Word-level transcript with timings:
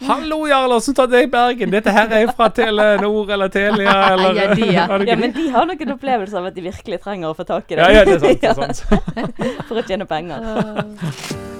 Hallo, 0.00 0.46
Jarl, 0.48 0.72
åssen 0.72 0.94
tar 0.94 1.06
det 1.06 1.22
i 1.22 1.26
Bergen? 1.26 1.70
Dette 1.72 1.90
her 1.90 2.10
er 2.12 2.28
fra 2.36 2.50
Telenor 2.52 3.30
eller 3.32 3.48
Telia 3.48 3.94
eller 4.12 4.36
Ja, 4.36 4.54
de, 4.54 4.66
ja. 4.74 4.84
Ja, 5.08 5.16
men 5.16 5.32
de 5.32 5.48
har 5.48 5.64
noen 5.64 5.72
opplevelser 5.72 5.96
opplevelse 5.96 6.38
av 6.42 6.50
at 6.50 6.54
de 6.58 6.66
virkelig 6.68 7.00
trenger 7.00 7.32
å 7.32 7.34
få 7.38 7.48
tak 7.48 7.72
i 7.72 7.78
det. 7.78 7.82
ja, 7.82 8.02
ja, 8.02 8.04
det 8.04 8.18
er 8.18 8.20
sant. 8.20 8.40
Det 8.40 8.50
er 8.50 8.58
sant. 8.60 9.64
For 9.70 9.80
å 9.80 9.86
tjene 9.88 10.04
penger. 10.04 11.55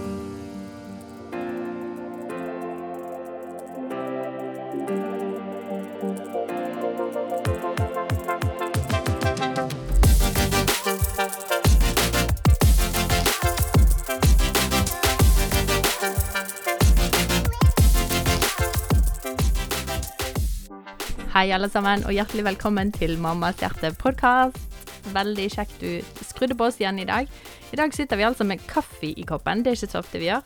Hei, 21.46 21.52
alle 21.54 21.68
sammen, 21.70 22.00
og 22.02 22.10
hjertelig 22.10 22.42
velkommen 22.42 22.88
til 22.90 23.12
Mammas 23.22 23.60
hjerte-podkast. 23.62 24.88
Veldig 25.14 25.44
kjekt 25.52 25.76
du 25.78 26.24
skrudde 26.26 26.56
på 26.58 26.66
oss 26.66 26.80
igjen 26.80 26.98
i 26.98 27.04
dag. 27.06 27.28
I 27.70 27.78
dag 27.78 27.94
sitter 27.94 28.18
vi 28.18 28.24
altså 28.26 28.42
med 28.42 28.64
kaffe 28.66 29.12
i 29.12 29.22
koppen. 29.22 29.62
Det 29.62 29.70
er 29.70 29.78
ikke 29.78 29.90
så 29.92 30.00
ofte 30.00 30.18
vi 30.18 30.26
gjør. 30.26 30.42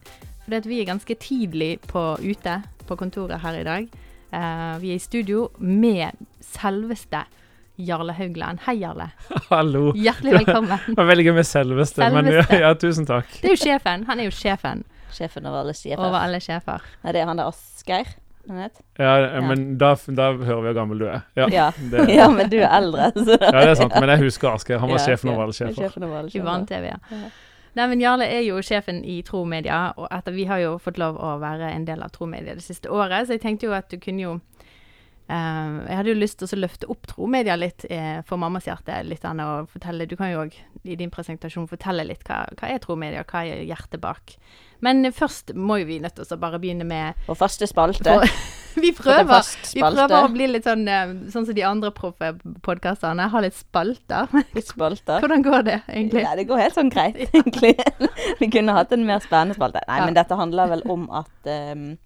At 0.58 0.68
vi 0.68 0.82
er 0.82 0.90
ganske 0.90 1.16
tidlig 1.24 1.70
på 1.88 2.02
ute 2.20 2.58
på 2.84 3.00
kontoret 3.00 3.40
her 3.40 3.56
i 3.56 3.64
dag. 3.64 3.88
Uh, 4.28 4.76
vi 4.82 4.92
er 4.92 5.00
i 5.00 5.00
studio 5.00 5.46
med 5.56 6.20
selveste 6.44 7.24
Jarle 7.80 8.12
Haugland. 8.20 8.60
Hei, 8.68 8.76
Jarle. 8.82 9.08
Hallo. 9.48 9.94
Hjertelig 9.96 10.42
velkommen. 10.42 10.84
Det 10.92 11.00
var 11.00 11.12
veldig 11.14 11.30
gøy 11.30 11.36
med 11.40 11.48
selveste, 11.48 12.12
men 12.12 12.28
ja, 12.28 12.44
ja, 12.66 12.76
tusen 12.76 13.08
takk. 13.08 13.38
Det 13.40 13.54
er 13.54 13.56
jo 13.56 13.64
sjefen. 13.64 14.04
Han 14.12 14.20
er 14.20 14.28
jo 14.28 14.36
sjefen 14.36 14.84
Sjefen 15.16 15.48
over 15.48 15.64
alle 15.64 15.72
sjefer. 15.72 16.04
over 16.04 16.20
alle 16.20 16.44
sjefer. 16.44 16.84
Nei, 17.00 17.16
det 17.16 17.24
er 17.24 17.32
han 17.32 17.40
der 17.40 17.48
Asgeir. 17.48 18.12
Han 18.48 18.62
het? 18.64 18.80
Ja, 18.98 19.40
men 19.44 19.76
da, 19.78 19.92
da 20.08 20.30
hører 20.32 20.62
vi 20.64 20.70
hvor 20.70 20.78
gammel 20.80 20.98
du 21.02 21.06
er. 21.10 21.20
Ja, 21.36 21.48
Ja. 21.52 21.68
det, 21.92 22.08
ja, 22.20 22.30
men 22.32 22.50
du 22.50 22.56
er 22.62 22.70
eldre. 22.78 23.10
Så. 23.14 23.36
ja, 23.36 23.52
det 23.60 23.68
er 23.74 23.78
sant. 23.82 23.94
Men 24.00 24.08
jeg 24.14 24.24
husker 24.24 24.54
Asker. 24.54 24.78
Han 24.78 24.90
var 24.90 24.98
Ja, 24.98 25.04
sjefen 25.12 25.30
ja. 25.30 25.36
over 25.36 25.44
alle 25.44 25.56
sjefer. 25.56 26.80
I 26.80 26.88
ja. 26.88 26.98
Ja. 27.10 27.30
Nei, 27.78 27.86
men 27.86 28.00
Jarle 28.02 28.26
er 28.26 28.40
jo 28.42 28.58
sjefen 28.66 29.04
i 29.06 29.20
Tro 29.22 29.44
Media, 29.46 29.92
og 29.96 30.08
etter, 30.10 30.34
vi 30.34 30.44
har 30.50 30.58
jo 30.58 30.72
fått 30.82 30.98
lov 30.98 31.20
å 31.22 31.36
være 31.38 31.68
en 31.70 31.84
del 31.86 32.02
av 32.02 32.10
Tro 32.10 32.26
Media 32.26 32.56
det 32.58 32.64
siste 32.64 32.90
året, 32.90 33.28
så 33.28 33.36
jeg 33.36 33.44
tenkte 33.44 33.68
jo 33.68 33.74
at 33.76 33.86
du 33.92 33.98
kunne 34.02 34.24
jo 34.24 34.32
eh, 35.30 35.74
Jeg 35.88 35.96
hadde 36.00 36.12
jo 36.12 36.18
lyst 36.18 36.38
til 36.42 36.50
å 36.50 36.60
løfte 36.64 36.88
opp 36.92 37.06
Tro 37.10 37.28
Media 37.30 37.56
litt 37.56 37.86
eh, 37.90 38.20
for 38.28 38.40
mammas 38.42 38.66
hjerte. 38.66 39.00
litt 39.06 39.24
an, 39.24 39.40
og 39.44 39.70
fortelle, 39.72 40.06
Du 40.10 40.16
kan 40.18 40.32
jo 40.32 40.42
òg 40.44 40.56
i 40.84 40.96
din 40.96 41.10
presentasjon 41.12 41.68
fortelle 41.70 42.04
litt 42.08 42.24
hva, 42.26 42.42
hva 42.58 42.68
er 42.72 42.78
Tro 42.82 42.96
Media, 42.96 43.24
hva 43.24 43.44
er 43.46 43.62
hjertet 43.68 44.00
bak. 44.00 44.36
Men 44.80 45.04
først 45.12 45.52
må 45.54 45.76
jo 45.82 45.86
vi 45.90 45.98
nødt 46.00 46.16
til 46.16 46.24
å 46.24 46.40
bare 46.40 46.58
begynne 46.58 46.86
med 46.88 47.14
Vår 47.28 47.36
faste 47.36 47.66
spalte. 47.68 48.20
Vi 48.80 48.92
prøver, 48.94 49.42
vi 49.74 49.80
prøver 49.82 50.12
å 50.14 50.28
bli 50.30 50.46
litt 50.46 50.62
sånn 50.64 50.84
eh, 50.88 51.10
sånn 51.34 51.42
som 51.48 51.56
de 51.56 51.64
andre 51.66 51.90
proffe 51.90 52.28
podkastene. 52.62 53.24
Ha 53.32 53.40
litt 53.42 53.56
spalter. 53.58 54.30
Spalter. 54.62 55.18
Hvordan 55.24 55.42
går 55.42 55.64
det 55.66 55.74
egentlig? 55.90 56.22
Ja, 56.22 56.36
det 56.38 56.44
går 56.48 56.62
helt 56.62 56.78
sånn 56.78 56.92
greit, 56.94 57.18
egentlig. 57.34 57.72
Vi 58.38 58.48
kunne 58.54 58.76
hatt 58.78 58.94
en 58.94 59.02
mer 59.08 59.18
spennende 59.26 59.58
spalte. 59.58 59.82
Nei, 59.90 59.98
Ja. 59.98 60.06
men 60.06 60.14
dette 60.16 60.38
handler 60.38 60.70
vel 60.70 60.84
om 60.94 61.08
at 61.18 61.50
ehm, 61.50 61.96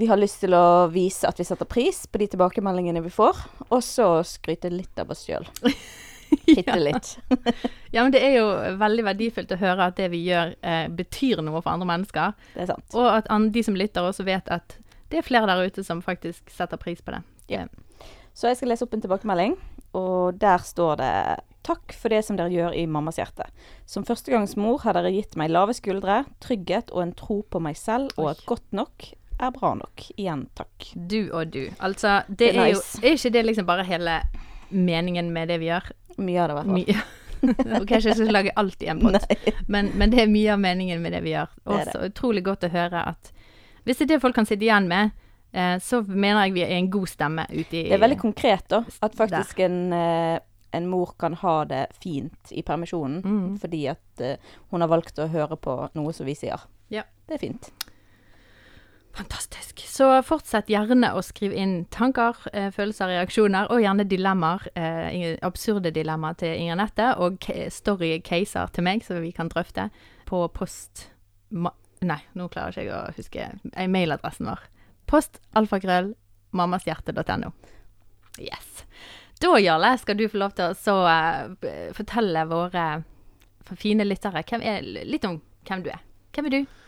vi 0.00 0.06
har 0.08 0.16
lyst 0.16 0.40
til 0.40 0.54
å 0.56 0.88
vise 0.88 1.28
at 1.28 1.36
vi 1.36 1.44
setter 1.44 1.68
pris 1.68 2.06
på 2.08 2.22
de 2.22 2.30
tilbakemeldingene 2.32 3.02
vi 3.04 3.12
får, 3.12 3.36
og 3.68 3.82
så 3.84 4.06
skryte 4.24 4.70
litt 4.72 4.96
av 5.00 5.12
oss 5.12 5.26
sjøl. 5.26 5.44
Bitte 6.46 6.78
litt. 6.78 7.18
Ja, 7.90 8.04
men 8.04 8.12
det 8.14 8.20
er 8.22 8.36
jo 8.36 8.46
veldig 8.78 9.02
verdifullt 9.08 9.50
å 9.50 9.58
høre 9.58 9.88
at 9.90 9.96
det 9.98 10.06
vi 10.12 10.22
gjør, 10.28 10.52
eh, 10.62 10.84
betyr 10.94 11.42
noe 11.42 11.58
for 11.58 11.72
andre 11.72 11.88
mennesker. 11.90 12.36
Det 12.54 12.62
er 12.62 12.70
sant. 12.70 12.86
Og 12.94 13.08
at 13.10 13.26
an 13.34 13.48
de 13.50 13.64
som 13.66 13.74
lytter, 13.74 14.06
også 14.06 14.24
vet 14.28 14.46
at 14.46 14.76
det 15.10 15.18
er 15.18 15.26
flere 15.26 15.50
der 15.50 15.66
ute 15.66 15.82
som 15.82 16.00
faktisk 16.04 16.52
setter 16.54 16.78
pris 16.78 17.02
på 17.02 17.16
det. 17.16 17.24
Ja. 17.50 17.64
Så 18.30 18.46
jeg 18.46 18.60
skal 18.60 18.70
lese 18.70 18.86
opp 18.86 18.94
en 18.94 19.02
tilbakemelding, 19.02 19.58
og 19.98 20.38
der 20.40 20.62
står 20.64 21.00
det 21.02 21.14
Takk 21.66 21.92
for 21.92 22.08
det 22.08 22.22
som 22.24 22.38
dere 22.38 22.48
gjør 22.54 22.72
i 22.78 22.86
mammas 22.88 23.18
hjerte. 23.20 23.44
Som 23.84 24.06
førstegangsmor 24.08 24.80
har 24.86 24.96
dere 24.96 25.10
gitt 25.12 25.34
meg 25.36 25.50
lave 25.52 25.74
skuldre, 25.76 26.22
trygghet 26.40 26.88
og 26.94 27.02
en 27.02 27.12
tro 27.18 27.42
på 27.44 27.60
meg 27.60 27.76
selv, 27.76 28.14
og 28.16 28.30
at 28.32 28.40
godt 28.48 28.70
nok 28.72 29.10
er 29.46 29.50
bra 29.54 29.74
nok. 29.74 30.04
Igjen 30.16 30.46
takk. 30.58 30.90
Du 30.94 31.30
og 31.32 31.50
du. 31.54 31.64
Altså, 31.78 32.20
det, 32.28 32.36
Det 32.38 32.48
er 32.56 32.60
er 32.66 32.72
jo. 32.74 32.82
Er 33.02 33.16
ikke 33.16 33.32
det 33.32 33.44
liksom 33.46 33.66
bare 33.66 33.84
hele 33.88 34.20
meningen 34.70 35.32
med 35.32 35.48
det 35.48 35.58
vi 35.60 35.70
gjør? 35.70 35.90
Mye 36.18 36.42
av 36.42 36.48
det, 36.48 36.54
i 36.54 36.60
hvert 36.60 36.70
fall. 36.70 37.02
Ok, 37.40 37.88
ikke 37.88 38.00
jeg 38.04 38.16
skal 38.18 38.34
lage 38.36 38.52
alt 38.60 38.82
i 38.84 38.88
en 38.92 38.98
pott, 39.00 39.22
men, 39.72 39.86
men 39.96 40.10
det 40.12 40.18
er 40.20 40.26
mye 40.28 40.50
av 40.52 40.58
meningen 40.60 41.00
med 41.00 41.14
det 41.16 41.22
vi 41.24 41.30
gjør. 41.32 41.48
Det 41.56 41.72
er 41.72 41.78
Og 41.86 41.92
så 41.94 42.02
utrolig 42.10 42.42
godt 42.44 42.66
å 42.68 42.68
høre 42.74 43.00
at 43.14 43.30
Hvis 43.86 43.96
det 43.96 44.04
er 44.04 44.10
det 44.10 44.18
folk 44.20 44.36
kan 44.36 44.44
sitte 44.44 44.66
igjen 44.66 44.90
med, 44.90 45.14
eh, 45.56 45.78
så 45.80 46.02
mener 46.04 46.42
jeg 46.44 46.52
vi 46.58 46.64
er 46.66 46.74
en 46.76 46.90
god 46.92 47.08
stemme 47.08 47.46
ute 47.48 47.78
i 47.80 47.86
Det 47.88 47.96
er 47.96 48.02
veldig 48.04 48.18
konkret, 48.20 48.66
da. 48.68 48.82
At 49.00 49.16
faktisk 49.16 49.62
en, 49.64 49.78
eh, 49.96 50.36
en 50.76 50.86
mor 50.92 51.14
kan 51.18 51.32
ha 51.40 51.54
det 51.64 51.86
fint 52.02 52.52
i 52.52 52.60
permisjonen 52.62 53.22
Mm. 53.24 53.56
fordi 53.58 53.86
at 53.88 54.20
uh, 54.20 54.36
hun 54.70 54.84
har 54.84 54.88
valgt 54.92 55.18
å 55.18 55.26
høre 55.32 55.56
på 55.56 55.78
noe 55.96 56.12
som 56.12 56.26
vi 56.28 56.34
sier. 56.36 56.60
Ja. 56.92 57.02
Det 57.26 57.34
er 57.34 57.38
fint. 57.38 57.70
Fantastisk. 59.16 59.82
Så 59.90 60.06
fortsett 60.22 60.70
gjerne 60.70 61.10
å 61.16 61.22
skrive 61.24 61.58
inn 61.58 61.84
tanker, 61.92 62.36
eh, 62.52 62.70
følelser, 62.70 63.10
reaksjoner, 63.10 63.70
og 63.70 63.82
gjerne 63.82 64.06
dilemmaer. 64.08 64.68
Eh, 64.76 65.36
absurde 65.42 65.90
dilemmaer 65.90 66.38
til 66.38 66.54
Inger 66.54 66.78
Nette, 66.78 67.08
og 67.18 67.42
story-caser 67.74 68.70
til 68.72 68.86
meg, 68.86 69.04
som 69.04 69.20
vi 69.20 69.32
kan 69.32 69.48
drøfte 69.48 69.90
på 70.26 70.46
post... 70.54 71.08
Nei, 72.00 72.20
nå 72.32 72.48
klarer 72.48 72.72
jeg 72.72 72.86
ikke 72.86 72.96
å 72.96 73.16
huske 73.18 73.46
eh, 73.76 73.88
mailadressen 73.90 74.48
vår. 74.48 74.62
Post 75.10 75.40
alfakrøll 75.58 76.14
mammashjerte.no. 76.56 77.52
Yes. 78.38 78.84
Da, 79.40 79.52
Jarle, 79.60 79.94
skal 79.98 80.16
du 80.16 80.28
få 80.28 80.40
lov 80.40 80.54
til 80.56 80.70
å 80.70 80.76
så 80.76 80.96
uh, 81.04 81.92
fortelle 81.96 82.44
våre 82.48 83.02
fine 83.78 84.04
lyttere 84.06 84.42
er, 84.60 84.82
litt 84.82 85.24
om 85.28 85.38
hvem 85.68 85.84
du 85.84 85.90
er. 85.92 86.02
Hvem 86.34 86.48
er 86.48 86.54
du? 86.54 86.79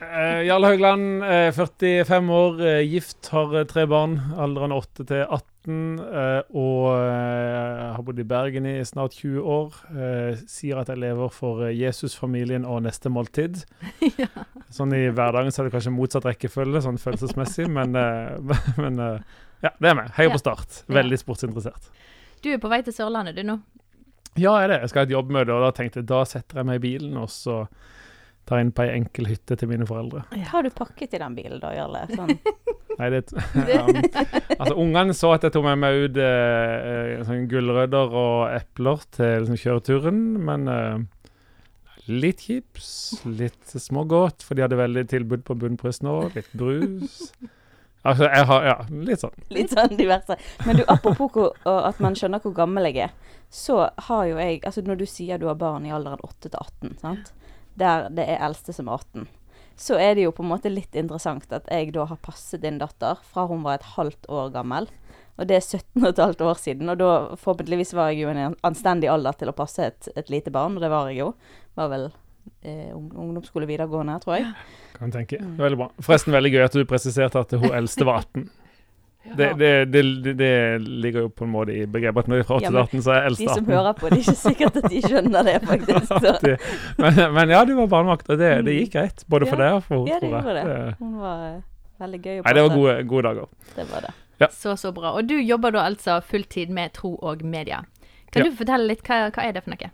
Eh, 0.00 0.42
Jarle 0.48 0.66
Haugland, 0.66 1.22
eh, 1.22 1.50
45 1.52 2.30
år, 2.30 2.60
eh, 2.66 2.80
gift, 2.90 3.28
har 3.30 3.54
eh, 3.56 3.64
tre 3.64 3.84
barn, 3.86 4.16
alderen 4.36 4.72
8 4.74 5.04
til 5.06 5.22
18, 5.22 6.00
eh, 6.02 6.40
og 6.50 6.88
eh, 6.98 7.92
har 7.94 8.02
bodd 8.04 8.18
i 8.18 8.26
Bergen 8.28 8.66
i 8.66 8.74
snart 8.84 9.14
20 9.20 9.38
år. 9.46 9.78
Eh, 9.94 10.42
sier 10.50 10.80
at 10.82 10.90
jeg 10.90 10.98
lever 10.98 11.30
for 11.32 11.62
Jesusfamilien 11.70 12.66
og 12.66 12.82
neste 12.84 13.08
måltid. 13.14 13.62
Sånn 14.74 14.92
i 14.98 15.04
hverdagen 15.14 15.54
så 15.54 15.62
er 15.62 15.70
det 15.70 15.76
kanskje 15.76 15.94
motsatt 15.94 16.26
rekkefølge, 16.26 16.82
sånn 16.82 16.98
følelsesmessig, 16.98 17.68
men, 17.70 17.94
eh, 17.94 18.58
men 18.82 18.98
eh, 18.98 19.40
ja, 19.62 19.70
det 19.78 19.92
er 19.92 19.98
meg. 20.02 20.10
Heier 20.18 20.32
Ja. 20.32 20.34
på 20.34 20.42
start. 20.42 20.82
Ja. 20.88 20.98
Veldig 20.98 21.20
sportsinteressert. 21.22 21.86
Du 22.42 22.50
er 22.52 22.58
på 22.60 22.68
vei 22.68 22.82
til 22.84 22.92
Sørlandet, 22.92 23.38
du 23.38 23.46
nå. 23.46 23.60
Ja, 24.34 24.58
jeg 24.58 24.66
er 24.66 24.72
det. 24.74 24.80
Jeg 24.82 24.90
skal 24.90 25.04
ha 25.04 25.06
et 25.06 25.14
jobbmøte, 25.14 25.54
og 25.54 25.62
da 25.62 25.70
tenkte 25.78 26.02
jeg 26.02 26.10
da 26.10 26.24
setter 26.26 26.58
jeg 26.60 26.66
meg 26.66 26.82
i 26.82 26.88
bilen, 26.90 27.14
og 27.22 27.30
så 27.30 27.62
tar 28.48 28.60
inn 28.60 28.72
på 28.74 28.84
ei 28.84 28.92
enkel 28.98 29.28
hytte 29.30 29.56
til 29.60 29.70
mine 29.70 29.86
foreldre. 29.88 30.24
Ja. 30.36 30.50
har 30.52 30.66
du 30.66 30.70
pakket 30.74 31.16
i 31.16 31.20
den 31.22 31.36
bilen 31.36 31.62
da, 31.62 31.72
Jarle? 31.76 32.04
Sånn. 32.12 32.34
Nei, 32.98 33.08
det 33.10 33.24
um, 33.32 33.96
Altså, 34.60 34.74
ungene 34.76 35.16
så 35.16 35.32
at 35.34 35.46
jeg 35.46 35.56
tok 35.56 35.66
med 35.66 35.80
meg 35.82 36.04
ut 36.04 36.20
eh, 36.20 36.76
eh, 36.92 37.24
sånn 37.26 37.48
gulrøtter 37.50 38.14
og 38.20 38.54
epler 38.54 39.02
til 39.16 39.34
liksom, 39.42 39.58
kjøreturen, 39.64 40.22
men 40.46 40.70
uh, 40.70 41.02
litt 42.10 42.44
chips, 42.46 42.92
litt 43.26 43.74
smågodt, 43.74 44.44
for 44.46 44.54
de 44.56 44.66
hadde 44.66 44.78
veldig 44.78 45.06
tilbud 45.10 45.44
på 45.48 45.58
bunnpris 45.58 46.02
nå, 46.04 46.20
litt 46.36 46.50
brus. 46.54 47.22
Altså, 48.04 48.28
jeg 48.28 48.44
har 48.50 48.66
Ja, 48.68 48.74
litt 49.08 49.22
sånn. 49.22 49.38
Litt 49.54 49.72
sånn 49.72 49.94
diverse. 49.96 50.36
Men 50.66 50.76
du, 50.76 50.82
apropos 50.92 51.30
hvor, 51.32 51.54
at 51.64 52.02
man 52.04 52.16
skjønner 52.18 52.42
hvor 52.44 52.52
gammel 52.56 52.90
jeg 52.90 53.06
er, 53.06 53.14
så 53.54 53.86
har 54.08 54.26
jo 54.28 54.36
jeg 54.36 54.60
Altså 54.66 54.82
når 54.84 54.98
du 55.00 55.06
sier 55.08 55.40
du 55.40 55.46
har 55.48 55.56
barn 55.56 55.86
i 55.88 55.92
alderen 55.94 56.20
8 56.20 56.50
til 56.50 56.58
18, 56.58 56.98
sant? 57.00 57.32
Der 57.80 58.10
det 58.14 58.26
er 58.30 58.44
eldste 58.46 58.74
som 58.76 58.88
er 58.88 59.00
18, 59.00 59.28
så 59.76 59.98
er 59.98 60.14
det 60.14 60.26
jo 60.26 60.34
på 60.34 60.44
en 60.44 60.52
måte 60.52 60.70
litt 60.70 60.94
interessant 60.94 61.50
at 61.54 61.66
jeg 61.72 61.94
da 61.94 62.06
har 62.06 62.20
passet 62.22 62.62
din 62.62 62.78
datter 62.78 63.18
fra 63.26 63.48
hun 63.50 63.64
var 63.66 63.80
et 63.80 63.94
halvt 63.96 64.28
år 64.30 64.52
gammel. 64.54 64.86
Og 65.34 65.48
det 65.50 65.56
er 65.58 65.64
17 65.64 66.04
og 66.04 66.10
et 66.12 66.20
halvt 66.22 66.42
år 66.46 66.58
siden, 66.62 66.90
og 66.92 67.00
da 67.00 67.08
forhåpentligvis 67.34 67.90
var 67.98 68.12
jeg 68.12 68.22
jo 68.22 68.30
i 68.30 68.38
en 68.38 68.54
anstendig 68.66 69.10
alder 69.10 69.34
til 69.40 69.50
å 69.50 69.56
passe 69.56 69.88
et, 69.90 70.10
et 70.14 70.30
lite 70.30 70.52
barn, 70.54 70.76
og 70.78 70.84
det 70.84 70.92
var 70.92 71.10
jeg 71.10 71.24
jo. 71.24 71.32
Var 71.74 71.90
vel 71.90 72.04
eh, 72.62 72.92
ungdomsskole 72.94 73.66
videregående, 73.66 74.14
tror 74.22 74.38
jeg. 74.38 74.52
Kan 74.94 75.14
tenke. 75.14 75.40
Mm. 75.42 75.56
Veldig 75.58 75.80
bra. 75.80 75.88
Forresten 76.06 76.36
veldig 76.36 76.52
gøy 76.54 76.62
at 76.68 76.78
du 76.78 76.84
presiserte 76.86 77.42
at 77.42 77.56
hun 77.58 77.74
eldste 77.74 78.06
var 78.06 78.22
18. 78.22 78.46
Det, 79.24 79.46
det, 79.58 79.68
det, 79.92 80.32
det, 80.36 80.50
ligger 80.84 81.24
jo 81.24 81.28
på 81.32 81.46
en 81.46 81.50
måte 81.54 81.72
i 81.72 81.86
begrepet 81.88 82.26
at 82.26 82.28
når 82.28 82.36
vi 82.36 82.42
er 82.42 82.48
fra 82.48 82.56
8 82.60 82.64
Ja, 82.68 82.82
18, 82.84 83.02
så 83.06 83.12
er 83.14 83.22
jeg 83.24 83.36
De 83.38 83.46
som 83.48 83.66
hører 83.72 83.94
på, 83.96 84.10
det 84.12 84.18
er 84.18 84.22
ikke 84.22 84.34
sikkert 84.42 84.76
at 84.82 84.88
de 84.92 85.00
skjønner 85.00 85.46
det, 85.48 85.54
faktisk. 85.64 86.12
Det- 86.44 86.58
men, 87.00 87.20
men 87.38 87.54
ja, 87.54 87.62
du 87.64 87.72
var 87.78 87.86
barnevakt, 87.94 88.28
og 88.28 88.38
det, 88.38 88.50
det 88.66 88.74
gikk 88.82 88.92
greit. 88.98 89.24
Både 89.32 89.48
for 89.48 89.56
Ja. 89.56 89.64
deg 89.64 89.78
og 89.78 89.82
for 89.88 89.96
henne, 89.96 90.12
Ja, 90.12 90.18
det 90.20 90.28
tror 90.28 90.36
jeg. 90.36 90.44
gjorde 90.44 90.84
det. 90.84 90.94
Hun 91.00 91.16
var 91.22 91.46
eh, 91.48 91.56
veldig 92.04 92.20
gøy 92.26 92.36
å 92.36 92.44
Nei, 92.44 92.52
det 92.58 92.66
var 92.68 92.76
gode, 92.76 92.94
gode 93.14 93.22
dager. 93.30 93.48
Det 93.78 93.88
var 93.94 94.06
det. 94.10 94.14
Så, 94.52 94.76
så 94.76 94.92
bra. 94.92 95.14
Og 95.16 95.28
du 95.30 95.36
jobber 95.40 95.72
da 95.72 95.86
altså 95.88 96.20
fulltid 96.28 96.68
med 96.74 96.92
tro 96.92 97.14
og 97.22 97.42
media. 97.48 97.80
Kan 98.30 98.44
Ja. 98.44 98.50
du 98.50 98.56
fortelle 98.60 98.90
litt, 98.92 99.02
hva, 99.08 99.30
hva 99.32 99.44
er 99.48 99.52
det 99.56 99.64
for 99.64 99.72
noe? 99.72 99.90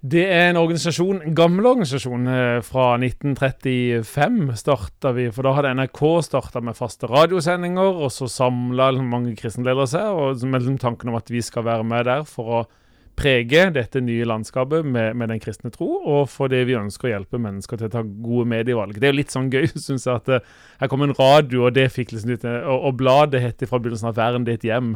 Det 0.00 0.22
er 0.32 0.46
en 0.48 0.56
organisasjon, 0.56 1.18
en 1.20 1.34
gammel 1.36 1.66
organisasjon 1.68 2.28
eh, 2.32 2.58
fra 2.64 2.94
1935 2.96 4.54
starta 4.56 5.12
vi. 5.12 5.26
For 5.34 5.44
da 5.44 5.52
hadde 5.58 5.74
NRK 5.76 6.00
starta 6.24 6.62
med 6.64 6.78
faste 6.78 7.10
radiosendinger, 7.10 8.00
og 8.00 8.08
så 8.14 8.28
samla 8.32 8.94
mange 9.04 9.34
kristenledere 9.36 9.84
seg 9.90 10.08
og 10.16 10.40
med 10.46 10.62
liksom 10.62 10.78
tanken 10.80 11.12
om 11.12 11.18
at 11.20 11.28
vi 11.28 11.44
skal 11.44 11.68
være 11.68 11.84
med 11.84 12.08
der 12.08 12.24
for 12.28 12.54
å 12.60 12.62
prege 13.20 13.66
dette 13.74 14.00
nye 14.00 14.24
landskapet 14.24 14.86
med, 14.86 15.18
med 15.20 15.28
den 15.28 15.42
kristne 15.42 15.68
tro, 15.74 15.88
og 16.08 16.30
fordi 16.32 16.62
vi 16.64 16.78
ønsker 16.78 17.10
å 17.10 17.12
hjelpe 17.12 17.40
mennesker 17.42 17.76
til 17.76 17.90
å 17.90 17.92
ta 17.92 18.00
gode 18.00 18.48
medievalg. 18.48 18.96
Det 18.96 19.10
er 19.10 19.12
jo 19.12 19.18
litt 19.18 19.34
sånn 19.34 19.50
gøy, 19.52 19.68
syns 19.86 20.08
jeg, 20.08 20.16
at 20.16 20.32
uh, 20.32 20.56
her 20.80 20.88
kom 20.88 21.04
en 21.04 21.12
radio, 21.18 21.66
og 21.68 21.76
det 21.76 21.90
fikk 21.92 22.14
liksom 22.14 22.32
litt 22.32 22.46
Og, 22.48 22.88
og 22.88 22.96
bladet 23.02 23.42
het 23.44 23.68
fra 23.68 23.76
begynnelsen 23.82 24.08
av 24.08 24.16
'Verden 24.16 24.48
ditt 24.48 24.64
hjem'. 24.64 24.94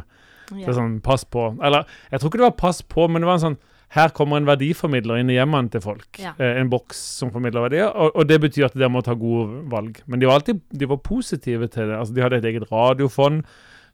Ja. 0.49 0.63
Det 0.63 0.71
er 0.73 0.77
sånn, 0.79 0.99
pass 1.05 1.25
på. 1.25 1.51
Eller, 1.61 1.85
jeg 2.09 2.21
tror 2.21 2.29
ikke 2.29 2.41
det 2.41 2.49
var 2.49 2.57
pass 2.57 2.81
på, 2.81 3.07
men 3.07 3.21
det 3.21 3.29
var 3.29 3.37
en 3.37 3.45
sånn 3.45 3.61
her 3.95 4.11
kommer 4.15 4.41
en 4.41 4.47
verdiformidler 4.47 5.21
inn 5.21 5.31
i 5.31 5.37
hjemmene 5.37 5.71
til 5.71 5.83
folk. 5.83 6.09
Ja. 6.19 6.33
Eh, 6.35 6.59
en 6.59 6.71
boks 6.71 6.99
som 7.21 7.31
formidler 7.31 7.63
verdier. 7.63 7.87
Og, 7.93 8.11
og, 8.11 8.27
det 8.27 8.41
betyr 8.43 8.67
at 8.67 8.75
dere 8.75 8.91
må 8.91 9.03
ta 9.05 9.15
gode 9.19 9.63
valg. 9.71 10.01
Men 10.05 10.19
de 10.19 10.27
var 10.27 10.41
alltid 10.41 10.59
de 10.75 10.89
var 10.91 10.99
positive 11.05 11.69
til 11.71 11.87
det. 11.87 11.99
Altså, 11.99 12.15
de 12.15 12.25
hadde 12.25 12.41
et 12.41 12.49
eget 12.51 12.67
radiofond 12.71 13.45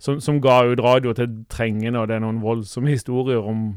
som, 0.02 0.18
som 0.24 0.42
ga 0.42 0.64
ut 0.72 0.82
radio 0.82 1.14
til 1.14 1.44
trengende, 1.52 2.02
og 2.02 2.10
det 2.10 2.18
er 2.18 2.24
noen 2.24 2.42
voldsomme 2.42 2.90
historier 2.90 3.46
om 3.46 3.72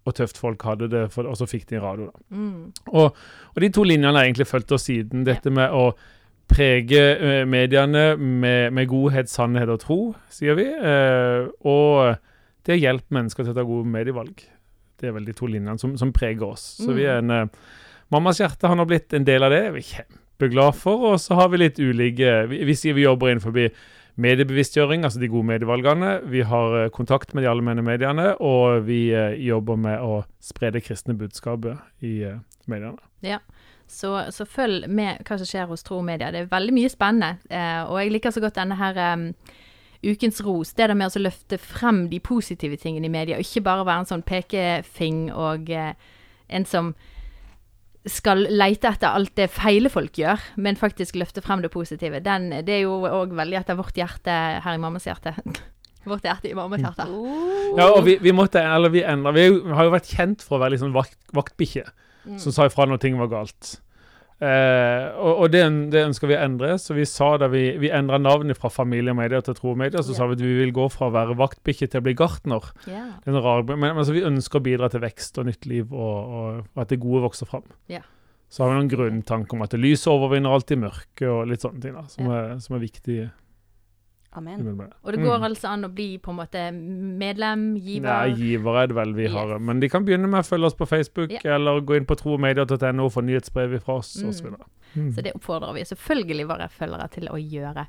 hvor 0.00 0.16
tøft 0.16 0.38
folk 0.40 0.62
hadde 0.64 0.88
det, 0.88 1.02
for, 1.12 1.28
og 1.28 1.36
så 1.36 1.44
fikk 1.44 1.66
de 1.68 1.82
radio. 1.82 2.08
da. 2.08 2.36
Mm. 2.36 2.72
Og, 2.86 3.18
og, 3.52 3.60
de 3.60 3.68
to 3.68 3.84
linjene 3.84 4.16
har 4.16 4.24
egentlig 4.24 4.48
fulgt 4.48 4.72
oss 4.72 4.88
siden. 4.88 5.26
Dette 5.28 5.52
med 5.52 5.76
å 5.76 5.90
prege 6.50 7.02
uh, 7.20 7.42
mediene 7.46 8.14
med, 8.16 8.72
med, 8.72 8.88
godhet, 8.90 9.28
sannhet 9.30 9.70
og 9.70 9.82
tro, 9.84 9.98
sier 10.32 10.56
vi. 10.58 10.66
Eh, 10.66 11.44
og 11.68 12.16
det 12.66 12.74
har 12.74 12.82
hjelpe 12.88 13.14
mennesker 13.14 13.44
til 13.44 13.52
å 13.52 13.58
ta 13.60 13.66
gode 13.68 13.92
medievalg. 13.92 14.40
Det 15.00 15.08
er 15.08 15.16
vel 15.16 15.28
de 15.28 15.36
to 15.36 15.48
linjene 15.48 15.78
som, 15.80 15.94
som 16.00 16.12
preger 16.14 16.46
oss. 16.52 16.66
Så 16.80 16.90
mm. 16.90 16.96
vi 16.96 17.06
er 17.06 17.22
en 17.22 17.34
uh, 17.34 17.70
Mammas 18.10 18.40
hjerte 18.42 18.66
har 18.66 18.74
nå 18.74 18.88
blitt 18.90 19.14
en 19.14 19.26
del 19.26 19.46
av 19.46 19.52
det. 19.54 19.62
Vi 19.76 19.84
er 19.84 19.88
kjempeglade 19.88 20.74
for. 20.78 21.12
Og 21.12 21.20
så 21.22 21.38
har 21.38 21.52
vi 21.52 21.62
litt 21.62 21.78
ulike 21.78 22.32
Vi, 22.50 22.64
vi 22.66 22.76
sier 22.78 22.96
vi 22.96 23.06
jobber 23.06 23.30
innenfor 23.30 23.54
mediebevisstgjøring, 24.20 25.04
altså 25.06 25.20
de 25.22 25.30
gode 25.30 25.48
medievalgene. 25.52 26.16
Vi 26.28 26.42
har 26.44 26.76
uh, 26.76 26.88
kontakt 26.92 27.32
med 27.34 27.46
de 27.46 27.52
allmenne 27.52 27.84
mediene, 27.86 28.34
og 28.42 28.84
vi 28.88 29.06
uh, 29.14 29.32
jobber 29.38 29.78
med 29.80 30.02
å 30.02 30.20
spre 30.42 30.72
det 30.74 30.82
kristne 30.84 31.16
budskapet 31.16 31.78
i 32.04 32.18
mediene. 32.70 32.98
Ja. 33.24 33.40
Så, 33.90 34.12
så, 34.30 34.44
følg 34.46 34.84
med 34.86 35.24
hva 35.26 35.38
som 35.40 35.48
skjer 35.48 35.66
hos 35.66 35.82
Tro 35.82 35.96
Media. 36.06 36.28
Det 36.30 36.44
er 36.44 36.52
veldig 36.52 36.74
mye 36.76 36.90
spennende. 36.92 37.40
og 37.90 37.96
jeg 37.98 38.12
liker 38.14 38.30
så 38.30 38.42
godt 38.44 38.60
denne 38.60 38.76
her 38.78 39.00
um, 39.16 39.24
ukens 40.06 40.40
ros. 40.44 40.72
Det 40.74 40.88
der 40.88 40.96
med 40.96 41.12
å 41.12 41.22
løfte 41.22 41.58
frem 41.60 42.06
de 42.10 42.20
positive 42.24 42.78
tingene 42.80 43.08
i 43.08 43.12
media, 43.12 43.38
og 43.38 43.46
ikke 43.46 43.64
bare 43.66 43.86
være 43.86 44.04
en 44.04 44.10
sånn 44.10 44.26
pekefing 44.26 45.26
og 45.36 45.70
eh, 45.74 45.92
en 46.50 46.66
som 46.68 46.94
skal 48.08 48.46
leite 48.48 48.88
etter 48.88 49.12
alt 49.12 49.34
det 49.36 49.50
feile 49.52 49.90
folk 49.92 50.16
gjør, 50.16 50.40
men 50.56 50.78
faktisk 50.80 51.18
løfte 51.20 51.42
frem 51.44 51.60
det 51.60 51.72
positive. 51.72 52.22
Den, 52.24 52.48
det 52.64 52.78
er 52.78 52.86
jo 52.86 52.96
òg 53.04 53.34
veldig 53.36 53.58
etter 53.60 53.76
vårt 53.76 53.98
hjerte 53.98 54.36
her 54.64 54.78
i 54.78 54.80
mammas 54.80 55.04
hjerte. 55.08 55.34
vårt 56.08 56.24
hjerte 56.24 56.48
i 56.48 56.56
mammas 56.56 56.80
hjerte. 56.80 57.04
Oh. 57.12 57.76
Ja, 57.76 57.90
og 57.90 58.06
vi, 58.08 58.16
vi, 58.24 58.32
måtte, 58.32 58.62
eller 58.64 58.90
vi 58.90 59.04
endra 59.06 59.34
Vi 59.36 59.44
har 59.76 59.86
jo 59.86 59.92
vært 59.92 60.08
kjent 60.08 60.40
for 60.46 60.56
å 60.56 60.62
være 60.64 60.74
litt 60.74 60.84
sånn 60.84 60.96
vakt, 60.96 61.18
vaktbikkje, 61.36 61.84
mm. 62.24 62.40
som 62.40 62.56
sa 62.56 62.70
ifra 62.70 62.88
når 62.88 63.04
ting 63.04 63.20
var 63.20 63.28
galt. 63.32 63.76
Eh, 64.40 65.06
og, 65.20 65.42
og 65.44 65.50
det, 65.52 65.60
det, 65.92 66.04
ønsker 66.08 66.30
vi 66.30 66.36
å 66.38 66.40
endre, 66.40 66.72
så 66.80 66.94
vi 66.96 67.04
sa 67.08 67.34
da 67.40 67.50
vi, 67.52 67.74
vi 67.82 67.90
endra 67.92 68.16
navnet 68.20 68.56
fra 68.56 68.70
Familie 68.72 69.12
og 69.12 69.18
Media 69.18 69.42
til 69.44 69.56
Tro 69.58 69.74
og 69.74 69.80
Media, 69.82 70.00
så 70.00 70.14
yeah. 70.14 70.20
sa 70.22 70.28
vi 70.30 70.38
at 70.38 70.44
vi 70.44 70.54
vil 70.62 70.72
gå 70.76 70.86
fra 70.92 71.10
å 71.10 71.14
være 71.14 71.36
vaktbikkje 71.40 71.90
til 71.92 72.00
å 72.00 72.06
bli 72.06 72.14
gartner. 72.16 72.70
Yeah. 72.88 73.12
Rar, 73.36 73.66
men, 73.68 73.82
men 73.82 74.00
altså, 74.00 74.16
vi 74.16 74.24
ønsker 74.24 74.62
å 74.62 74.64
bidra 74.64 74.88
til 74.92 75.04
vekst 75.04 75.36
og 75.42 75.50
nytt 75.50 75.68
liv, 75.68 75.92
og, 75.92 76.16
og, 76.16 76.64
og 76.72 76.82
at 76.86 76.94
det 76.94 77.02
gode 77.04 77.26
vokser 77.26 77.50
fram. 77.52 77.68
Yeah. 77.92 78.08
Så 78.50 78.64
har 78.64 78.72
vi 78.72 78.80
noen 78.80 78.90
grunntanke 78.90 79.54
om 79.54 79.62
at 79.62 79.76
lyset 79.78 80.08
overvinner 80.10 80.56
alltid 80.56 80.80
mørket, 80.86 81.28
og 81.28 81.44
litt 81.52 81.66
sånne 81.66 81.84
ting 81.84 82.00
da, 82.00 82.06
som, 82.10 82.32
er, 82.34 82.56
som 82.64 82.78
er 82.78 82.82
viktige. 82.82 83.28
Amen. 84.32 84.62
Og 85.02 85.12
det 85.12 85.18
går 85.24 85.40
mm. 85.40 85.44
altså 85.48 85.70
an 85.72 85.88
å 85.88 85.90
bli 85.90 86.12
på 86.22 86.30
en 86.30 86.38
måte 86.38 86.60
medlem, 86.70 87.72
giver? 87.82 88.06
Nei, 88.06 88.36
giver 88.38 88.78
er 88.78 88.90
det 88.92 88.96
vel 89.00 89.14
vi 89.16 89.26
yes. 89.26 89.34
har. 89.34 89.56
Men 89.58 89.82
de 89.82 89.90
kan 89.90 90.06
begynne 90.06 90.30
med 90.30 90.44
å 90.44 90.46
følge 90.46 90.70
oss 90.70 90.78
på 90.78 90.86
Facebook, 90.86 91.34
ja. 91.34 91.42
eller 91.56 91.82
gå 91.82 91.98
inn 91.98 92.06
på 92.06 92.18
tromedia.no 92.20 93.08
og 93.08 93.14
få 93.16 93.24
nyhetsbrev 93.26 93.80
fra 93.82 93.98
oss 93.98 94.14
mm. 94.22 94.30
osv. 94.30 94.52
Mm. 94.94 95.12
Så 95.16 95.26
det 95.26 95.34
oppfordrer 95.34 95.74
vi 95.74 95.86
selvfølgelig 95.88 96.46
våre 96.50 96.70
følgere 96.70 97.10
til 97.16 97.30
å 97.32 97.40
gjøre. 97.42 97.88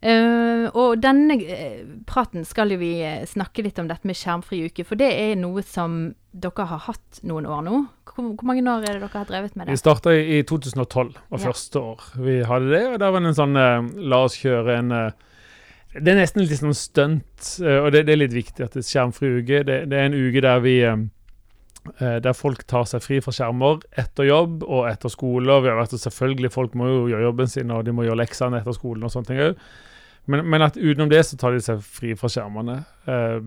Uh, 0.00 0.64
og 0.80 0.96
denne 1.04 1.36
uh, 1.44 1.80
praten 2.08 2.46
skal 2.48 2.72
jo 2.72 2.78
vi 2.80 2.94
uh, 3.04 3.20
snakke 3.28 3.60
litt 3.66 3.76
om 3.82 3.88
dette 3.90 4.08
med 4.08 4.16
skjermfri 4.16 4.62
uke, 4.70 4.86
for 4.88 4.96
det 4.96 5.10
er 5.12 5.34
noe 5.36 5.60
som 5.60 6.14
dere 6.32 6.66
har 6.70 6.86
hatt 6.86 7.20
noen 7.28 7.44
år 7.44 7.66
nå. 7.66 7.82
Hvor, 8.08 8.30
hvor 8.32 8.48
mange 8.48 8.64
år 8.64 8.86
er 8.88 8.96
det 8.96 9.04
dere 9.04 9.20
har 9.20 9.28
drevet 9.28 9.58
med 9.58 9.68
det? 9.68 9.76
Vi 9.76 9.82
starta 9.82 10.14
i, 10.16 10.40
i 10.40 10.44
2012, 10.48 11.12
var 11.28 11.44
ja. 11.44 11.44
første 11.44 11.84
år 11.92 12.06
vi 12.24 12.38
hadde 12.48 12.72
det. 12.72 12.86
Og 12.94 13.02
der 13.04 13.12
var 13.12 13.22
det 13.22 13.34
en 13.34 13.42
sånn 13.44 13.60
La 14.10 14.24
oss 14.24 14.40
kjøre 14.40 14.78
en 14.80 14.96
det 15.94 16.12
er 16.12 16.20
nesten 16.20 16.44
litt 16.44 16.60
sånn 16.60 16.76
stunt, 16.76 17.46
eh, 17.64 17.80
og 17.82 17.90
det, 17.94 18.04
det, 18.06 18.14
er 18.14 18.22
litt 18.22 18.36
viktig 18.36 18.62
at 18.62 18.76
det 18.76 18.84
er 18.84 18.90
skjermfri 18.90 19.32
uke. 19.40 19.62
Det, 19.66 19.78
det 19.90 19.98
er 19.98 20.06
en 20.06 20.18
uke 20.18 20.42
der 20.44 20.62
vi 20.62 20.76
eh, 20.86 21.02
eh, 21.98 22.18
der 22.22 22.36
folk 22.36 22.62
tar 22.70 22.86
seg 22.86 23.02
fri 23.02 23.18
fra 23.24 23.34
skjermer 23.34 23.82
etter 23.98 24.28
jobb 24.28 24.62
og 24.68 24.86
etter 24.90 25.10
skole. 25.12 25.50
og 25.50 25.64
vi 25.64 25.72
har 25.72 25.80
vært 25.80 25.98
Selvfølgelig, 25.98 26.52
folk 26.54 26.78
må 26.78 26.86
jo 26.86 27.00
gjøre 27.10 27.26
jobben 27.26 27.50
sin, 27.50 27.74
og 27.74 27.84
de 27.84 27.96
må 27.96 28.06
gjøre 28.06 28.22
leksene 28.22 28.62
etter 28.62 28.76
skolen 28.76 29.08
og 29.08 29.14
sånne 29.14 29.32
ting. 29.32 29.60
Men, 30.30 30.46
men, 30.46 30.62
at 30.62 30.78
utenom 30.78 31.10
det 31.10 31.24
så 31.26 31.38
tar 31.40 31.56
de 31.56 31.62
seg 31.64 31.82
fri 31.82 32.14
fra 32.18 32.30
skjermene. 32.30 32.82
Eh, 33.10 33.40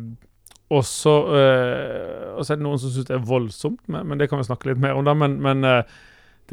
og 0.74 0.84
så 0.88 1.14
eh, 1.38 2.40
er 2.42 2.56
det 2.58 2.64
noen 2.64 2.82
som 2.82 2.92
syns 2.92 3.08
det 3.08 3.16
er 3.20 3.28
voldsomt, 3.28 3.84
men, 3.88 4.08
men, 4.10 4.20
det 4.20 4.28
kan 4.32 4.42
vi 4.42 4.48
snakke 4.48 4.72
litt 4.72 4.82
mer 4.84 4.98
om. 4.98 5.06
da, 5.08 5.16
men, 5.16 5.38
men 5.44 5.64
eh, 5.70 6.02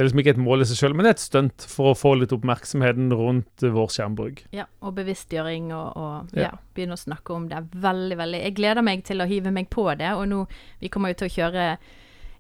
det 0.01 0.05
er 0.05 0.09
liksom 0.09 0.21
ikke 0.23 0.33
et 0.33 0.39
mål 0.41 0.63
i 0.65 0.65
seg 0.65 0.79
sjøl, 0.79 0.95
men 0.97 1.05
det 1.05 1.11
er 1.11 1.17
et 1.19 1.21
stunt 1.21 1.65
for 1.69 1.91
å 1.91 1.97
få 1.99 2.15
litt 2.17 2.31
oppmerksomheten 2.33 3.11
rundt 3.13 3.65
vår 3.75 3.91
skjermbruk. 3.93 4.39
Ja, 4.57 4.65
og 4.81 4.95
bevisstgjøring 4.97 5.67
og, 5.77 5.99
og 6.01 6.31
ja. 6.33 6.47
ja, 6.47 6.53
begynne 6.73 6.97
å 6.97 7.01
snakke 7.03 7.35
om 7.37 7.51
det. 7.51 7.59
Veldig, 7.83 8.17
veldig. 8.17 8.41
Jeg 8.47 8.55
gleder 8.57 8.87
meg 8.87 9.05
til 9.05 9.21
å 9.21 9.27
hive 9.29 9.53
meg 9.53 9.69
på 9.69 9.85
det, 10.01 10.15
og 10.17 10.25
nå 10.31 10.39
Vi 10.81 10.89
kommer 10.89 11.13
jo 11.13 11.19
til 11.21 11.29
å 11.29 11.35
kjøre 11.35 11.67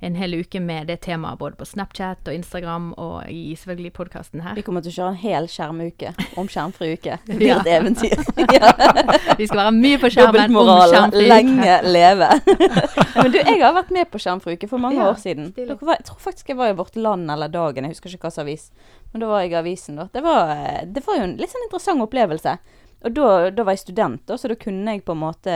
en 0.00 0.14
hel 0.16 0.34
uke 0.40 0.60
med 0.60 0.88
det 0.88 0.96
temaet 1.04 1.38
både 1.38 1.58
på 1.60 1.66
Snapchat 1.68 2.28
og 2.28 2.34
Instagram 2.34 2.90
og 2.96 3.28
i 3.28 3.52
selvfølgelig 3.58 3.92
podkasten 3.98 4.40
her. 4.44 4.54
Vi 4.56 4.64
kommer 4.64 4.84
til 4.84 4.94
å 4.94 4.96
kjøre 4.96 5.12
en 5.12 5.20
hel 5.20 5.48
skjermuke 5.52 6.12
om 6.40 6.48
skjermfri 6.48 6.94
uke. 6.96 7.18
Det 7.28 7.36
blir 7.36 7.52
et 7.58 7.68
eventyr. 7.68 8.22
Vi 9.40 9.48
skal 9.48 9.60
være 9.60 9.74
mye 9.76 10.00
på 10.00 10.12
skjermen 10.14 10.56
om 10.56 10.72
skjermfri 10.88 11.26
uke. 11.26 11.34
Lenge 11.34 11.76
leve. 11.84 12.30
Men 12.48 13.34
du, 13.34 13.38
jeg 13.42 13.60
har 13.60 13.76
vært 13.76 13.92
med 13.98 14.10
på 14.12 14.22
skjermfri 14.24 14.56
uke 14.56 14.70
for 14.70 14.80
mange 14.80 15.02
ja, 15.02 15.10
år 15.12 15.20
siden. 15.20 15.52
Var, 15.56 15.94
jeg 15.98 16.08
tror 16.08 16.24
faktisk 16.24 16.54
jeg 16.54 16.60
var 16.60 16.72
i 16.72 16.78
Vårt 16.80 16.96
Land 16.96 17.28
eller 17.36 17.52
Dagen, 17.52 17.84
jeg 17.84 17.96
husker 17.96 18.16
ikke 18.16 18.30
hvilken 18.30 18.46
avis. 18.46 18.70
Men 19.12 19.24
da 19.24 19.30
var 19.30 19.44
jeg 19.44 19.52
i 19.52 19.60
avisen, 19.60 20.00
da. 20.00 20.08
Det 20.14 20.24
var, 20.24 20.56
det 20.88 21.04
var 21.04 21.20
jo 21.20 21.28
en 21.28 21.36
litt 21.40 21.52
sånn 21.52 21.66
interessant 21.68 22.08
opplevelse. 22.08 22.56
Og 23.04 23.14
da, 23.16 23.28
da 23.52 23.64
var 23.64 23.76
jeg 23.76 23.84
student, 23.84 24.24
da, 24.28 24.36
så 24.40 24.48
da 24.48 24.56
kunne 24.60 24.96
jeg 24.96 25.04
på 25.04 25.16
en 25.16 25.22
måte 25.22 25.54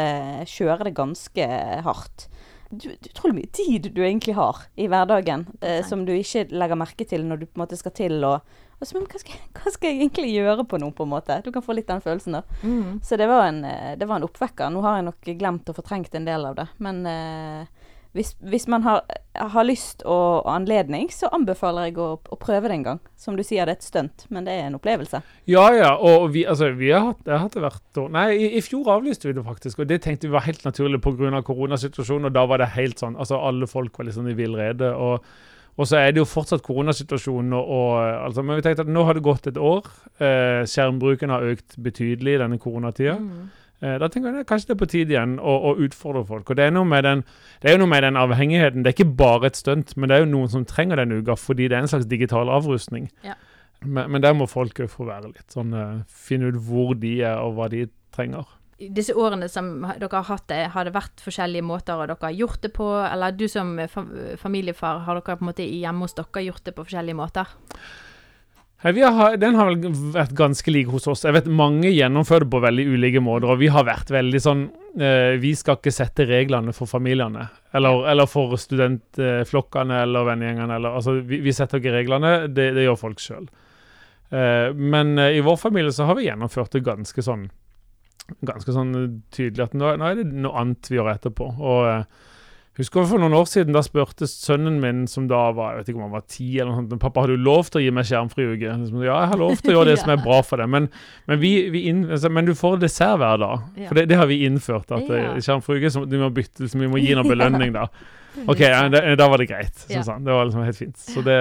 kjøre 0.48 0.88
det 0.88 0.96
ganske 0.96 1.48
hardt 1.84 2.28
utrolig 2.74 3.38
mye 3.38 3.50
tid 3.54 3.90
du 3.94 4.02
egentlig 4.04 4.36
har 4.38 4.64
i 4.74 4.88
hverdagen 4.90 5.46
eh, 5.60 5.80
som 5.86 6.04
du 6.06 6.12
ikke 6.14 6.46
legger 6.52 6.80
merke 6.80 7.06
til 7.08 7.26
når 7.26 7.42
du 7.42 7.46
på 7.46 7.58
en 7.58 7.64
måte 7.64 7.78
skal 7.80 7.94
til 7.96 8.24
å 8.26 8.38
så, 8.84 8.98
men 8.98 9.06
hva 9.08 9.20
skal, 9.20 9.38
hva 9.56 9.72
skal, 9.72 9.90
jeg 9.90 10.00
egentlig 10.02 10.32
gjøre 10.34 10.64
på 10.68 10.78
noe, 10.82 10.92
på 10.92 11.06
en 11.06 11.12
måte? 11.14 11.38
Du 11.44 11.50
kan 11.54 11.64
få 11.64 11.76
litt 11.76 11.88
den 11.88 12.02
følelsen, 12.04 12.36
da. 12.36 12.58
Mm. 12.60 12.98
Så 13.06 13.16
det 13.16 13.28
var, 13.30 13.46
en, 13.48 13.62
eh, 13.64 13.94
det 13.96 14.08
var, 14.10 14.18
en, 14.18 14.26
oppvekker. 14.28 14.72
Nå 14.74 14.82
har 14.84 14.98
jeg 14.98 15.06
nok 15.08 15.30
glemt 15.40 15.70
og 15.70 15.78
fortrengt 15.78 16.14
en 16.18 16.26
del 16.28 16.44
av 16.50 16.58
det. 16.58 16.66
Men 16.84 17.00
eh, 17.08 17.83
hvis, 18.14 18.36
hvis, 18.46 18.68
man 18.70 18.84
har, 18.86 19.00
har 19.34 19.64
lyst 19.66 20.04
og, 20.06 20.44
anledning, 20.46 21.08
så 21.10 21.26
anbefaler 21.34 21.88
jeg 21.88 21.96
å, 21.98 22.12
å, 22.22 22.36
prøve 22.38 22.70
det 22.70 22.76
en 22.76 22.84
gang. 22.86 23.00
Som 23.18 23.34
du 23.34 23.42
sier, 23.42 23.66
det 23.66 23.74
er 23.74 23.80
et 23.80 23.86
stunt, 23.86 24.26
men 24.30 24.46
det 24.46 24.54
er 24.54 24.68
en 24.68 24.76
opplevelse. 24.78 25.18
Ja, 25.50 25.64
ja. 25.74 25.88
Og 25.98 26.28
vi, 26.36 26.44
altså, 26.46 26.68
vi 26.78 26.92
har 26.94 27.08
hatt, 27.08 27.24
det 27.26 27.34
har 27.34 27.42
hatt 27.42 27.58
hvert 27.58 28.00
år 28.04 28.12
Nei, 28.14 28.28
i, 28.36 28.52
i, 28.60 28.62
fjor 28.62 28.92
avlyste 28.94 29.26
vi 29.26 29.34
det 29.34 29.42
faktisk. 29.46 29.82
Og 29.82 29.90
det 29.90 29.98
tenkte 30.04 30.30
vi 30.30 30.36
var 30.36 30.46
helt 30.46 30.62
naturlig 30.62 31.02
pga. 31.02 31.42
koronasituasjonen. 31.42 32.30
Og 32.30 32.36
da 32.36 32.46
var 32.46 32.62
det 32.62 32.70
helt 32.76 33.02
sånn 33.02 33.18
Altså, 33.18 33.42
alle 33.42 33.66
folk 33.66 33.98
var 33.98 34.06
liksom 34.06 34.30
i 34.30 34.36
villrede. 34.38 34.92
Og, 34.94 35.26
og 35.74 35.90
så 35.90 35.98
er 35.98 36.14
det 36.14 36.22
jo 36.22 36.30
fortsatt 36.30 36.62
koronasituasjonen. 36.62 37.58
Og, 37.58 37.74
og, 37.80 37.98
altså, 38.28 38.46
men 38.46 38.62
vi 38.62 38.68
tenkte 38.68 38.86
at 38.86 38.94
nå 38.94 39.08
har 39.08 39.18
det 39.18 39.26
gått 39.26 39.50
et 39.50 39.58
år. 39.58 39.90
Eh, 40.22 40.62
skjermbruken 40.70 41.34
har 41.34 41.50
økt 41.50 41.80
betydelig 41.82 42.38
i 42.38 42.42
denne 42.46 42.62
koronatida. 42.62 43.18
Mm. 43.18 43.63
Eh, 43.82 43.96
da 44.00 44.08
tenker 44.08 44.36
jeg 44.38 44.46
kanskje 44.48 44.70
det 44.70 44.76
er 44.76 44.80
på 44.80 44.90
tide 44.90 45.14
igjen 45.16 45.38
å, 45.42 45.54
å 45.70 45.74
utfordre 45.84 46.24
folk. 46.28 46.50
Og 46.50 46.58
det 46.58 46.68
er, 46.68 46.74
noe 46.74 46.88
med 46.88 47.04
den, 47.06 47.24
det 47.64 47.74
noe 47.80 47.90
med 47.90 48.06
den 48.06 48.20
avhengigheten. 48.20 48.84
Det 48.84 48.92
er 48.92 48.96
ikke 48.98 49.16
bare 49.18 49.50
et 49.50 49.58
stunt, 49.60 49.96
men 49.96 50.10
det 50.10 50.16
er 50.16 50.24
jo 50.24 50.30
noen 50.32 50.52
som 50.52 50.66
trenger 50.68 51.02
den 51.02 51.16
uka 51.18 51.36
fordi 51.40 51.68
det 51.68 51.78
er 51.78 51.86
en 51.86 51.90
slags 51.90 52.08
digital 52.10 52.52
avrustning. 52.52 53.10
Ja. 53.26 53.36
Men, 53.84 54.12
men, 54.14 54.22
der 54.24 54.36
må 54.36 54.46
folk 54.48 54.78
jo 54.80 54.88
få 54.88 55.08
være 55.10 55.28
litt 55.34 55.52
sånn 55.52 55.74
uh, 55.76 56.04
Finne 56.08 56.48
ut 56.48 56.60
hvor 56.64 56.94
de 56.96 57.18
er, 57.20 57.36
og 57.42 57.58
hva 57.58 57.66
de 57.72 57.82
trenger. 58.14 58.46
Disse 58.94 59.12
årene 59.16 59.46
som 59.52 59.68
dere 59.84 60.08
har 60.14 60.26
hatt 60.30 60.46
det, 60.50 60.62
har 60.72 60.86
det 60.86 60.94
vært 60.94 61.20
forskjellige 61.22 61.66
måter 61.66 62.00
dere 62.00 62.16
har 62.22 62.34
gjort 62.34 62.64
det 62.64 62.72
på? 62.74 62.88
Eller 63.04 63.36
du 63.36 63.44
som 63.50 63.76
familiefar, 64.40 65.04
har 65.04 65.20
dere 65.20 65.36
på 65.36 65.44
en 65.44 65.50
måte 65.50 65.68
hjemme 65.68 66.06
hos 66.06 66.16
dere 66.16 66.46
gjort 66.46 66.64
det 66.66 66.74
på 66.74 66.86
forskjellige 66.86 67.18
måter? 67.18 67.52
Har, 68.84 69.36
den 69.40 69.54
har 69.56 69.70
vel 69.70 69.94
vært 70.12 70.34
ganske 70.36 70.68
lik 70.68 70.90
hos 70.92 71.06
oss. 71.08 71.22
Jeg 71.24 71.32
vet 71.32 71.46
Mange 71.48 71.88
gjennomfører 71.88 72.44
det 72.44 72.52
på 72.52 72.60
veldig 72.60 72.84
ulike 72.92 73.20
måter. 73.24 73.48
og 73.48 73.62
Vi 73.62 73.70
har 73.72 73.86
vært 73.88 74.10
veldig 74.12 74.40
sånn 74.44 74.66
eh, 75.00 75.40
Vi 75.40 75.54
skal 75.56 75.78
ikke 75.78 75.92
sette 75.94 76.26
reglene 76.28 76.74
for 76.76 76.90
familiene. 76.90 77.46
Eller, 77.72 78.04
eller 78.12 78.28
for 78.28 78.52
studentflokkene 78.60 80.02
eller 80.04 80.28
vennegjengene. 80.28 80.76
Altså, 80.90 81.16
vi, 81.24 81.40
vi, 81.46 81.54
setter 81.56 81.80
ikke 81.80 81.96
reglene, 81.96 82.34
det, 82.52 82.74
det 82.76 82.84
gjør 82.84 83.00
folk 83.06 83.24
sjøl. 83.24 83.48
Eh, 84.28 84.68
men 84.76 85.16
eh, 85.18 85.38
i 85.38 85.40
vår 85.40 85.56
familie 85.64 85.92
så 85.92 86.10
har 86.10 86.20
vi 86.20 86.28
gjennomført 86.28 86.76
det 86.76 86.84
ganske 86.84 87.24
sånn 87.24 87.48
Ganske 88.40 88.72
sånn 88.72 88.94
tydelig 89.36 89.66
at 89.66 89.74
nå, 89.76 89.90
nå 90.00 90.06
er 90.08 90.16
det 90.16 90.30
noe 90.32 90.56
annet 90.56 90.88
vi 90.88 90.96
gjør 90.96 91.10
etterpå. 91.12 91.48
og 91.60 91.88
eh, 91.88 92.06
Husker 92.74 93.04
For 93.06 93.22
noen 93.22 93.36
år 93.38 93.44
siden 93.46 93.74
da 93.76 93.84
spurte 93.86 94.26
sønnen 94.26 94.80
min, 94.82 95.04
som 95.10 95.28
da 95.30 95.44
var 95.54 95.76
jeg 95.76 95.82
vet 95.82 95.90
ikke 95.92 96.00
om 96.00 96.06
han 96.08 96.16
var 96.16 96.24
ti, 96.26 96.48
eller 96.56 96.72
noe 96.72 96.80
sånt, 96.80 96.96
pappa 97.04 97.22
har 97.22 97.30
du 97.30 97.38
lov 97.38 97.68
til 97.68 97.78
å 97.78 97.84
gi 97.84 97.92
meg 97.94 98.08
skjermfri 98.08 98.48
uke. 98.48 98.72
Liksom, 98.80 99.04
ja, 99.06 99.20
jeg 99.22 99.30
har 99.30 99.40
lov 99.44 99.54
til 99.60 99.70
å 99.70 99.76
gjøre 99.76 99.88
det 99.92 100.00
som 100.02 100.10
er 100.16 100.24
bra 100.24 100.40
for 100.46 100.62
deg, 100.62 100.72
men, 100.74 100.88
men, 101.30 101.40
vi, 101.42 101.52
vi 101.70 101.84
inn, 101.92 102.02
altså, 102.08 102.32
men 102.34 102.50
du 102.50 102.54
får 102.58 102.80
dessert 102.82 103.20
hver 103.22 103.38
dag. 103.44 103.62
Ja. 103.78 103.86
For 103.92 104.00
det, 104.00 104.08
det, 104.10 104.18
har 104.18 104.26
vi 104.30 104.40
innført. 104.48 104.90
at 104.90 105.06
ja. 105.06 105.22
Eh, 105.36 105.38
skjermfri 105.46 105.78
uke, 105.78 105.92
så 105.94 106.02
du 106.08 106.18
må 106.18 106.32
bytte, 106.34 106.66
så 106.66 106.82
vi 106.82 106.90
må 106.90 106.98
gi 106.98 107.14
noe 107.14 107.30
belønning 107.34 107.76
da. 107.78 107.86
Ok, 108.50 108.64
ja, 108.66 108.82
da, 108.90 109.06
da 109.14 109.30
var 109.30 109.38
det 109.38 109.46
greit. 109.52 109.78
Sånn, 109.86 110.02
sånn. 110.02 110.26
Det 110.26 110.34
var 110.34 110.50
liksom 110.50 110.66
helt 110.66 110.80
fint. 110.80 110.98
Så 110.98 111.22
det 111.22 111.38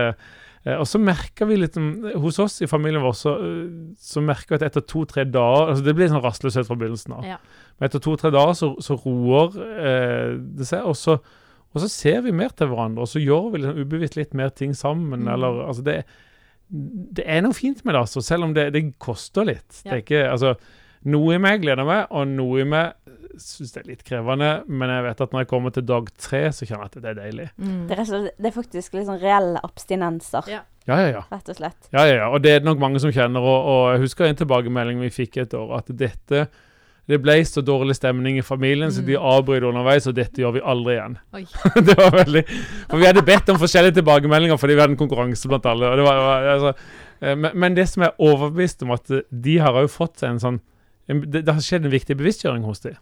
og 0.63 0.85
så 0.87 0.99
merker 1.01 1.49
vi 1.49 1.57
litt 1.59 1.75
Hos 2.23 2.37
oss 2.39 2.61
i 2.63 2.69
familien 2.71 3.03
vår 3.03 3.15
så, 3.19 3.35
eh, 3.43 3.71
så 3.99 4.23
merker 4.23 4.53
vi 4.53 4.59
at 4.61 4.67
etter 4.69 4.85
to-tre 4.87 5.25
dager 5.27 5.73
altså 5.73 5.83
Det 5.83 5.95
blir 5.97 6.11
sånn 6.11 6.23
rastløshet 6.23 6.69
fra 6.69 6.77
begynnelsen 6.79 7.15
av. 7.17 7.25
Ja. 7.27 7.39
Men 7.77 7.89
etter 7.89 8.03
to-tre 8.03 8.31
dager 8.31 8.55
så, 8.55 8.69
så 8.83 8.95
roer 9.03 9.57
eh, 9.59 10.35
det 10.39 10.69
seg, 10.69 10.85
og 10.87 10.95
så, 10.99 11.17
og 11.73 11.83
så, 11.83 11.89
ser 11.91 12.21
vi 12.23 12.35
mer 12.35 12.53
til 12.55 12.71
hverandre. 12.71 13.03
Og 13.03 13.11
så 13.11 13.19
gjør 13.19 13.49
vi 13.51 13.63
liksom 13.63 13.81
ubevisst 13.83 14.15
litt 14.19 14.37
mer 14.37 14.53
ting 14.55 14.75
sammen. 14.77 15.25
Mm. 15.25 15.33
Eller 15.35 15.59
altså 15.65 15.83
det, 15.83 15.97
det 16.69 17.27
er 17.27 17.43
noe 17.43 17.57
fint 17.57 17.83
med 17.83 17.93
det, 17.93 18.05
altså, 18.05 18.23
selv 18.23 18.47
om 18.47 18.55
det, 18.55 18.69
det 18.75 18.85
koster 19.03 19.49
litt. 19.49 19.67
Ja. 19.81 19.89
Det 19.89 19.97
er 19.97 20.05
ikke, 20.05 20.23
altså, 20.31 20.55
noe 21.11 21.35
i 21.35 21.41
meg 21.43 21.59
gleder 21.65 21.87
meg, 21.87 22.05
og 22.13 22.29
noe 22.31 22.63
i 22.63 22.69
meg 22.69 23.02
syns 23.41 23.73
det 23.75 23.81
er 23.83 23.89
litt 23.91 24.03
krevende, 24.07 24.51
men 24.67 24.91
jeg 24.91 25.05
vet 25.07 25.23
at 25.25 25.33
når 25.33 25.43
jeg 25.43 25.49
kommer 25.53 25.73
til 25.75 25.85
dag 25.87 26.09
tre, 26.19 26.43
så 26.55 26.67
kjenner 26.67 26.85
jeg 26.85 26.91
at 26.91 26.99
det 26.99 27.11
er 27.11 27.17
deilig. 27.21 27.47
Mm. 27.57 27.79
Det, 27.89 27.97
er, 27.97 28.11
det, 28.27 28.49
er, 28.49 28.55
faktisk 28.55 28.97
litt 28.97 29.07
sånn 29.09 29.21
reelle 29.21 29.63
abstinenser. 29.63 30.51
Ja. 30.51 30.61
Ja, 30.83 30.97
ja, 30.99 31.09
ja. 31.13 31.23
Rett 31.31 31.47
og 31.47 31.55
slett. 31.55 31.89
Ja, 31.93 32.03
ja, 32.03 32.15
ja. 32.25 32.27
Og 32.27 32.43
det 32.43 32.51
er 32.51 32.59
det 32.59 32.67
nok 32.67 32.81
mange 32.81 32.99
som 32.99 33.11
kjenner. 33.15 33.39
Og, 33.39 33.67
og 33.71 33.83
jeg 33.93 34.03
husker 34.03 34.27
en 34.27 34.39
tilbakemelding 34.41 34.99
vi 34.99 35.13
fikk 35.15 35.39
et 35.45 35.55
år, 35.55 35.77
at 35.79 35.91
dette 35.95 36.47
det 37.11 37.19
ble 37.19 37.35
så 37.43 37.59
dårlig 37.65 37.97
stemning 37.97 38.37
i 38.39 38.45
familien, 38.45 38.87
mm. 38.87 38.95
så 38.95 39.01
de 39.03 39.17
avbryter 39.19 39.67
underveis, 39.67 40.05
og 40.07 40.15
dette 40.15 40.39
gjør 40.39 40.53
vi 40.55 40.61
aldri 40.73 40.93
igjen. 40.95 41.17
det 41.89 41.95
var 41.99 42.13
veldig 42.15 42.43
For 42.47 42.99
vi 43.01 43.07
hadde 43.09 43.25
bedt 43.27 43.51
om 43.51 43.59
forskjellige 43.59 43.97
tilbakemeldinger 43.97 44.59
fordi 44.59 44.77
vi 44.77 44.83
hadde 44.85 44.95
en 44.95 45.01
konkurranse 45.01 45.51
blant 45.51 45.67
alle. 45.67 45.89
Det 45.99 46.05
var, 46.07 46.47
altså, 46.53 46.71
eh, 47.19 47.35
men, 47.35 47.49
men, 47.59 47.75
det 47.75 47.89
som 47.91 48.07
er 48.07 48.15
overbevist 48.23 48.85
om 48.87 48.95
at 48.95 49.11
de 49.27 49.57
har 49.59 49.81
jo 49.83 49.91
fått 49.91 50.23
seg 50.23 50.31
en 50.31 50.43
sånn 50.45 50.61
det, 51.11 51.41
det, 51.41 51.51
har 51.51 51.59
skjedd 51.59 51.89
en 51.89 51.91
viktig 51.91 52.15
bevisstgjøring 52.15 52.63
hos 52.63 52.85
dem. 52.85 52.95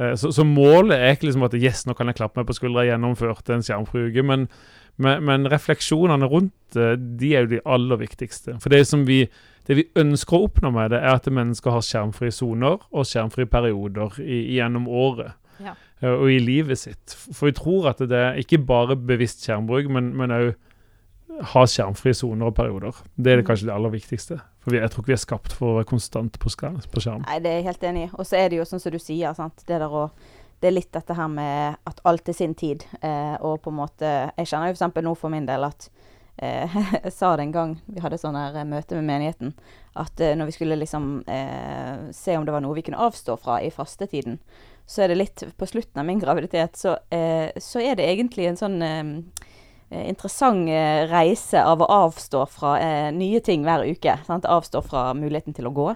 Eh, 0.00 0.14
så, 0.16 0.32
så, 0.32 0.44
målet 0.44 0.96
er 0.96 1.14
ikke 1.14 1.28
liksom 1.28 1.46
at 1.46 1.56
yes, 1.58 1.84
nå 1.86 1.94
kan 1.96 2.08
jeg 2.10 2.20
klappe 2.20 2.40
meg 2.40 2.48
på 2.48 2.56
skuldra, 2.56 2.86
gjennomførte 2.88 3.56
en 3.56 3.66
skjermfri 3.66 4.06
uke. 4.08 4.24
Men, 4.26 4.46
men, 5.00 5.24
men, 5.28 5.48
refleksjonene 5.52 6.28
rundt 6.30 6.54
det, 6.76 6.94
de 7.20 7.34
er 7.34 7.44
jo 7.44 7.52
de 7.56 7.62
aller 7.76 8.00
viktigste. 8.00 8.56
For 8.62 8.72
det 8.72 8.84
som 8.88 9.04
vi, 9.08 9.24
det 9.68 9.78
vi 9.78 9.88
ønsker 10.00 10.38
å 10.38 10.48
oppnå 10.48 10.72
med 10.76 10.94
det, 10.94 11.02
er 11.02 11.18
at 11.18 11.28
mennesker 11.28 11.76
har 11.76 11.84
skjermfrie 11.84 12.34
soner 12.34 12.80
og 12.90 13.08
skjermfrie 13.08 13.50
perioder 13.50 14.16
i, 14.24 14.42
gjennom 14.56 14.88
året. 14.88 15.36
Ja. 15.60 15.76
Eh, 16.00 16.14
og 16.14 16.30
i 16.32 16.40
livet 16.40 16.80
sitt. 16.80 17.18
For 17.28 17.50
vi 17.50 17.58
tror 17.58 17.92
at 17.92 18.00
det 18.00 18.24
er 18.24 18.40
ikke 18.40 18.62
bare 18.64 18.96
bevisst 18.96 19.44
skjermbruk, 19.44 19.92
men 19.92 20.36
òg 20.36 20.54
ha 21.40 21.62
skjermfrie 21.68 22.16
soner 22.16 22.50
og 22.50 22.56
perioder. 22.56 22.96
Det 23.16 23.32
er 23.32 23.40
det 23.40 23.44
mm. 23.44 23.48
kanskje 23.48 23.68
det 23.68 23.74
aller 23.74 23.94
viktigste. 23.94 24.40
For 24.60 24.74
vi, 24.74 24.80
jeg 24.82 24.92
tror 24.92 25.04
ikke 25.04 25.12
vi 25.12 25.16
er 25.16 25.22
skapt 25.22 25.54
for 25.56 25.70
å 25.70 25.78
være 25.78 25.88
konstant 25.88 26.36
på 26.40 26.52
skjerm. 26.52 26.76
På 26.92 27.02
skjerm. 27.02 27.24
Nei, 27.24 27.38
det 27.42 27.52
er 27.52 27.58
jeg 27.60 27.68
helt 27.70 27.88
enig 27.90 28.04
i. 28.04 28.10
Og 28.16 28.28
så 28.28 28.38
er 28.40 28.50
det 28.50 28.60
jo 28.60 28.68
sånn 28.68 28.82
som 28.82 28.94
du 28.94 29.00
sier, 29.00 29.34
sant? 29.36 29.64
Det, 29.68 29.80
å, 29.80 30.04
det 30.60 30.70
er 30.70 30.76
litt 30.76 30.92
dette 30.96 31.16
her 31.16 31.30
med 31.32 31.80
at 31.88 32.02
alt 32.08 32.28
er 32.28 32.36
sin 32.36 32.54
tid. 32.58 32.84
Eh, 33.00 33.36
og 33.40 33.62
på 33.64 33.72
en 33.72 33.80
måte 33.80 34.14
Jeg 34.36 34.50
kjenner 34.52 34.72
jo 34.72 34.76
f.eks. 34.76 35.04
nå 35.06 35.14
for 35.18 35.32
min 35.32 35.48
del 35.48 35.64
at 35.68 35.88
eh, 36.36 36.80
Jeg 37.06 37.14
sa 37.16 37.34
det 37.36 37.48
en 37.48 37.56
gang 37.56 37.76
vi 37.88 38.04
hadde 38.04 38.20
sånn 38.20 38.38
her 38.38 38.60
eh, 38.60 38.68
møte 38.68 38.98
med 38.98 39.08
menigheten, 39.08 39.54
at 40.00 40.20
eh, 40.20 40.36
når 40.36 40.50
vi 40.50 40.58
skulle 40.58 40.80
liksom 40.80 41.12
eh, 41.24 42.10
se 42.16 42.36
om 42.36 42.44
det 42.44 42.54
var 42.54 42.64
noe 42.64 42.76
vi 42.76 42.84
kunne 42.84 43.00
avstå 43.00 43.38
fra 43.40 43.62
i 43.64 43.72
fastetiden, 43.72 44.40
så 44.90 45.04
er 45.04 45.12
det 45.12 45.20
litt 45.20 45.42
På 45.56 45.68
slutten 45.70 46.00
av 46.02 46.06
min 46.08 46.18
graviditet 46.18 46.74
så, 46.74 46.96
så 47.62 47.78
er 47.78 47.94
det 47.94 48.08
egentlig 48.10 48.48
en 48.48 48.56
sånn 48.58 48.80
interessant 49.90 50.68
eh, 50.70 51.02
reise 51.10 51.58
av 51.66 51.80
å 51.82 51.88
avstå 51.90 52.44
fra 52.52 52.76
eh, 52.78 53.08
nye 53.14 53.40
ting 53.42 53.64
hver 53.66 53.82
uke. 53.90 54.14
Sant? 54.26 54.46
Avstå 54.46 54.84
fra 54.86 55.08
muligheten 55.18 55.56
til 55.56 55.66
å 55.66 55.72
gå. 55.74 55.88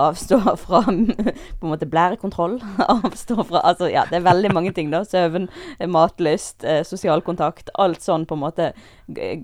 Avstå 0.00 0.38
fra 0.62 0.80
på 0.86 0.94
en 0.94 1.68
måte 1.68 1.88
blærekontroll. 1.88 2.58
Avstå 2.96 3.44
fra 3.44 3.60
Altså, 3.72 3.90
ja, 3.92 4.06
det 4.08 4.22
er 4.22 4.26
veldig 4.30 4.54
mange 4.56 4.72
ting, 4.72 4.88
da. 4.94 5.02
Søvn, 5.04 5.50
eh, 5.78 5.88
matlyst, 5.90 6.64
eh, 6.64 6.80
sosial 6.88 7.20
kontakt. 7.26 7.68
Alt 7.76 8.00
sånn 8.04 8.24
på 8.26 8.38
en 8.38 8.44
måte 8.46 8.72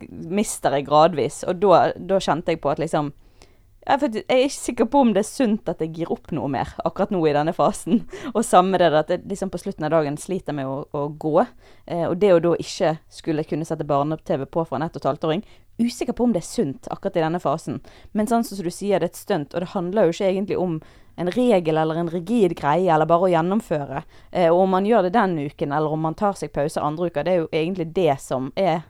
mister 0.09 0.79
jeg 0.79 0.89
gradvis. 0.89 1.43
Og 1.45 1.61
da, 1.61 1.89
da 1.99 2.21
kjente 2.23 2.55
jeg 2.55 2.63
på 2.65 2.73
at 2.73 2.81
liksom 2.81 3.13
jeg 3.89 4.25
er 4.29 4.43
ikke 4.45 4.55
sikker 4.55 4.89
på 4.93 5.01
om 5.01 5.13
det 5.17 5.23
er 5.23 5.29
sunt 5.29 5.69
at 5.73 5.81
jeg 5.81 5.95
gir 5.97 6.13
opp 6.13 6.33
noe 6.37 6.51
mer 6.53 6.75
akkurat 6.85 7.13
nå 7.15 7.23
i 7.25 7.35
denne 7.37 7.55
fasen. 7.57 8.03
Og 8.37 8.45
samme 8.45 8.81
det 8.81 8.91
at 8.93 9.15
jeg 9.15 9.25
liksom 9.31 9.53
på 9.53 9.61
slutten 9.63 9.89
av 9.89 9.95
dagen 9.97 10.19
sliter 10.21 10.57
med 10.57 10.69
å, 10.69 10.83
å 10.93 11.07
gå. 11.09 11.39
Eh, 11.87 12.05
og 12.09 12.19
det 12.21 12.35
å 12.35 12.43
da 12.43 12.53
ikke 12.61 12.99
skulle 13.13 13.47
kunne 13.49 13.65
sette 13.69 13.87
barne-TV 13.89 14.45
på 14.47 14.67
for 14.69 14.77
en 14.77 14.85
ett 14.87 14.97
og 14.97 15.03
et 15.03 15.11
halvt 15.13 15.27
åring 15.31 15.47
Usikker 15.79 16.13
på 16.13 16.25
om 16.25 16.33
det 16.35 16.41
er 16.41 16.47
sunt 16.49 16.89
akkurat 16.91 17.17
i 17.17 17.23
denne 17.23 17.39
fasen. 17.39 17.77
Men 18.11 18.27
sånn 18.27 18.43
som 18.43 18.59
du 18.59 18.71
sier, 18.75 18.99
det 18.99 19.13
er 19.13 19.13
et 19.13 19.19
stunt. 19.21 19.53
Og 19.55 19.63
det 19.63 19.69
handler 19.77 20.09
jo 20.09 20.15
ikke 20.17 20.31
egentlig 20.33 20.57
om 20.59 20.81
en 21.19 21.31
regel 21.31 21.79
eller 21.79 22.01
en 22.01 22.11
rigid 22.11 22.57
greie, 22.59 22.91
eller 22.91 23.07
bare 23.07 23.29
å 23.29 23.31
gjennomføre. 23.31 24.03
Eh, 24.33 24.49
og 24.51 24.65
om 24.65 24.75
man 24.75 24.87
gjør 24.87 25.07
det 25.07 25.15
den 25.15 25.37
uken, 25.39 25.75
eller 25.75 25.95
om 25.95 26.03
man 26.03 26.19
tar 26.19 26.35
seg 26.39 26.51
pause 26.55 26.83
andre 26.83 27.13
uker, 27.13 27.23
det 27.23 27.35
er 27.35 27.41
jo 27.45 27.51
egentlig 27.53 27.93
det 27.95 28.17
som 28.23 28.51
er 28.59 28.89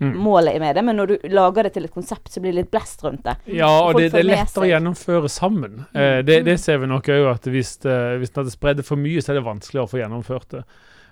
mm. 0.00 0.12
målet 0.18 0.58
med 0.60 0.76
det, 0.76 0.84
men 0.84 0.96
når 0.98 1.12
du 1.12 1.26
lager 1.32 1.66
det 1.66 1.74
til 1.76 1.86
et 1.86 1.94
konsept, 1.94 2.30
så 2.32 2.42
blir 2.42 2.54
det 2.54 2.64
litt 2.64 2.70
blest 2.72 3.02
rundt 3.04 3.24
det. 3.26 3.36
Ja, 3.60 3.70
og 3.84 3.98
det, 3.98 4.10
det, 4.14 4.22
er 4.22 4.28
lettere 4.28 4.66
å 4.66 4.70
gjennomføre 4.70 5.32
sammen. 5.32 5.82
Mm. 5.90 5.98
Eh, 6.02 6.20
det, 6.26 6.38
det, 6.48 6.58
ser 6.62 6.80
vi 6.82 6.90
nok 6.90 7.10
òg, 7.12 7.26
at 7.34 7.50
hvis, 7.52 7.76
uh, 7.86 8.16
hvis 8.20 8.32
det 8.34 8.86
for 8.86 9.00
mye, 9.00 9.22
så 9.22 9.32
er 9.32 9.40
det 9.40 9.48
vanskeligere 9.48 9.88
å 9.88 9.92
få 9.92 10.00
gjennomført 10.02 10.56
det. 10.56 10.64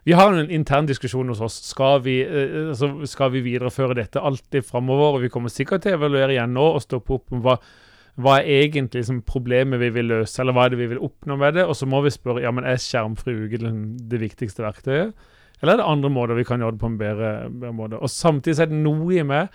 Vi 0.09 0.15
har 0.17 0.33
en 0.33 0.53
intern 0.55 0.87
diskusjon 0.89 1.29
hos 1.29 1.43
oss. 1.45 1.59
Skal 1.69 2.01
vi, 2.07 2.21
uh, 2.25 2.71
altså, 2.73 2.95
skal 3.11 3.35
vi 3.35 3.45
videreføre 3.45 3.99
dette 3.99 4.23
alltid 4.23 4.65
framover? 4.67 5.19
Og 5.19 5.27
vi 5.27 5.33
kommer 5.33 5.53
sikkert 5.53 5.85
til 5.85 5.97
å 5.97 6.01
evaluere 6.01 6.37
igjen 6.37 6.57
nå 6.57 6.73
og 6.79 6.83
stoppe 6.85 7.19
opp 7.19 7.37
om 7.37 7.45
hva 7.45 7.59
hva 8.19 8.41
er 8.41 8.65
egentlig 8.65 9.05
liksom, 9.05 9.21
problemet 9.23 9.79
vi 9.79 9.93
vil 9.95 10.09
løse, 10.11 10.41
eller 10.43 10.57
hva 10.57 10.65
er 10.67 10.73
det 10.73 10.81
vi 10.81 10.89
vil 10.91 11.03
oppnå 11.07 11.37
med 11.39 11.55
det? 11.55 11.63
Og 11.71 11.77
så 11.79 11.87
må 11.87 12.01
vi 12.03 12.11
spørre 12.11 12.43
ja, 12.43 12.51
men 12.51 12.67
er 12.67 12.81
skjermfri 12.83 13.37
uke 13.45 13.61
det 14.11 14.19
viktigste 14.19 14.65
verktøyet. 14.65 15.29
Eller 15.61 15.75
er 15.75 15.81
det 15.81 15.89
andre 15.91 16.11
måter 16.11 16.39
vi 16.39 16.47
kan 16.47 16.63
gjøre 16.63 16.77
det 16.77 16.83
på 16.83 16.91
en 16.93 17.01
bedre, 17.01 17.33
bedre 17.51 17.75
måte? 17.75 17.99
Og 17.99 18.11
samtidig 18.11 18.63
er 18.63 18.71
det 18.71 18.79
noe 18.79 19.11
i 19.17 19.25
meg 19.27 19.51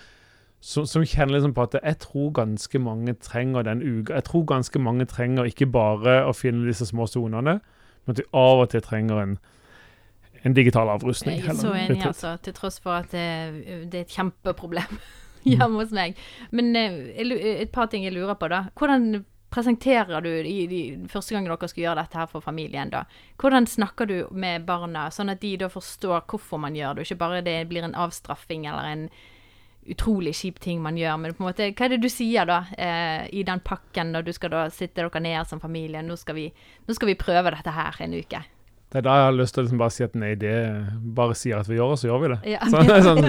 som, 0.64 0.86
som, 0.88 1.04
kjenner 1.04 1.36
liksom 1.36 1.54
på 1.56 1.64
at 1.66 1.76
jeg 1.80 1.98
tror 2.00 2.30
ganske 2.38 2.78
mange 2.80 3.14
trenger 3.20 3.66
den 3.66 3.82
uka. 3.82 4.14
Jeg 4.14 4.24
tror 4.28 4.46
ganske 4.48 4.80
mange 4.80 5.04
trenger 5.08 5.48
ikke 5.48 5.68
bare 5.68 6.22
å 6.24 6.32
finne 6.36 6.64
disse 6.68 6.88
små 6.88 7.08
sonene, 7.10 7.58
men 8.04 8.16
at 8.16 8.22
vi 8.22 8.24
av 8.32 8.62
og 8.62 8.70
til 8.72 8.84
trenger 8.84 9.20
en, 9.20 9.34
en 10.40 10.56
digital 10.56 10.88
avrustning. 10.92 11.42
Jeg 11.42 11.52
er 11.52 11.60
så 11.60 11.74
enig, 11.76 12.00
altså. 12.08 12.36
Til 12.44 12.56
tross 12.56 12.80
for 12.80 12.96
at 12.96 13.12
det, 13.12 13.26
det 13.92 14.00
er 14.00 14.06
et 14.06 14.16
kjempeproblem 14.16 14.98
hjemme 15.52 15.82
hos 15.82 15.92
meg. 15.96 16.16
Men 16.52 16.72
eh, 16.80 16.98
et 17.58 17.72
par 17.72 17.92
ting 17.92 18.08
jeg 18.08 18.16
lurer 18.16 18.36
på, 18.40 18.48
da. 18.52 18.66
Hvordan 18.76 19.24
presenterer 19.54 20.24
du 20.24 20.30
de, 20.42 20.54
de 20.70 20.80
første 21.10 21.34
gangen 21.34 21.52
dere 21.52 21.70
skal 21.70 21.84
gjøre 21.84 22.00
dette 22.02 22.18
her 22.18 22.30
for 22.30 22.44
familien, 22.44 22.90
da? 22.90 23.04
Hvordan 23.40 23.68
snakker 23.70 24.10
du 24.10 24.16
med 24.34 24.66
barna, 24.66 25.06
sånn 25.14 25.30
at 25.32 25.42
de 25.44 25.54
da 25.62 25.70
forstår 25.70 26.24
hvorfor 26.30 26.60
man 26.62 26.74
gjør 26.78 26.98
det, 26.98 27.06
ikke 27.06 27.22
bare 27.22 27.44
det 27.46 27.60
blir 27.70 27.86
en 27.86 27.96
avstraffing 28.06 28.66
eller 28.70 28.90
en 28.90 29.06
utrolig 29.84 30.32
kjip 30.36 30.58
ting 30.64 30.80
man 30.82 30.96
gjør, 30.96 31.18
men 31.20 31.34
på 31.36 31.44
en 31.44 31.50
måte, 31.50 31.68
hva 31.76 31.86
er 31.86 31.94
det 31.94 32.02
du 32.02 32.08
sier 32.12 32.48
da 32.48 32.62
eh, 32.72 33.26
i 33.36 33.44
den 33.46 33.60
pakken 33.64 34.14
når 34.14 34.26
du 34.26 34.32
skal 34.32 34.54
da 34.54 34.64
sitte 34.72 35.02
dere 35.02 35.22
ned 35.22 35.44
som 35.48 35.60
familie, 35.60 36.02
nå 36.02 36.16
skal 36.20 36.38
vi, 36.38 36.48
nå 36.88 36.96
skal 36.96 37.12
vi 37.12 37.20
prøve 37.20 37.52
dette 37.52 37.74
her 37.74 38.00
en 38.06 38.16
uke? 38.16 38.40
Det 38.94 39.00
er 39.00 39.06
da 39.08 39.14
jeg 39.18 39.26
har 39.26 39.32
lyst 39.34 39.56
til 39.56 39.58
å 39.58 39.62
liksom 39.64 39.78
bare 39.80 39.90
si 39.90 40.04
at 40.04 40.12
nei, 40.14 40.28
det 40.38 40.50
bare 41.16 41.34
sier 41.34 41.58
at 41.58 41.66
vi 41.66 41.80
gjør 41.80 41.88
det, 41.90 41.96
så 41.98 42.06
gjør 42.06 42.20
vi 42.22 42.28
det. 42.30 42.36
Ja. 42.52 42.68
Sånn, 42.70 42.90
sånn, 43.08 43.24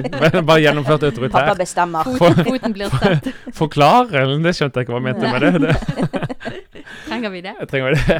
bare 0.45 0.57
gjennomført 0.61 1.05
autoritært. 1.07 1.33
Pappa 1.33 1.55
bestemmer. 1.57 2.09
For, 2.21 2.37
Foten 2.45 2.75
blir 2.75 2.93
satt. 2.93 3.31
Forklare? 3.63 4.27
Det 4.45 4.53
skjønte 4.53 4.83
jeg 4.83 4.85
ikke 4.85 4.93
hva 4.93 5.01
jeg 5.01 5.07
mente 5.07 5.31
med 5.33 5.41
det. 5.41 5.63
det. 5.65 6.91
Trenger 7.07 7.33
vi 7.33 7.41
det? 7.47 7.55
Trenger 7.71 7.89
vi 7.89 8.03
det? 8.03 8.19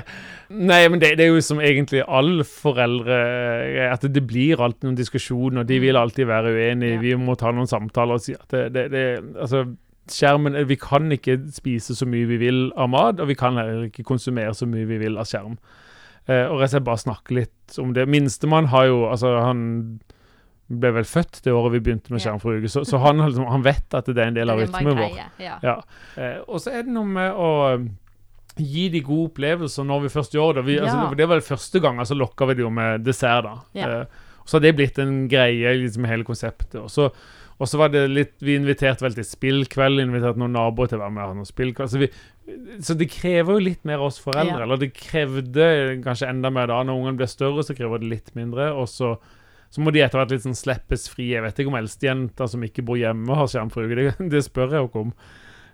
Nei, 0.74 0.82
men 0.90 1.06
det, 1.06 1.14
det, 1.22 1.28
er 1.28 1.38
jo 1.38 1.46
som 1.46 1.62
egentlig 1.62 2.02
alle 2.02 2.46
foreldre 2.50 3.16
At 3.92 4.04
det 4.10 4.26
blir 4.26 4.66
alltid 4.66 4.90
noen 4.90 4.98
diskusjoner. 4.98 5.70
De 5.70 5.80
vil 5.86 6.02
alltid 6.02 6.26
være 6.34 6.58
uenige. 6.58 6.98
Ja. 6.98 7.06
Vi 7.06 7.16
må 7.30 7.38
ta 7.38 7.54
noen 7.54 7.70
samtaler 7.70 8.18
og 8.18 8.26
si 8.26 8.34
at 8.34 8.50
det, 8.58 8.66
det, 8.74 8.90
det 8.98 9.08
altså, 9.38 9.68
skjermen 10.10 10.58
Vi 10.66 10.82
kan 10.82 11.14
ikke 11.14 11.44
spise 11.54 11.94
så 11.94 12.10
mye 12.10 12.26
vi 12.34 12.42
vil 12.42 12.68
av 12.74 12.90
mat, 12.90 13.22
og 13.22 13.30
vi 13.30 13.38
kan 13.38 13.62
heller 13.62 13.92
ikke 13.92 14.10
konsumere 14.16 14.58
så 14.58 14.66
mye 14.66 14.90
vi 14.90 15.04
vil 15.06 15.22
av 15.22 15.30
skjerm. 15.30 15.60
Uh, 16.30 16.48
og 16.50 16.60
rett 16.60 16.70
og 16.72 16.74
slett 16.74 16.86
bare 16.88 17.02
snakke 17.04 17.36
litt 17.38 17.76
om 17.82 17.92
det. 17.94 18.08
Minstemann 18.10 18.66
har 18.72 18.88
jo 18.90 19.04
Altså, 19.12 19.36
han 19.46 20.00
ble 20.68 20.90
vel 20.96 21.06
født 21.06 21.44
det 21.46 21.52
året 21.54 21.76
vi 21.76 21.80
begynte 21.86 22.10
med 22.10 22.24
Skjermfruge, 22.24 22.70
så, 22.74 22.82
så 22.90 22.98
han, 23.04 23.20
liksom, 23.22 23.46
han 23.52 23.62
vet 23.62 23.94
at 23.94 24.08
det 24.10 24.18
er 24.18 24.32
en 24.32 24.38
del 24.40 24.50
av 24.50 24.58
rytmen 24.64 24.98
vår. 24.98 25.20
Ja. 25.38 25.60
Ja. 25.62 25.76
Eh, 26.18 26.40
og 26.50 26.58
så 26.64 26.72
er 26.74 26.88
det 26.88 26.96
noe 26.96 27.06
med 27.06 27.32
å 27.38 27.50
um, 27.78 27.86
gi 28.58 28.88
de 28.90 29.04
gode 29.06 29.28
opplevelser 29.30 29.86
når 29.86 30.02
vi 30.08 30.10
først 30.16 30.34
gjør 30.34 30.58
det. 30.58 30.64
Vi, 30.66 30.80
altså, 30.80 30.96
Ja. 31.04 31.10
det- 31.12 31.18
det 31.22 31.28
var 31.30 31.36
det 31.44 31.46
første 31.46 31.80
gang, 31.84 32.00
altså 32.02 32.18
lokka 32.18 32.48
vi 32.50 32.56
det 32.58 32.66
jo 32.66 32.72
med 32.74 33.04
dessert, 33.06 33.44
da. 33.46 33.56
Eh, 33.76 34.06
så 34.46 34.58
har 34.58 34.62
det 34.66 34.76
blitt 34.76 34.98
en 35.00 35.28
greie, 35.30 35.76
liksom 35.84 36.06
hele 36.10 36.24
konseptet. 36.26 36.82
Og 36.82 36.90
så, 36.90 37.12
og 37.56 37.70
så 37.72 37.80
var 37.80 37.92
det 37.94 38.02
litt 38.12 38.34
Vi 38.44 38.58
inviterte 38.60 39.06
vel 39.06 39.14
til 39.16 39.28
spillkveld, 39.28 40.02
inviterte 40.04 40.42
noen 40.42 40.58
naboer 40.58 40.90
til 40.92 41.00
å 41.00 41.06
være 41.06 41.16
med 41.16 41.24
og 41.24 41.30
ha 41.32 41.38
noen 41.38 41.48
spillkveld. 41.48 41.92
Så, 41.94 42.02
vi, 42.02 42.10
så 42.84 42.98
det 43.00 43.08
krever 43.14 43.56
jo 43.56 43.64
litt 43.70 43.88
mer 43.88 44.02
av 44.02 44.10
oss 44.10 44.20
foreldre. 44.24 44.58
Ja. 44.60 44.66
Eller 44.68 44.82
det 44.82 44.92
krevde 44.98 45.70
kanskje 46.04 46.34
enda 46.34 46.52
mer 46.52 46.68
da. 46.72 46.82
Når 46.84 47.00
ungene 47.00 47.22
ble 47.22 47.30
større, 47.32 47.64
så 47.64 47.78
krever 47.78 48.04
det 48.04 48.12
litt 48.12 48.36
mindre. 48.36 48.74
Og 48.76 48.90
så 48.92 49.16
så 49.76 49.82
må 49.84 49.92
de 49.92 50.00
etter 50.00 50.16
hvert 50.16 50.32
litt 50.32 50.46
sånn 50.46 50.56
slippes 50.56 51.10
fri. 51.12 51.34
Jeg 51.34 51.44
vet 51.44 51.58
ikke 51.60 51.72
om 51.72 51.76
eldstejenta 51.76 52.46
som 52.48 52.62
ikke 52.64 52.86
bor 52.88 52.96
hjemme, 53.00 53.36
har 53.36 53.50
skjermfri. 53.52 53.90
Det, 53.92 54.06
det 54.32 54.44
spør 54.46 54.72
jeg 54.72 54.84
jo 54.84 54.88
ikke 54.88 55.04
om. 55.08 55.12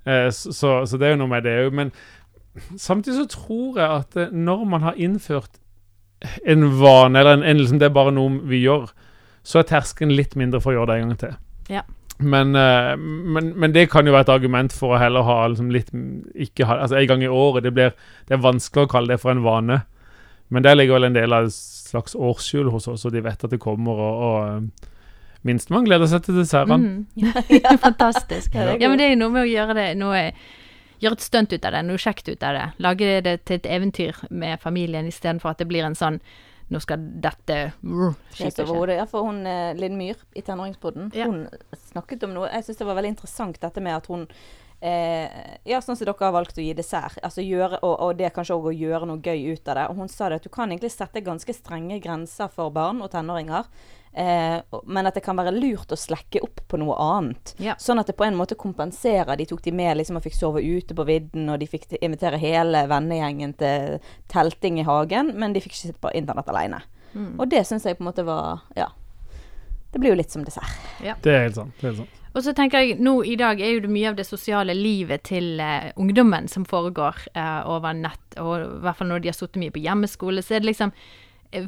Eh, 0.09 0.27
så, 0.33 0.53
så, 0.57 0.71
så 0.89 0.97
det 0.97 1.09
er 1.09 1.13
jo 1.13 1.21
noe 1.21 1.33
med 1.35 1.45
det 1.45 1.53
òg. 1.67 1.75
Men 1.77 1.91
samtidig 2.81 3.19
så 3.19 3.27
tror 3.35 3.77
jeg 3.77 4.01
at 4.01 4.17
eh, 4.17 4.33
når 4.33 4.65
man 4.71 4.87
har 4.87 4.97
innført 4.97 5.59
en 6.49 6.65
vane, 6.79 7.19
eller 7.19 7.37
en, 7.37 7.45
en, 7.45 7.61
liksom, 7.61 7.77
det 7.81 7.89
er 7.89 7.93
bare 7.93 8.13
noe 8.13 8.41
vi 8.49 8.63
gjør, 8.63 8.89
så 9.45 9.61
er 9.61 9.69
terskelen 9.69 10.13
litt 10.17 10.33
mindre 10.37 10.61
for 10.61 10.73
å 10.73 10.79
gjøre 10.79 10.91
det 10.91 10.97
en 10.97 11.11
gang 11.11 11.21
til. 11.27 11.37
Ja. 11.71 11.85
Men, 12.21 12.55
eh, 12.55 12.95
men, 12.97 13.49
men 13.59 13.73
det 13.73 13.87
kan 13.89 14.05
jo 14.05 14.13
være 14.13 14.27
et 14.27 14.35
argument 14.35 14.73
for 14.75 14.93
å 14.93 15.01
heller 15.01 15.25
ha 15.25 15.39
liksom 15.49 15.71
litt 15.73 15.89
ikke 16.35 16.67
ha, 16.69 16.77
Altså 16.83 16.99
en 16.99 17.09
gang 17.09 17.25
i 17.25 17.31
året. 17.31 17.65
Det, 17.65 17.73
blir, 17.73 17.95
det 18.27 18.37
er 18.37 18.43
vanskelig 18.43 18.85
å 18.85 18.91
kalle 18.91 19.15
det 19.15 19.21
for 19.23 19.33
en 19.33 19.43
vane. 19.45 19.81
Men 20.53 20.67
der 20.67 20.77
ligger 20.77 20.99
vel 20.99 21.09
en 21.09 21.17
del 21.17 21.33
av 21.33 21.47
et 21.47 21.55
slags 21.55 22.15
årshjul 22.15 22.69
hos 22.73 22.89
oss, 22.91 23.05
og 23.07 23.13
de 23.15 23.23
vet 23.23 23.43
at 23.43 23.53
det 23.53 23.61
kommer. 23.63 23.97
og, 23.97 24.23
og 24.27 24.39
eh, 24.45 24.89
Minstemann 25.47 25.87
gleder 25.87 26.09
seg 26.11 26.27
til 26.27 26.37
dessertene. 26.37 27.05
Mm. 27.17 27.77
Fantastisk. 27.87 28.53
Ja, 28.53 28.89
men 28.89 28.99
det 28.99 29.07
er 29.07 29.15
jo 29.15 29.21
noe 29.23 29.37
med 29.39 29.47
å 29.47 29.51
gjøre 29.51 29.77
det 29.79 29.91
noe, 29.99 30.25
Gjøre 31.01 31.17
et 31.17 31.23
stunt 31.25 31.49
ut 31.49 31.63
av 31.65 31.73
det, 31.73 31.79
noe 31.87 31.97
kjekt 31.97 32.27
ut 32.29 32.43
av 32.45 32.53
det. 32.53 32.65
Lage 32.85 33.13
det 33.25 33.31
til 33.49 33.57
et 33.57 33.65
eventyr 33.73 34.19
med 34.29 34.61
familien 34.61 35.07
istedenfor 35.09 35.55
at 35.55 35.63
det 35.63 35.65
blir 35.71 35.81
en 35.81 35.97
sånn 35.97 36.19
Nå 36.71 36.79
skal 36.79 37.01
dette 37.23 37.55
uh, 37.83 38.13
skipet 38.31 38.63
skje. 38.63 38.95
Ja, 38.95 39.05
for 39.09 39.27
hun 39.27 39.41
eh, 39.49 39.73
Linn 39.75 39.97
Myhr 39.99 40.19
i 40.39 40.43
Tenåringspodden, 40.47 41.11
Ja. 41.17 41.27
hun 41.27 41.45
snakket 41.91 42.23
om 42.23 42.31
noe 42.37 42.47
Jeg 42.53 42.63
syns 42.63 42.79
det 42.79 42.87
var 42.87 42.95
veldig 42.95 43.11
interessant 43.17 43.59
dette 43.59 43.83
med 43.83 43.97
at 43.97 44.07
hun 44.07 44.23
eh, 44.81 45.55
Ja, 45.67 45.79
sånn 45.81 45.95
som 45.95 46.05
dere 46.05 46.17
har 46.19 46.35
valgt 46.35 46.57
å 46.57 46.65
gi 46.65 46.73
dessert. 46.77 47.19
Altså 47.23 47.45
gjøre, 47.45 47.79
og, 47.85 47.95
og 48.01 48.19
det 48.19 48.33
kanskje 48.35 48.57
òg 48.57 48.69
å 48.71 48.75
gjøre 48.75 49.07
noe 49.09 49.21
gøy 49.23 49.53
ut 49.53 49.71
av 49.71 49.77
det. 49.77 49.87
Og 49.91 50.03
hun 50.03 50.11
sa 50.11 50.29
det 50.29 50.41
at 50.41 50.45
du 50.47 50.51
kan 50.53 50.71
egentlig 50.71 50.93
sette 50.93 51.23
ganske 51.25 51.55
strenge 51.55 51.99
grenser 52.03 52.51
for 52.53 52.73
barn 52.73 53.01
og 53.05 53.11
tenåringer. 53.13 53.69
Eh, 54.13 54.57
men 54.83 55.07
at 55.07 55.15
det 55.15 55.23
kan 55.23 55.39
være 55.39 55.53
lurt 55.55 55.93
å 55.93 55.99
slekke 55.99 56.41
opp 56.43 56.63
på 56.67 56.79
noe 56.81 56.97
annet. 56.99 57.53
Ja. 57.63 57.77
Sånn 57.79 58.01
at 58.01 58.09
det 58.11 58.17
på 58.19 58.25
en 58.27 58.37
måte 58.39 58.57
kompenserer. 58.59 59.37
De 59.39 59.47
tok 59.47 59.63
de 59.63 59.73
med 59.75 59.99
liksom 59.99 60.19
og 60.19 60.25
fikk 60.25 60.35
sove 60.35 60.63
ute 60.63 60.97
på 60.97 61.05
vidden, 61.07 61.47
og 61.51 61.61
de 61.61 61.69
fikk 61.71 61.93
invitere 62.01 62.41
hele 62.41 62.83
vennegjengen 62.91 63.55
til 63.59 64.01
telting 64.31 64.81
i 64.81 64.87
hagen, 64.87 65.31
men 65.39 65.55
de 65.55 65.63
fikk 65.63 65.75
ikke 65.75 65.83
sitte 65.85 66.03
på 66.03 66.11
internett 66.17 66.51
alene. 66.51 66.81
Mm. 67.13 67.35
Og 67.39 67.47
det 67.51 67.63
syns 67.67 67.87
jeg 67.87 67.99
på 67.99 68.05
en 68.05 68.11
måte 68.11 68.27
var 68.27 68.65
Ja. 68.75 68.91
Det 69.91 69.99
blir 69.99 70.13
jo 70.13 70.19
litt 70.21 70.31
som 70.31 70.43
dessert. 70.47 70.71
Det 71.19 71.33
er 71.33 71.41
helt 71.49 71.57
sant. 71.57 71.73
Det 71.79 71.83
er 71.83 71.91
helt 71.91 72.05
sant. 72.05 72.20
Og 72.31 72.45
så 72.45 72.53
tenker 72.55 72.85
jeg, 72.85 72.99
nå 73.03 73.17
i 73.27 73.35
dag 73.39 73.59
er 73.59 73.73
jo 73.73 73.81
det 73.83 73.91
mye 73.91 74.11
av 74.11 74.19
det 74.19 74.25
sosiale 74.27 74.75
livet 74.77 75.25
til 75.27 75.59
uh, 75.59 75.89
ungdommen 75.99 76.47
som 76.51 76.63
foregår 76.67 77.17
uh, 77.35 77.67
over 77.67 77.97
nett, 77.97 78.23
og 78.39 78.53
i 78.61 78.69
hvert 78.85 78.99
fall 78.99 79.11
når 79.11 79.23
de 79.23 79.31
har 79.31 79.35
sittet 79.35 79.59
mye 79.59 79.73
på 79.75 79.83
hjemmeskole, 79.83 80.43
så 80.45 80.55
er 80.55 80.63
det 80.63 80.71
liksom 80.71 80.93
eh, 81.51 81.67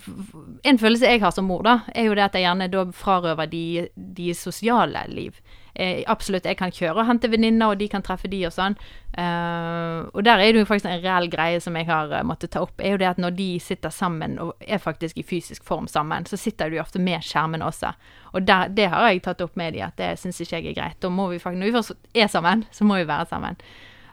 En 0.63 0.79
følelse 0.79 1.09
jeg 1.11 1.23
har 1.23 1.35
som 1.35 1.49
mor, 1.51 1.65
da, 1.67 1.81
er 1.91 2.07
jo 2.07 2.15
det 2.15 2.29
at 2.29 2.37
jeg 2.39 2.47
gjerne 2.47 2.69
da 2.71 2.85
frarøver 2.95 3.51
de, 3.51 3.65
de 3.95 4.31
sosiale 4.37 5.03
liv. 5.11 5.35
Eh, 5.75 6.03
absolutt, 6.07 6.45
jeg 6.45 6.57
kan 6.59 6.69
kjøre 6.69 7.01
og 7.01 7.07
hente 7.07 7.29
venninner, 7.33 7.71
og 7.73 7.79
de 7.79 7.87
kan 7.89 8.03
treffe 8.05 8.29
de 8.29 8.43
og 8.45 8.53
sånn. 8.53 8.75
Uh, 9.13 10.09
og 10.13 10.23
der 10.25 10.41
er 10.41 10.53
det 10.53 10.61
jo 10.61 10.67
faktisk 10.69 10.89
en 10.89 11.01
reell 11.03 11.27
greie 11.29 11.59
som 11.61 11.75
jeg 11.77 11.85
har 11.85 12.09
uh, 12.13 12.21
måttet 12.25 12.53
ta 12.53 12.63
opp, 12.65 12.81
er 12.81 12.95
jo 12.95 12.99
det 13.01 13.09
at 13.11 13.21
når 13.21 13.35
de 13.37 13.47
sitter 13.61 13.93
sammen 13.93 14.39
og 14.41 14.53
er 14.61 14.81
faktisk 14.81 15.17
i 15.21 15.25
fysisk 15.25 15.65
form 15.65 15.85
sammen, 15.89 16.25
så 16.29 16.37
sitter 16.37 16.69
de 16.73 16.81
ofte 16.81 17.01
med 17.01 17.25
skjermene 17.25 17.65
også. 17.65 17.93
Og 18.33 18.45
der, 18.45 18.69
det 18.73 18.87
har 18.93 19.09
jeg 19.09 19.23
tatt 19.25 19.41
opp 19.45 19.57
med 19.57 19.73
de, 19.77 19.83
at 19.85 19.97
det 20.01 20.13
syns 20.21 20.41
ikke 20.41 20.61
jeg 20.61 20.71
er 20.73 20.79
greit. 20.81 21.01
Da 21.01 21.13
må 21.13 21.27
vi 21.33 21.41
faktisk, 21.41 21.61
når 21.61 21.71
vi 21.71 21.77
først 21.77 22.17
er 22.25 22.29
sammen, 22.29 22.65
så 22.73 22.89
må 22.89 23.01
vi 23.01 23.09
være 23.09 23.29
sammen. 23.29 23.61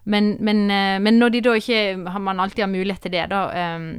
Men, 0.05 0.35
men, 0.41 0.65
uh, 0.73 0.97
men 1.01 1.21
når 1.21 1.37
de 1.37 1.47
da 1.49 1.57
ikke 1.61 2.21
man 2.21 2.41
alltid 2.41 2.65
har 2.65 2.73
mulighet 2.73 3.05
til 3.05 3.17
det, 3.17 3.27
da, 3.33 3.47
um, 3.77 3.91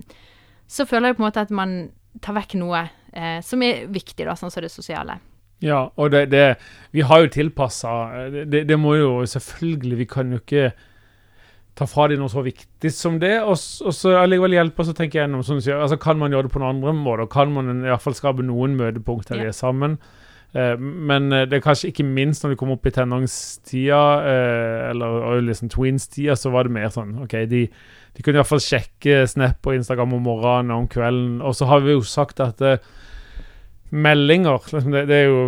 så 0.66 0.90
føler 0.90 1.12
jeg 1.12 1.22
på 1.22 1.26
en 1.26 1.30
måte 1.30 1.46
at 1.46 1.54
man 1.54 1.84
tar 2.22 2.38
vekk 2.42 2.58
noe 2.62 2.88
som 3.44 3.60
er 3.60 3.90
viktig, 3.92 4.24
da, 4.24 4.38
sånn 4.40 4.54
som 4.54 4.64
det 4.64 4.70
sosiale. 4.72 5.18
Ja, 5.62 5.84
og 5.96 6.10
det, 6.12 6.24
det 6.32 6.46
Vi 6.92 7.04
har 7.06 7.22
jo 7.22 7.28
tilpassa 7.30 7.92
det, 8.34 8.48
det, 8.50 8.64
det 8.70 8.78
må 8.82 8.96
jo 8.98 9.12
selvfølgelig 9.30 9.98
Vi 10.00 10.08
kan 10.10 10.32
jo 10.34 10.40
ikke 10.42 10.72
ta 11.78 11.86
fra 11.88 12.08
dem 12.12 12.20
noe 12.20 12.28
så 12.34 12.42
viktig 12.44 12.90
som 12.92 13.16
det. 13.22 13.36
Og, 13.48 13.56
så 13.56 14.12
allikevel 14.20 14.58
hjelpe, 14.58 14.84
så 14.84 14.92
tenker 14.98 15.20
jeg 15.22 15.24
gjennom 15.28 15.46
Sånn, 15.48 15.62
altså 15.78 15.96
Kan 16.02 16.20
man 16.20 16.34
gjøre 16.34 16.50
det 16.50 16.54
på 16.56 16.60
noen 16.60 16.76
andre 16.82 16.92
måter? 16.98 17.30
Kan 17.32 17.54
man 17.56 17.70
i 17.72 17.88
hvert 17.88 18.04
fall 18.04 18.18
skape 18.18 18.44
noen 18.44 18.74
møtepunkter 18.80 19.38
der 19.38 19.46
Ja. 19.46 19.48
de 19.48 19.54
er 19.54 19.58
sammen? 19.58 19.96
Eh, 20.52 20.76
men 20.82 21.32
eh, 21.32 21.46
det 21.48 21.60
er 21.62 21.64
kanskje 21.64 21.94
ikke 21.94 22.04
minst 22.04 22.44
når 22.44 22.52
vi 22.52 22.58
kommer 22.60 22.76
opp 22.76 22.90
i 22.90 22.92
tenåringstida, 22.92 24.02
eh, 24.28 24.90
eller 24.90 25.40
liksom 25.48 25.70
tweens-tida, 25.72 26.36
så 26.36 26.52
var 26.52 26.68
det 26.68 26.74
mer 26.76 26.90
sånn 26.92 27.14
OK, 27.24 27.38
de, 27.48 27.62
de 27.72 28.26
kunne 28.26 28.36
i 28.36 28.42
hvert 28.42 28.50
fall 28.52 28.60
sjekke 28.66 29.22
Snap 29.32 29.64
og 29.72 29.78
Instagram 29.78 30.18
om 30.18 30.26
morgenen 30.28 30.74
og 30.76 30.84
om 30.84 30.90
kvelden. 30.92 31.38
Og 31.40 31.56
så 31.56 31.70
har 31.72 31.86
vi 31.86 31.96
jo 31.96 32.04
sagt 32.04 32.44
at 32.44 32.60
eh, 32.68 32.84
meldinger 33.92 34.60
liksom 34.72 34.92
det, 34.96 35.06
det, 35.10 35.16
er 35.16 35.30
jo, 35.30 35.40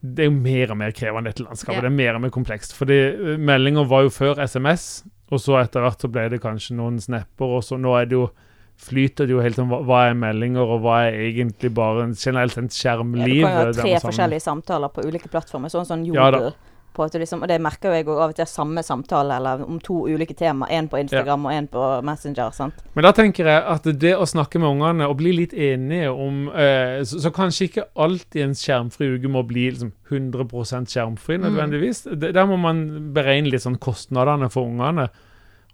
det 0.00 0.24
er 0.24 0.28
jo 0.30 0.34
mer 0.36 0.72
og 0.74 0.80
mer 0.80 0.96
krevende, 0.96 1.32
dette 1.32 1.46
landskapet. 1.46 1.78
Ja. 1.78 1.84
Det 1.86 1.92
er 1.92 1.98
mer 1.98 2.18
og 2.18 2.24
mer 2.26 2.34
komplekst. 2.34 2.76
Fordi 2.76 2.98
eh, 3.10 3.36
meldinger 3.40 3.88
var 3.88 4.06
jo 4.06 4.12
før 4.12 4.42
SMS, 4.44 5.04
og 5.32 5.42
så 5.42 5.56
etter 5.62 5.84
hvert 5.84 6.04
så 6.04 6.10
ble 6.12 6.28
det 6.32 6.42
kanskje 6.44 6.76
noen 6.78 7.00
snapper, 7.02 7.56
og 7.58 7.64
så 7.66 7.78
nå 7.80 7.96
er 7.98 8.10
det 8.10 8.18
jo 8.18 8.28
flyter 8.76 9.24
det 9.24 9.32
jo 9.32 9.40
helt 9.40 9.58
om 9.62 9.70
hva, 9.72 9.80
hva 9.88 10.00
er 10.10 10.16
meldinger, 10.20 10.60
og 10.60 10.82
hva 10.84 10.98
er 11.08 11.14
egentlig 11.30 11.70
bare 11.74 12.04
en, 12.04 12.12
generelt 12.12 12.58
en 12.60 12.68
Ja, 12.68 12.76
skjermliv. 12.76 13.40
du 13.40 13.46
kan 13.46 13.54
jo 13.56 13.70
ha 13.70 13.76
tre 13.78 13.94
forskjellige 14.04 14.44
samtaler 14.44 14.92
på 14.92 15.04
ulike 15.08 15.30
plattformer, 15.32 15.72
sånn 15.72 15.86
som 15.88 15.96
sånn 15.96 16.08
Jodel. 16.10 16.36
Jodel. 16.36 16.74
På 16.96 17.04
at 17.04 17.12
du 17.14 17.18
liksom, 17.20 17.42
og 17.44 17.50
det 17.50 17.58
merker 17.62 17.90
jo 17.92 17.98
jeg 17.98 18.06
òg 18.08 18.20
av 18.24 18.32
og 18.32 18.38
til 18.38 18.48
samme 18.48 18.82
samtale, 18.86 19.36
eller 19.36 19.62
om 19.66 19.76
to 19.84 19.98
ulike 20.08 20.34
tema. 20.38 20.66
Én 20.72 20.88
på 20.88 20.98
Instagram 21.02 21.44
og 21.46 21.52
én 21.52 21.68
på 21.70 21.84
Messenger. 22.08 22.50
sant? 22.56 22.80
Men 22.96 23.04
da 23.04 23.12
tenker 23.16 23.46
jeg 23.52 23.62
at 23.76 23.86
det 24.00 24.14
å 24.16 24.24
snakke 24.26 24.58
med 24.62 24.70
ungene 24.72 25.06
og 25.10 25.18
bli 25.20 25.34
litt 25.36 25.52
enige 25.54 26.10
om 26.10 26.48
eh, 26.56 27.04
så, 27.04 27.20
så 27.26 27.30
kanskje 27.36 27.68
ikke 27.68 27.86
alltid 28.06 28.42
en 28.48 28.56
skjermfri 28.56 29.12
uke 29.18 29.28
må 29.36 29.44
bli 29.46 29.68
liksom 29.70 29.92
100 30.10 30.88
skjermfri 30.90 31.38
nødvendigvis. 31.44 32.04
Det, 32.16 32.32
der 32.34 32.46
må 32.48 32.56
man 32.60 33.12
beregne 33.14 33.52
litt 33.52 33.62
sånn 33.64 33.78
kostnadene 33.78 34.48
for 34.52 34.66
ungene. 34.66 35.08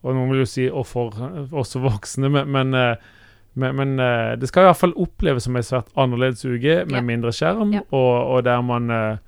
Og 0.02 0.16
noen 0.16 0.30
vil 0.34 0.42
jo 0.42 0.50
si 0.50 0.64
og 0.68 0.86
for 0.90 1.14
også 1.54 1.78
voksne, 1.84 2.26
men, 2.32 2.48
men, 2.50 2.74
eh, 2.74 2.96
men, 3.54 3.76
men 3.78 3.92
eh, 4.02 4.32
det 4.40 4.48
skal 4.50 4.64
i 4.64 4.70
hvert 4.72 4.80
fall 4.80 4.94
oppleves 4.98 5.44
som 5.46 5.56
en 5.60 5.62
svært 5.66 5.92
annerledes 5.94 6.42
uke 6.42 6.80
med 6.88 6.96
Ja. 6.98 7.02
mindre 7.06 7.30
skjerm, 7.36 7.74
Ja. 7.76 7.82
og, 7.92 8.14
og 8.34 8.42
der 8.48 8.62
man 8.66 8.90
eh, 8.90 9.20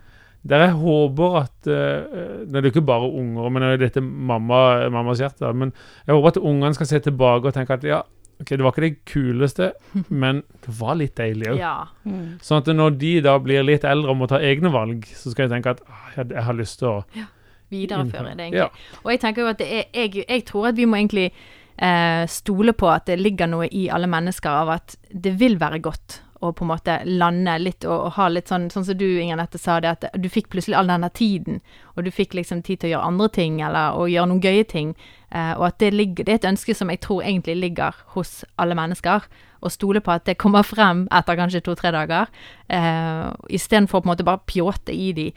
der 0.44 0.60
jeg 0.66 0.74
håper 0.76 1.36
at 1.40 1.68
eh, 1.72 2.42
Det 2.44 2.58
er 2.58 2.66
jo 2.66 2.72
ikke 2.74 2.84
bare 2.84 3.08
unger, 3.08 3.48
men 3.48 3.62
det 3.62 3.70
er 3.72 3.82
dette 3.86 4.02
mamma, 4.04 4.88
mammas 4.92 5.22
hjerte. 5.22 5.52
Men 5.56 5.72
jeg 6.06 6.14
håper 6.14 6.34
at 6.34 6.42
ungene 6.42 6.76
skal 6.76 6.90
se 6.90 7.00
tilbake 7.06 7.48
og 7.48 7.56
tenke 7.56 7.78
at 7.78 7.86
ja, 7.88 8.02
ok, 8.40 8.50
det 8.50 8.64
var 8.66 8.74
ikke 8.74 8.84
det 8.84 9.04
kuleste, 9.08 9.70
men 10.22 10.42
det 10.66 10.74
var 10.80 10.98
litt 11.00 11.16
deilig 11.16 11.54
òg. 11.54 11.62
Ja. 11.62 11.76
Mm. 12.04 12.36
Sånn 12.44 12.60
at 12.60 12.68
når 12.76 12.98
de 13.00 13.14
da 13.24 13.38
blir 13.40 13.64
litt 13.64 13.86
eldre 13.88 14.12
og 14.12 14.20
må 14.20 14.28
ta 14.28 14.42
egne 14.44 14.72
valg, 14.74 15.08
så 15.16 15.32
skal 15.32 15.46
jeg 15.46 15.56
tenke 15.56 15.76
at 15.76 15.82
ah, 15.88 16.10
jeg, 16.18 16.28
jeg 16.36 16.46
har 16.48 16.60
lyst 16.60 16.80
til 16.82 16.92
å 16.92 16.98
ja. 17.16 17.30
Videreføre 17.72 18.34
det, 18.36 18.44
egentlig. 18.44 18.60
Ja. 18.60 18.98
Og 19.02 19.08
jeg 19.14 19.20
tenker 19.22 19.42
jo 19.42 19.50
at 19.50 19.58
det 19.58 19.66
er, 19.72 19.86
jeg, 19.96 20.26
jeg 20.28 20.42
tror 20.46 20.68
at 20.68 20.76
vi 20.76 20.84
må 20.86 20.98
egentlig 21.00 21.30
eh, 21.32 22.24
stole 22.30 22.74
på 22.76 22.90
at 22.92 23.08
det 23.08 23.16
ligger 23.18 23.48
noe 23.50 23.66
i 23.72 23.86
alle 23.90 24.10
mennesker 24.10 24.52
av 24.52 24.74
at 24.76 24.96
det 25.08 25.32
vil 25.40 25.56
være 25.58 25.80
godt 25.82 26.20
å 26.44 26.52
på 26.56 26.64
en 26.64 26.70
måte 26.70 26.96
lande 27.08 27.56
litt 27.60 27.86
og, 27.86 28.08
og 28.08 28.14
ha 28.18 28.28
litt 28.32 28.50
sånn 28.50 28.68
Sånn 28.72 28.86
som 28.88 28.98
du, 28.98 29.06
Inger 29.20 29.38
Nette, 29.38 29.58
sa 29.60 29.78
det, 29.80 29.92
at 29.96 30.06
du 30.20 30.28
fikk 30.32 30.48
plutselig 30.52 30.76
all 30.78 30.90
denne 30.90 31.10
tiden, 31.14 31.60
og 31.94 32.06
du 32.06 32.10
fikk 32.14 32.34
liksom 32.34 32.62
tid 32.64 32.80
til 32.80 32.90
å 32.90 32.92
gjøre 32.94 33.10
andre 33.12 33.28
ting, 33.36 33.58
eller 33.62 33.98
å 33.98 34.06
gjøre 34.10 34.30
noen 34.30 34.42
gøye 34.44 34.64
ting. 34.68 34.94
Eh, 35.30 35.52
og 35.58 35.66
at 35.68 35.80
det 35.82 35.92
ligger 35.94 36.24
Det 36.24 36.32
er 36.32 36.40
et 36.42 36.52
ønske 36.52 36.74
som 36.74 36.90
jeg 36.90 37.02
tror 37.04 37.22
egentlig 37.22 37.56
ligger 37.60 37.98
hos 38.14 38.44
alle 38.58 38.76
mennesker. 38.78 39.26
Å 39.64 39.72
stole 39.72 40.02
på 40.04 40.12
at 40.12 40.26
det 40.28 40.38
kommer 40.40 40.66
frem 40.66 41.06
etter 41.12 41.38
kanskje 41.38 41.62
to-tre 41.64 41.92
dager, 41.94 42.32
eh, 42.68 43.28
istedenfor 43.48 44.02
på 44.02 44.08
en 44.08 44.14
måte 44.14 44.26
bare 44.26 44.44
pjåte 44.46 44.92
i 44.92 45.12
de 45.12 45.30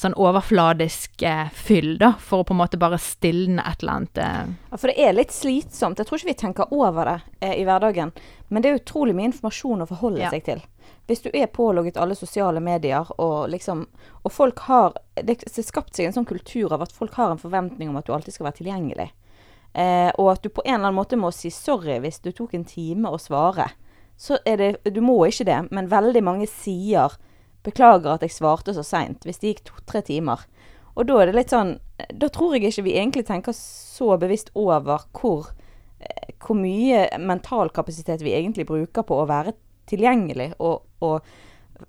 sånn 0.00 0.14
overfladisk 0.16 1.22
eh, 1.28 1.50
fyll, 1.52 1.94
da, 2.00 2.14
for 2.18 2.40
å 2.40 2.46
på 2.48 2.54
en 2.54 2.60
måte 2.62 2.78
bare 2.80 2.96
stilne 3.00 3.60
et 3.68 3.82
eller 3.82 3.98
annet 3.98 4.20
eh. 4.22 4.52
Ja, 4.70 4.78
for 4.80 4.88
det 4.88 4.96
er 5.04 5.12
litt 5.16 5.34
slitsomt. 5.34 6.00
Jeg 6.00 6.08
tror 6.08 6.18
ikke 6.20 6.30
vi 6.30 6.38
tenker 6.40 6.72
over 6.72 7.04
det 7.10 7.16
eh, 7.44 7.54
i 7.60 7.64
hverdagen. 7.68 8.12
Men 8.48 8.62
det 8.64 8.70
er 8.70 8.80
utrolig 8.80 9.14
mye 9.18 9.28
informasjon 9.30 9.84
å 9.84 9.88
forholde 9.90 10.22
Ja. 10.24 10.30
seg 10.32 10.44
til. 10.48 10.62
Hvis 11.06 11.22
du 11.24 11.30
er 11.34 11.46
pålogget 11.52 11.98
alle 12.00 12.14
sosiale 12.16 12.60
medier, 12.62 13.06
og 13.20 13.48
liksom 13.50 13.86
Og 14.24 14.32
folk 14.32 14.58
har 14.68 14.92
Det 15.16 15.42
har 15.42 15.62
skapt 15.62 15.94
seg 15.96 16.06
en 16.06 16.12
sånn 16.12 16.26
kultur 16.28 16.72
av 16.72 16.82
at 16.82 16.92
folk 16.92 17.14
har 17.14 17.30
en 17.30 17.38
forventning 17.38 17.88
om 17.90 17.96
at 17.96 18.06
du 18.06 18.12
alltid 18.12 18.34
skal 18.34 18.46
være 18.48 18.58
tilgjengelig. 18.62 19.10
Eh, 19.74 20.10
og 20.18 20.32
at 20.32 20.42
du 20.42 20.48
på 20.48 20.62
en 20.64 20.74
eller 20.80 20.88
annen 20.88 20.98
måte 20.98 21.16
må 21.18 21.30
si 21.32 21.50
sorry 21.50 21.98
hvis 22.02 22.18
du 22.24 22.32
tok 22.32 22.54
en 22.54 22.64
time 22.64 23.08
å 23.10 23.18
svare. 23.20 23.68
Så 24.16 24.38
er 24.46 24.56
det 24.56 24.94
Du 24.94 25.00
må 25.00 25.18
ikke 25.28 25.44
det, 25.46 25.60
men 25.70 25.88
veldig 25.88 26.22
mange 26.24 26.46
sier 26.48 27.14
Beklager 27.66 28.14
at 28.14 28.22
jeg 28.24 28.30
svarte 28.32 28.72
så 28.74 28.84
seint, 28.86 29.24
hvis 29.28 29.38
det 29.42 29.54
gikk 29.54 29.64
to-tre 29.68 30.00
timer. 30.06 30.46
Og 30.96 31.06
da 31.06 31.18
er 31.22 31.26
det 31.30 31.34
litt 31.36 31.52
sånn 31.52 31.76
Da 32.18 32.28
tror 32.32 32.54
jeg 32.56 32.70
ikke 32.70 32.82
vi 32.86 32.94
egentlig 32.96 33.26
tenker 33.28 33.52
så 33.52 34.16
bevisst 34.18 34.48
over 34.56 35.02
hvor, 35.12 35.50
eh, 36.00 36.32
hvor 36.40 36.56
mye 36.56 37.06
mental 37.20 37.68
kapasitet 37.76 38.22
vi 38.24 38.32
egentlig 38.32 38.64
bruker 38.66 39.04
på 39.04 39.20
å 39.20 39.26
være 39.28 39.52
tilgjengelig 39.90 40.54
og, 40.58 40.82
og 41.04 41.20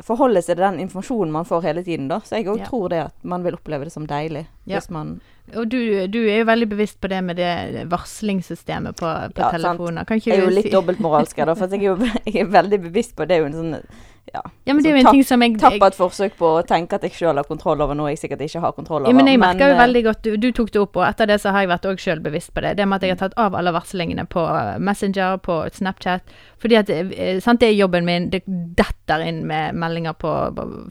forholde 0.03 0.41
seg 0.43 0.55
til 0.57 0.63
den 0.65 0.79
informasjonen 0.83 1.31
man 1.31 1.45
får 1.47 1.61
hele 1.65 1.83
tiden, 1.83 2.07
da. 2.11 2.19
Så 2.23 2.37
jeg 2.39 2.47
òg 2.47 2.59
Ja. 2.59 2.65
tror 2.67 2.89
det 2.89 2.99
at 3.05 3.15
man 3.23 3.43
vil 3.43 3.55
oppleve 3.55 3.83
det 3.87 3.91
som 3.91 4.05
deilig 4.07 4.45
Ja. 4.65 4.79
hvis 4.79 4.89
man 4.91 5.19
Og 5.55 5.67
du, 5.69 6.07
du 6.07 6.19
er 6.29 6.39
jo 6.39 6.45
veldig 6.45 6.69
bevisst 6.69 6.99
på 7.01 7.09
det 7.09 7.23
med 7.23 7.35
det 7.37 7.87
varslingssystemet 7.89 8.95
på, 8.95 9.07
på 9.33 9.41
Ja, 9.41 9.49
sant. 9.51 9.61
telefoner. 9.63 10.05
Kan 10.05 10.17
ikke 10.19 10.31
Jeg 10.31 10.39
er 10.39 10.45
jo 10.45 10.55
litt 10.55 10.65
si 10.69 10.71
dobbeltmoralsk 10.75 11.37
her, 11.37 11.45
da, 11.45 11.55
for 11.55 11.67
jeg 11.67 11.79
er 11.81 11.89
jo 11.89 11.95
jeg 12.25 12.35
er 12.45 12.51
veldig 12.51 12.81
bevisst 12.91 13.15
på 13.15 13.27
det. 13.27 13.37
er 13.37 13.39
jo 13.39 13.45
en 13.45 13.53
sånn 13.59 13.83
ja, 14.33 14.41
Ja, 14.65 14.73
men 14.73 14.83
det 14.83 14.91
er 14.91 14.95
jo 14.95 15.01
en 15.01 15.15
ting 15.15 15.23
som 15.27 15.41
jeg, 15.43 15.57
Tappa 15.59 15.89
et 15.91 15.97
forsøk 15.97 16.35
på 16.39 16.49
å 16.59 16.61
tenke 16.67 16.95
at 16.95 17.03
jeg 17.03 17.15
sjøl 17.17 17.39
har 17.39 17.47
kontroll 17.47 17.81
over 17.83 17.97
noe 17.97 18.13
jeg 18.13 18.21
sikkert 18.21 18.43
ikke 18.45 18.61
har 18.63 18.75
kontroll 18.77 19.03
over. 19.03 19.11
Ja, 19.11 19.17
men 19.17 19.27
jeg 19.27 19.41
merker 19.41 19.71
jo 19.71 19.75
eh, 19.75 19.81
veldig 19.81 20.03
godt, 20.07 20.23
du, 20.23 20.37
du 20.39 20.47
tok 20.55 20.71
det 20.71 20.81
opp, 20.81 20.99
og 20.99 21.05
etter 21.07 21.27
det 21.27 21.39
så 21.43 21.51
har 21.51 21.65
jeg 21.65 21.71
vært 21.73 21.87
også 21.91 22.11
selv 22.11 22.25
bevisst 22.27 22.53
på 22.55 22.63
det. 22.63 22.73
Det 22.79 22.87
med 22.87 23.01
at 23.01 23.07
jeg 23.07 23.15
har 23.15 23.21
tatt 23.23 23.37
av 23.41 23.57
alle 23.59 23.73
varslingene 23.75 24.25
på 24.31 24.45
eh, 24.47 24.73
Messenger, 24.79 25.37
på 25.43 25.59
Snapchat. 25.75 26.35
Fordi 26.63 26.79
at 26.79 26.91
eh, 26.95 27.39
sant, 27.43 27.59
det 27.63 27.71
er 27.71 27.79
jobben 27.79 28.07
min, 28.07 28.29
det 28.31 28.43
detter 28.47 29.25
inn 29.27 29.43
med 29.49 29.75
meldinger 29.75 30.15
på, 30.21 30.35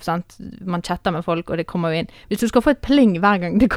sant? 0.05 0.37
Man 0.61 0.85
chatter 0.85 1.15
med 1.15 1.25
folk, 1.25 1.49
og 1.49 1.61
det 1.63 1.69
kommer 1.71 1.95
jo 1.95 2.05
inn. 2.05 2.11
Hvis 2.29 2.45
du 2.45 2.49
skal 2.51 2.67
få 2.67 2.75
et 2.77 2.85
pling 2.85 3.17
hver 3.23 3.41
gang 3.41 3.61
det, 3.63 3.71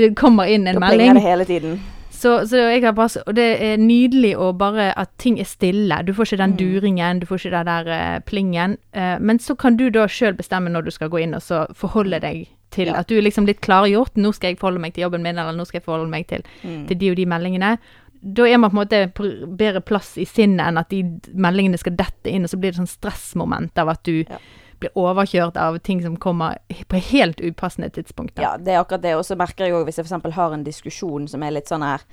det 0.00 0.14
kommer 0.18 0.50
inn 0.50 0.66
en 0.66 0.80
Da 0.80 0.88
plinger 0.88 1.14
melding 1.14 1.20
det 1.20 1.28
hele 1.28 1.46
tiden. 1.48 1.78
Så, 2.24 2.32
så 2.48 2.58
bare, 2.96 3.22
og 3.28 3.34
det 3.36 3.46
er 3.62 3.76
nydelig 3.80 4.32
å 4.40 4.50
bare 4.56 4.88
at 4.98 5.10
ting 5.20 5.36
er 5.42 5.44
stille. 5.48 6.00
Du 6.06 6.12
får 6.16 6.32
ikke 6.32 6.40
den 6.42 6.54
Mm. 6.54 6.58
duringen, 6.58 7.20
du 7.20 7.26
får 7.28 7.38
ikke 7.44 7.54
den 7.58 7.66
der 7.70 7.90
uh, 7.92 8.20
plingen. 8.24 8.76
Uh, 8.96 9.16
men 9.20 9.38
så 9.38 9.54
kan 9.60 9.76
du 9.76 9.90
da 9.90 10.06
sjøl 10.08 10.34
bestemme 10.38 10.72
når 10.72 10.84
du 10.88 10.90
skal 10.94 11.10
gå 11.12 11.20
inn 11.22 11.34
og 11.36 11.42
så 11.44 11.66
forholde 11.76 12.20
deg 12.24 12.46
til 12.74 12.88
Ja. 12.90 12.94
at 13.00 13.06
du 13.08 13.16
er 13.18 13.22
liksom 13.22 13.46
litt 13.46 13.60
klargjort. 13.60 14.16
Nå 14.16 14.32
skal 14.34 14.50
jeg 14.54 14.58
forholde 14.58 14.80
meg 14.82 14.94
til 14.96 15.04
jobben 15.04 15.22
min, 15.22 15.38
eller 15.38 15.52
nå 15.54 15.64
skal 15.68 15.78
jeg 15.80 15.84
forholde 15.86 16.10
meg 16.10 16.26
til, 16.26 16.42
Mm. 16.64 16.86
til 16.88 16.98
de 16.98 17.10
og 17.10 17.16
de 17.16 17.26
meldingene. 17.26 17.78
Da 18.24 18.42
er 18.48 18.56
man 18.58 18.70
på 18.70 18.78
en 18.80 18.86
måte 18.86 19.12
på 19.12 19.56
bedre 19.56 19.80
plass 19.84 20.16
i 20.16 20.24
sinnet 20.24 20.66
enn 20.66 20.78
at 20.80 20.88
de 20.88 21.02
meldingene 21.36 21.78
skal 21.78 21.92
dette 21.94 22.26
inn, 22.32 22.42
og 22.44 22.48
så 22.50 22.56
blir 22.58 22.72
det 22.72 22.80
sånn 22.80 22.88
stressmoment 22.88 23.76
av 23.78 23.88
at 23.88 24.02
du 24.02 24.24
Ja. 24.28 24.38
Blir 24.84 24.94
overkjørt 25.00 25.56
av 25.60 25.78
ting 25.84 26.02
som 26.04 26.16
kommer 26.20 26.58
på 26.88 27.00
helt 27.12 27.40
upassende 27.40 27.90
tidspunkt. 27.90 28.36
da. 28.36 28.42
Ja, 28.42 28.52
det 28.58 28.74
er 28.76 28.82
akkurat 28.84 29.02
det. 29.02 29.16
Og 29.16 29.24
så 29.26 29.36
merker 29.36 29.66
jeg 29.66 29.74
òg 29.74 29.88
hvis 29.88 29.98
jeg 30.02 30.06
f.eks. 30.06 30.34
har 30.36 30.52
en 30.54 30.64
diskusjon 30.66 31.26
som 31.28 31.42
er 31.42 31.56
litt 31.56 31.68
sånn 31.72 31.82
her 31.86 32.04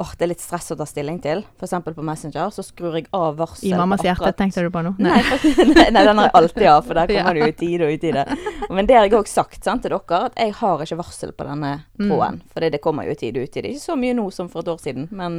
Åh, 0.00 0.08
det 0.16 0.24
er 0.24 0.30
litt 0.30 0.40
stress 0.40 0.70
å 0.72 0.76
ta 0.80 0.86
stilling 0.88 1.18
til, 1.20 1.42
f.eks. 1.60 1.74
på 1.84 2.02
Messenger, 2.02 2.48
så 2.48 2.62
skrur 2.64 2.94
jeg 2.96 3.04
av 3.12 3.36
varsel. 3.36 3.68
I 3.68 3.74
mammas 3.76 4.00
hjerte, 4.00 4.30
tenkte 4.38 4.62
du 4.64 4.70
på 4.72 4.80
nå? 4.86 4.94
Nei, 4.96 5.18
nei, 5.20 5.90
nei, 5.92 6.04
den 6.06 6.16
har 6.16 6.30
jeg 6.30 6.32
alltid 6.38 6.64
av, 6.72 6.86
for 6.86 6.96
der 6.96 7.12
Ja. 7.12 7.20
kommer 7.20 7.34
det 7.36 7.42
jo 7.42 7.48
i 7.50 7.56
tide 7.60 7.84
og 7.84 7.92
i 7.92 7.98
tide. 8.00 8.22
Men 8.72 8.88
det 8.88 8.96
har 8.96 9.04
jeg 9.04 9.18
òg 9.18 9.28
sagt 9.28 9.60
sant, 9.68 9.84
til 9.84 9.92
dere, 9.92 10.22
at 10.30 10.40
jeg 10.40 10.54
har 10.62 10.80
ikke 10.86 10.96
varsel 11.02 11.34
på 11.36 11.44
denne 11.44 11.74
Mm. 12.00 12.08
tråden. 12.08 12.40
For 12.54 12.64
det 12.72 12.80
kommer 12.80 13.04
jo 13.04 13.12
i 13.12 13.20
tide 13.20 13.42
og 13.44 13.50
utide. 13.52 13.68
Ikke 13.68 13.84
så 13.84 13.98
mye 14.00 14.16
nå 14.16 14.24
som 14.32 14.48
for 14.48 14.64
et 14.64 14.72
år 14.72 14.80
siden, 14.80 15.10
men 15.12 15.36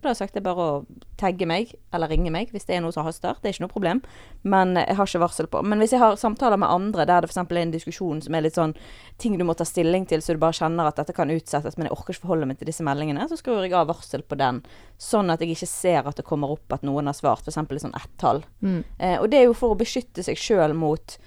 eh, 0.00 0.02
da 0.02 0.08
har 0.08 0.16
jeg 0.16 0.20
sagt 0.22 0.34
det 0.34 0.40
er 0.40 0.48
bare 0.48 0.66
å 0.66 1.00
tagge 1.20 1.46
meg, 1.48 1.74
eller 1.92 2.08
ringe 2.08 2.32
meg, 2.32 2.50
hvis 2.54 2.64
det 2.68 2.76
er 2.76 2.82
noe 2.84 2.94
som 2.94 3.04
haster. 3.04 3.36
Det 3.40 3.50
er 3.50 3.54
ikke 3.54 3.64
noe 3.66 3.72
problem. 3.72 4.02
Men 4.42 4.74
jeg 4.80 4.96
har 4.96 5.08
ikke 5.08 5.22
varsel 5.22 5.48
på. 5.52 5.62
Men 5.62 5.82
hvis 5.82 5.92
jeg 5.92 6.00
har 6.00 6.16
samtaler 6.20 6.60
med 6.60 6.72
andre 6.72 7.06
der 7.08 7.24
det 7.24 7.30
f.eks. 7.30 7.42
er 7.42 7.60
en 7.60 7.74
diskusjon 7.74 8.22
som 8.24 8.34
er 8.34 8.46
litt 8.46 8.56
sånn 8.56 8.74
ting 9.20 9.36
du 9.38 9.44
må 9.44 9.54
ta 9.54 9.66
stilling 9.68 10.06
til, 10.08 10.22
så 10.24 10.34
du 10.34 10.40
bare 10.42 10.56
kjenner 10.56 10.88
at 10.88 11.00
dette 11.00 11.14
kan 11.16 11.30
utsettes, 11.30 11.76
men 11.76 11.88
jeg 11.88 11.96
orker 11.96 12.16
ikke 12.16 12.24
forholde 12.24 12.48
meg 12.48 12.60
til 12.60 12.70
disse 12.70 12.86
meldingene, 12.86 13.28
så 13.28 13.38
skrur 13.38 13.60
jeg 13.64 13.76
av 13.76 13.90
varsel 13.92 14.24
på 14.24 14.38
den. 14.40 14.62
Sånn 15.00 15.32
at 15.32 15.44
jeg 15.44 15.54
ikke 15.54 15.70
ser 15.70 16.08
at 16.08 16.20
det 16.20 16.26
kommer 16.28 16.56
opp 16.56 16.72
at 16.76 16.86
noen 16.86 17.10
har 17.10 17.18
svart, 17.18 17.44
f.eks. 17.44 17.60
et 17.60 17.84
sånn 17.84 17.98
ett-tall. 17.98 18.44
Mm. 18.64 18.80
Eh, 18.98 19.18
og 19.20 19.28
det 19.32 19.42
er 19.42 19.50
jo 19.50 19.58
for 19.58 19.74
å 19.74 19.80
beskytte 19.80 20.24
seg 20.24 20.40
sjøl 20.40 20.76
mot 20.76 21.18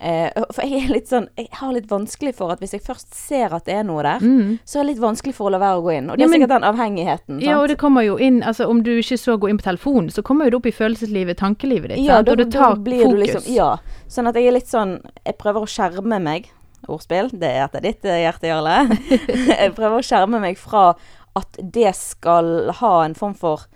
eh, 0.00 0.30
For 0.54 0.62
jeg 0.64 0.84
er 0.84 0.92
litt 0.94 1.08
sånn 1.10 1.28
Jeg 1.36 1.48
har 1.52 1.72
litt 1.72 1.86
vanskelig 1.90 2.34
for 2.34 2.52
at 2.52 2.60
hvis 2.60 2.72
jeg 2.76 2.82
først 2.84 3.14
ser 3.14 3.54
at 3.54 3.64
det 3.66 3.74
er 3.74 3.82
noe 3.84 4.02
der, 4.02 4.18
Mm. 4.20 4.58
så 4.64 4.78
er 4.80 4.84
det 4.84 4.94
litt 4.96 5.02
vanskelig 5.02 5.34
for 5.34 5.48
å 5.48 5.52
la 5.52 5.58
være 5.58 5.80
å 5.80 5.84
gå 5.84 5.96
inn. 5.98 6.10
Og 6.10 6.16
det 6.16 6.20
Ja, 6.20 6.26
er 6.26 6.30
men- 6.30 6.40
sikkert 6.40 6.54
den 6.54 6.68
avhengigheten. 6.70 7.40
Ja, 7.42 7.58
og 7.60 7.68
det 7.68 7.78
kommer 7.78 8.02
jo 8.06 8.16
inn 8.16 8.42
altså 8.42 8.68
Om 8.68 8.82
du 8.82 8.90
ikke 8.98 9.18
så 9.18 9.38
går 9.38 9.50
inn 9.50 9.58
på 9.58 9.64
telefonen, 9.70 10.10
så 10.10 10.22
kommer 10.22 10.44
jo 10.44 10.50
det 10.50 10.56
opp 10.56 10.66
i 10.66 10.70
følelseslivet, 10.72 11.36
tankelivet 11.36 11.88
ditt. 11.90 11.98
Ja, 12.06 12.16
sant? 12.16 12.26
da, 12.26 12.32
og 12.32 12.38
det 12.38 12.50
tar 12.52 12.76
blir 12.76 13.02
fokus. 13.04 13.14
du 13.14 13.16
liksom 13.24 13.54
Ja. 13.54 13.76
Sånn 14.08 14.28
at 14.28 14.34
jeg 14.34 14.46
er 14.46 14.52
litt 14.52 14.66
sånn 14.68 15.00
Jeg 15.26 15.38
prøver 15.38 15.62
å 15.62 15.66
skjerme 15.66 16.20
meg. 16.22 16.48
Ordspill, 16.88 17.28
det 17.32 17.42
er 17.56 17.64
etter 17.66 17.80
ditt 17.82 18.04
eh, 18.04 18.22
hjerte, 18.24 18.46
Jarle. 18.46 18.88
jeg 19.58 19.74
prøver 19.74 19.98
å 19.98 20.04
skjerme 20.06 20.40
meg 20.40 20.56
fra 20.56 20.94
at 21.36 21.52
det 21.60 21.94
skal 21.94 22.70
ha 22.70 23.02
en 23.04 23.14
form 23.14 23.34
for 23.34 23.66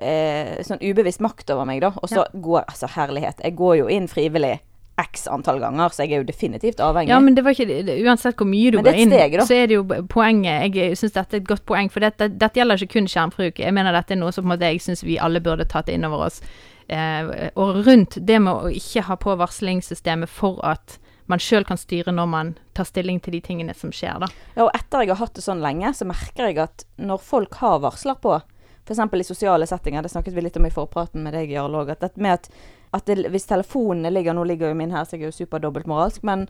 eh, 0.00 0.58
sånn 0.62 0.78
ubevisst 0.82 1.20
makt 1.20 1.50
over 1.50 1.64
meg, 1.64 1.80
da. 1.80 1.92
Og 2.02 2.08
så 2.08 2.24
går 2.34 2.64
Altså, 2.68 2.86
herlighet. 2.88 3.40
Jeg 3.42 3.56
går 3.56 3.76
jo 3.78 3.86
inn 3.88 4.06
frivillig 4.08 4.60
x 5.00 5.26
antall 5.26 5.58
ganger, 5.58 5.90
så 5.90 6.04
jeg 6.04 6.12
er 6.14 6.22
jo 6.22 6.26
definitivt 6.28 6.82
avhengig. 6.84 7.10
Ja, 7.10 7.18
men 7.22 7.34
det 7.34 7.42
var 7.42 7.56
ikke 7.56 7.66
det, 7.66 7.96
Uansett 8.06 8.38
hvor 8.38 8.46
mye 8.46 8.70
du 8.70 8.78
går 8.78 9.00
inn, 9.02 9.10
steg, 9.10 9.34
så 9.42 9.56
er 9.56 9.70
det 9.70 9.78
jo 9.78 9.82
poenget 10.10 10.76
Jeg 10.76 10.98
syns 11.00 11.16
dette 11.16 11.38
er 11.38 11.42
et 11.42 11.48
godt 11.48 11.64
poeng, 11.66 11.90
for 11.90 12.04
dette, 12.04 12.28
dette 12.30 12.60
gjelder 12.60 12.84
ikke 12.84 13.00
kun 13.00 13.10
skjermbruk. 13.10 13.58
Jeg 13.58 13.74
mener 13.74 13.96
dette 13.96 14.14
er 14.14 14.20
noe 14.20 14.34
som 14.34 14.46
måte, 14.46 14.70
jeg 14.70 14.84
syns 14.84 15.02
vi 15.06 15.18
alle 15.18 15.42
burde 15.42 15.66
tatt 15.70 15.90
inn 15.90 16.06
over 16.06 16.28
oss. 16.28 16.38
Eh, 16.86 17.50
og 17.58 17.80
rundt 17.86 18.20
det 18.20 18.38
med 18.44 18.52
å 18.52 18.70
ikke 18.70 19.06
ha 19.08 19.18
på 19.18 19.34
varslingssystemet 19.40 20.30
for 20.30 20.60
at 20.66 20.98
man 21.32 21.40
sjøl 21.40 21.64
kan 21.64 21.80
styre 21.80 22.12
når 22.12 22.26
man 22.28 22.54
tar 22.76 22.86
stilling 22.88 23.20
til 23.24 23.36
de 23.36 23.40
tingene 23.44 23.74
som 23.76 23.92
skjer, 23.94 24.20
da. 24.20 24.28
Ja, 24.56 24.66
og 24.66 24.74
etter 24.76 25.04
jeg 25.04 25.14
har 25.14 25.22
hatt 25.22 25.38
det 25.38 25.44
sånn 25.46 25.64
lenge, 25.64 25.94
så 25.96 26.06
merker 26.08 26.50
jeg 26.50 26.60
at 26.66 26.84
når 27.00 27.22
folk 27.24 27.56
har 27.62 27.80
varsler 27.84 28.18
på, 28.20 28.36
f.eks. 28.84 29.00
i 29.00 29.24
sosiale 29.24 29.68
settinger, 29.68 30.04
det 30.04 30.12
snakket 30.12 30.36
vi 30.36 30.44
litt 30.44 30.58
om 30.60 30.68
i 30.68 30.72
forpraten 30.74 31.24
med 31.24 31.32
deg, 31.36 31.52
Jarl, 31.54 31.78
òg, 31.80 31.94
at 31.96 32.20
med 32.20 32.36
at, 32.36 32.50
at 32.94 33.04
det, 33.10 33.24
hvis 33.34 33.46
telefonene 33.50 34.10
ligger 34.14 34.34
Nå 34.36 34.44
ligger 34.46 34.70
jo 34.70 34.74
min 34.78 34.92
her, 34.94 35.02
så 35.04 35.16
jeg 35.16 35.24
er 35.26 35.30
jo 35.32 35.38
superdobbeltmoralsk, 35.44 36.22
men 36.22 36.46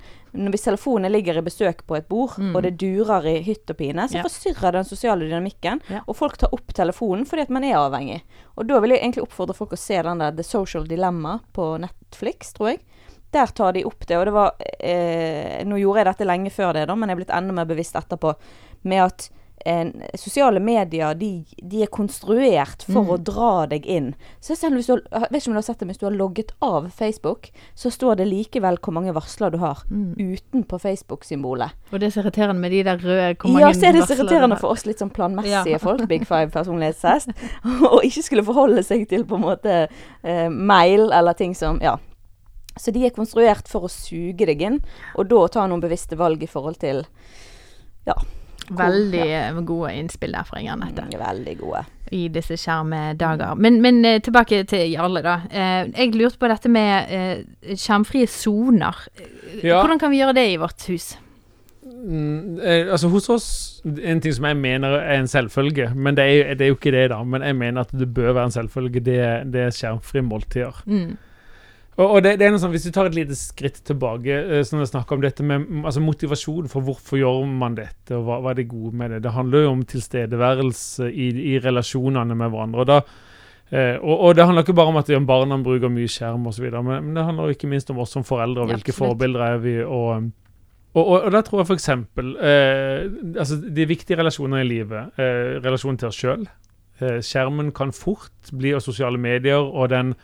hvis 0.52 0.66
telefonene 0.66 1.08
ligger 1.10 1.38
i 1.40 1.44
besøk 1.46 1.80
på 1.88 1.96
et 1.96 2.08
bord, 2.08 2.34
Mm. 2.38 2.54
og 2.56 2.62
det 2.66 2.76
durer 2.78 3.24
i 3.30 3.42
hytt 3.46 3.70
og 3.72 3.76
pine, 3.78 4.04
så 4.08 4.18
Ja. 4.18 4.22
forstyrrer 4.22 4.72
den 4.72 4.84
sosiale 4.84 5.24
dynamikken, 5.24 5.80
Ja. 5.90 6.00
og 6.06 6.16
folk 6.16 6.36
tar 6.36 6.50
opp 6.52 6.72
telefonen 6.74 7.24
fordi 7.26 7.42
at 7.42 7.50
man 7.50 7.64
er 7.64 7.76
avhengig. 7.76 8.20
Og 8.58 8.66
da 8.66 8.78
vil 8.80 8.90
jeg 8.90 9.00
egentlig 9.00 9.22
oppfordre 9.24 9.54
folk 9.56 9.70
å 9.72 9.78
se 9.78 10.02
den 10.02 10.18
der 10.18 10.30
The 10.32 10.42
Social 10.44 10.84
Dilemma 10.84 11.40
på 11.54 11.78
Netflix, 11.80 12.52
tror 12.52 12.68
jeg. 12.72 12.80
Der 13.32 13.46
tar 13.46 13.72
de 13.72 13.82
opp 13.84 14.06
det, 14.06 14.16
og 14.16 14.24
det 14.26 14.32
var 14.32 14.52
eh, 14.80 15.64
Nå 15.64 15.76
gjorde 15.80 16.04
jeg 16.04 16.06
dette 16.06 16.26
lenge 16.26 16.50
før 16.52 16.72
det, 16.74 16.86
da, 16.88 16.94
men 16.94 17.08
jeg 17.08 17.16
er 17.18 17.24
blitt 17.24 17.36
enda 17.36 17.52
mer 17.52 17.64
bevisst 17.64 17.94
etterpå 17.94 18.34
med 18.84 19.02
at 19.02 19.30
eh, 19.66 19.90
sosiale 20.20 20.60
medier 20.60 21.14
de, 21.14 21.44
de 21.62 21.82
er 21.82 21.86
konstruert 21.92 22.82
for 22.84 23.02
Mm. 23.04 23.10
å 23.10 23.16
dra 23.24 23.66
deg 23.66 23.86
inn. 23.86 24.14
Så 24.40 24.56
selv 24.56 24.76
hvis 24.76 24.86
du 24.86 24.92
har, 25.12 25.28
vet 25.30 25.40
ikke 25.42 25.48
om 25.48 25.54
du 25.54 25.60
har 25.60 25.66
sett 25.66 25.78
det, 25.80 25.88
hvis 25.88 25.98
du 25.98 26.06
har 26.06 26.12
logget 26.16 26.52
av 26.62 26.90
Facebook, 26.92 27.50
så 27.74 27.90
står 27.90 28.16
det 28.16 28.26
likevel 28.28 28.78
hvor 28.78 28.92
mange 28.92 29.12
varsler 29.14 29.50
du 29.50 29.58
har 29.58 29.82
Mm. 29.90 30.14
utenpå 30.18 30.78
Facebook-symbolet. 30.80 31.72
Og 31.92 32.00
det 32.00 32.06
er 32.06 32.10
så 32.20 32.22
irriterende 32.24 32.60
med 32.60 32.70
de 32.70 32.82
der 32.82 32.96
røde 32.98 33.36
hvor 33.36 33.58
Ja, 33.60 33.66
mange 33.66 33.74
så 33.80 33.88
er 33.88 33.92
det 33.92 34.06
så 34.08 34.14
irriterende 34.16 34.58
for 34.60 34.68
oss 34.70 34.84
litt 34.86 34.98
sånn 34.98 35.10
planmessige 35.12 35.70
Ja. 35.70 35.78
folk, 35.78 36.06
Big 36.08 36.26
Five 36.26 36.50
personlighetstest, 36.50 37.28
og 37.90 38.02
ikke 38.08 38.22
skulle 38.22 38.44
forholde 38.44 38.82
seg 38.84 39.08
til 39.08 39.24
på 39.24 39.34
en 39.36 39.42
måte 39.42 39.88
eh, 40.24 40.48
mail 40.48 41.10
eller 41.12 41.32
ting 41.32 41.54
som 41.54 41.80
Ja. 41.82 41.96
Så 42.76 42.90
de 42.92 43.04
er 43.06 43.10
konstruert 43.10 43.68
for 43.68 43.82
å 43.82 43.88
suge 43.88 44.46
deg 44.46 44.60
inn, 44.60 44.80
og 45.16 45.28
da 45.28 45.46
ta 45.46 45.66
noen 45.66 45.80
bevisste 45.80 46.16
valg 46.18 46.42
i 46.42 46.46
forhold 46.50 46.78
til 46.82 47.04
Veldig 48.70 49.24
eh, 49.26 49.58
gode 49.66 49.92
innspill 49.98 50.32
der 50.32 50.46
fra 50.48 50.60
Inger 50.60 50.78
Anette. 50.78 51.02
mm, 51.04 51.18
Veldig 51.20 51.58
gode. 51.58 51.84
i 52.14 52.28
disse 52.28 52.56
skjermdager. 52.60 53.56
Men, 53.58 53.80
men 53.82 54.04
eh, 54.04 54.20
tilbake 54.22 54.62
til 54.70 54.90
Jarle, 54.92 55.22
da. 55.24 55.40
Eh, 55.50 55.90
jeg 55.96 56.14
lurte 56.14 56.38
på 56.38 56.48
dette 56.48 56.70
med 56.70 57.44
skjermfrie 57.74 58.26
soner. 58.30 58.96
Ja. 59.62 59.80
Hvordan 59.80 59.98
kan 59.98 60.10
vi 60.12 60.22
gjøre 60.22 60.36
det 60.38 60.48
i 60.52 60.56
vårt 60.60 60.86
hus? 60.88 61.14
Mm, 61.84 62.60
altså 62.64 63.08
Hos 63.08 63.28
oss 63.28 63.46
En 63.84 64.20
ting 64.20 64.32
som 64.32 64.44
jeg 64.44 64.56
mener 64.56 64.94
er 64.98 65.18
en 65.18 65.28
selvfølge, 65.28 65.90
men 65.94 66.16
det 66.16 66.24
er, 66.24 66.54
det 66.54 66.64
er 66.66 66.72
jo 66.72 66.76
ikke 66.78 66.92
det, 66.94 67.10
da. 67.12 67.22
Men 67.22 67.42
jeg 67.42 67.56
mener 67.56 67.84
at 67.84 67.92
det 67.92 68.08
bør 68.14 68.32
være 68.32 68.44
en 68.44 68.56
selvfølge. 68.56 69.00
Det, 69.04 69.18
det 69.52 69.60
er 69.66 69.74
skjermfrie 69.74 70.22
måltider. 70.24 70.82
Mm. 70.86 71.16
Og, 71.94 72.04
og 72.04 72.22
det, 72.24 72.34
det 72.40 72.46
er 72.46 72.54
noe 72.54 72.62
sånn, 72.62 72.72
Hvis 72.74 72.88
du 72.88 72.94
tar 72.94 73.06
et 73.06 73.16
lite 73.16 73.36
skritt 73.38 73.78
tilbake, 73.86 74.38
eh, 74.58 74.64
sånn 74.66 74.82
å 74.82 74.88
snakke 74.88 75.14
om 75.14 75.22
dette 75.22 75.46
med 75.46 75.84
altså 75.84 76.02
motivasjon 76.02 76.70
for 76.72 76.86
hvorfor 76.86 77.20
gjør 77.20 77.44
man 77.50 77.76
dette, 77.78 78.16
og 78.16 78.26
hva, 78.26 78.40
hva 78.42 78.54
er 78.54 78.62
det 78.62 78.70
gode 78.72 78.98
med 78.98 79.14
det. 79.14 79.22
Det 79.26 79.34
handler 79.36 79.66
jo 79.66 79.74
om 79.76 79.84
tilstedeværelse 79.94 81.10
i, 81.10 81.30
i 81.54 81.60
relasjonene 81.62 82.38
med 82.38 82.50
hverandre. 82.50 82.82
og 82.82 82.90
da 82.90 82.98
eh, 83.70 83.98
og, 84.00 84.14
og 84.14 84.34
det 84.34 84.48
handler 84.48 84.66
ikke 84.66 84.78
bare 84.80 84.94
om 84.94 85.02
at 85.02 85.12
barna 85.28 85.60
bruker 85.62 85.92
mye 85.92 86.10
skjerm 86.10 86.48
osv., 86.50 86.66
men, 86.74 87.10
men 87.10 87.12
det 87.20 87.28
handler 87.28 87.50
jo 87.50 87.58
ikke 87.58 87.70
minst 87.70 87.94
om 87.94 88.02
oss 88.02 88.16
som 88.16 88.26
foreldre, 88.26 88.64
og 88.64 88.74
hvilke 88.74 88.94
ja, 88.94 88.98
forbilder 88.98 89.46
er 89.52 89.62
vi. 89.62 89.78
og 89.84 90.32
og, 90.94 91.02
og, 91.02 91.24
og 91.26 91.32
da 91.34 91.40
tror 91.42 91.60
jeg 91.60 91.72
f.eks. 91.72 91.88
Eh, 91.90 93.06
altså 93.34 93.56
de 93.58 93.86
viktige 93.90 94.18
relasjoner 94.20 94.62
i 94.62 94.68
livet. 94.68 95.16
Eh, 95.18 95.56
relasjonen 95.64 95.98
til 95.98 96.10
oss 96.10 96.20
sjøl. 96.20 96.44
Eh, 97.02 97.18
skjermen 97.18 97.72
kan 97.74 97.90
fort 97.94 98.52
bli 98.54 98.70
av 98.76 98.82
sosiale 98.84 99.18
medier, 99.18 99.58
og 99.58 99.90
den 99.90 100.14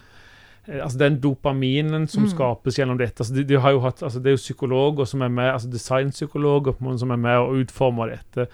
altså 0.79 0.99
den 0.99 1.21
dopaminen 1.21 2.07
som 2.09 2.23
Mm. 2.25 2.31
skapes 2.31 2.79
gjennom 2.79 2.99
dette. 2.99 3.21
Altså 3.25 3.35
de, 3.35 3.45
de 3.45 3.59
har 3.61 3.73
jo 3.73 3.81
hatt, 3.81 4.03
altså 4.03 4.21
det 4.23 4.31
er 4.31 4.37
jo 4.37 4.43
psykologer 4.45 5.05
som 5.07 5.23
er 5.23 5.29
med, 5.29 5.53
altså 5.53 5.71
designpsykologer 5.71 6.73
på 6.73 6.85
en 6.85 6.87
måte 6.91 7.01
som 7.03 7.11
er 7.11 7.17
med 7.17 7.39
og 7.39 7.57
utformer 7.65 8.15
dette. 8.17 8.47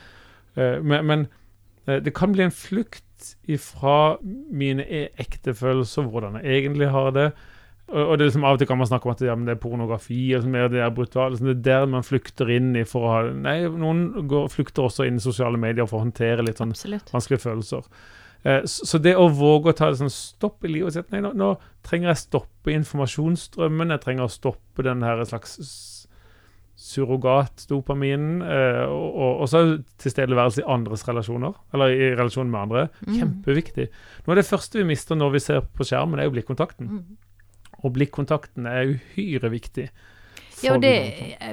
Eh, 0.56 0.80
men 0.82 1.06
men 1.06 1.26
eh, 1.86 2.00
det 2.00 2.14
kan 2.14 2.32
bli 2.32 2.42
en 2.46 2.50
flukt 2.54 3.02
ifra 3.48 4.16
mine 4.52 4.84
e 4.88 5.08
ekte 5.18 5.54
følelser, 5.54 6.02
hvordan 6.08 6.40
jeg 6.42 6.64
egentlig 6.64 6.88
har 6.90 7.10
det, 7.10 7.32
Og, 7.88 8.18
det 8.18 8.24
er 8.24 8.28
liksom 8.32 8.44
Av 8.44 8.54
og 8.54 8.58
til 8.58 8.66
kan 8.66 8.78
man 8.78 8.86
snakke 8.88 9.06
om 9.06 9.12
at 9.12 9.20
ja, 9.22 9.34
men 9.36 9.46
det 9.46 9.52
er 9.54 9.60
pornografi 9.62 10.34
og 10.34 10.44
mer 10.50 10.66
det 10.68 10.80
er 10.82 10.90
brutalt. 10.90 11.32
Liksom 11.36 11.46
det 11.46 11.56
er 11.72 11.78
der 11.80 11.86
man 11.86 12.02
flykter 12.02 12.48
inn 12.50 12.74
i 12.74 12.82
for 12.82 13.00
å 13.06 13.12
ha 13.12 13.20
Nei, 13.30 13.60
noen 13.68 14.26
går, 14.26 14.48
flykter 14.50 14.82
også 14.88 15.06
inn 15.06 15.20
i 15.20 15.22
sosiale 15.22 15.56
medier 15.56 15.86
for 15.86 16.00
å 16.00 16.02
håndtere 16.02 16.42
litt 16.42 16.58
sånn 16.58 16.72
Absolutt. 16.74 17.12
vanskelige 17.14 17.44
følelser. 17.44 17.86
Eh, 18.46 18.62
så, 18.70 19.00
det 19.02 19.16
å 19.18 19.26
våge 19.32 19.72
å 19.72 19.76
ta 19.76 19.90
det 19.90 19.98
sånn 19.98 20.12
stopp 20.12 20.64
i 20.66 20.70
livet 20.70 20.90
og 20.90 20.94
si 20.94 21.02
at 21.02 21.12
nei, 21.14 21.22
nå, 21.24 21.32
nå 21.34 21.54
trenger 21.86 22.12
jeg 22.12 22.22
stoppe 22.26 22.74
informasjonsstrømmen, 22.76 23.94
jeg 23.96 24.04
trenger 24.04 24.28
å 24.28 24.32
stoppe 24.32 24.86
den 24.86 25.02
her 25.06 25.22
slags 25.26 25.56
surrogatdopaminen, 26.76 28.42
eh, 28.44 28.82
og, 28.84 29.06
og, 29.08 29.30
og 29.42 29.48
så 29.50 29.62
tilstedeværelse 30.02 30.62
i 30.62 30.68
andres 30.76 31.06
relasjoner, 31.08 31.56
eller 31.74 31.94
i 31.94 32.10
relasjon 32.12 32.50
med 32.52 32.60
andre. 32.66 32.88
Mm. 33.06 33.14
Kjempeviktig. 33.16 33.88
Noe 34.26 34.36
av 34.36 34.42
det 34.42 34.48
første 34.50 34.82
vi 34.82 34.90
mister 34.92 35.18
når 35.18 35.38
vi 35.38 35.42
ser 35.46 35.64
på 35.64 35.86
skjermen, 35.88 36.20
er 36.20 36.28
jo 36.28 36.36
blikkontakten. 36.36 36.92
Mm. 36.92 37.72
Og 37.82 37.94
blikkontakten 37.96 38.68
er 38.70 38.92
uhyre 38.92 39.50
viktig. 39.52 39.88
Ja, 40.64 40.74
og 40.74 40.80
det, 40.80 40.92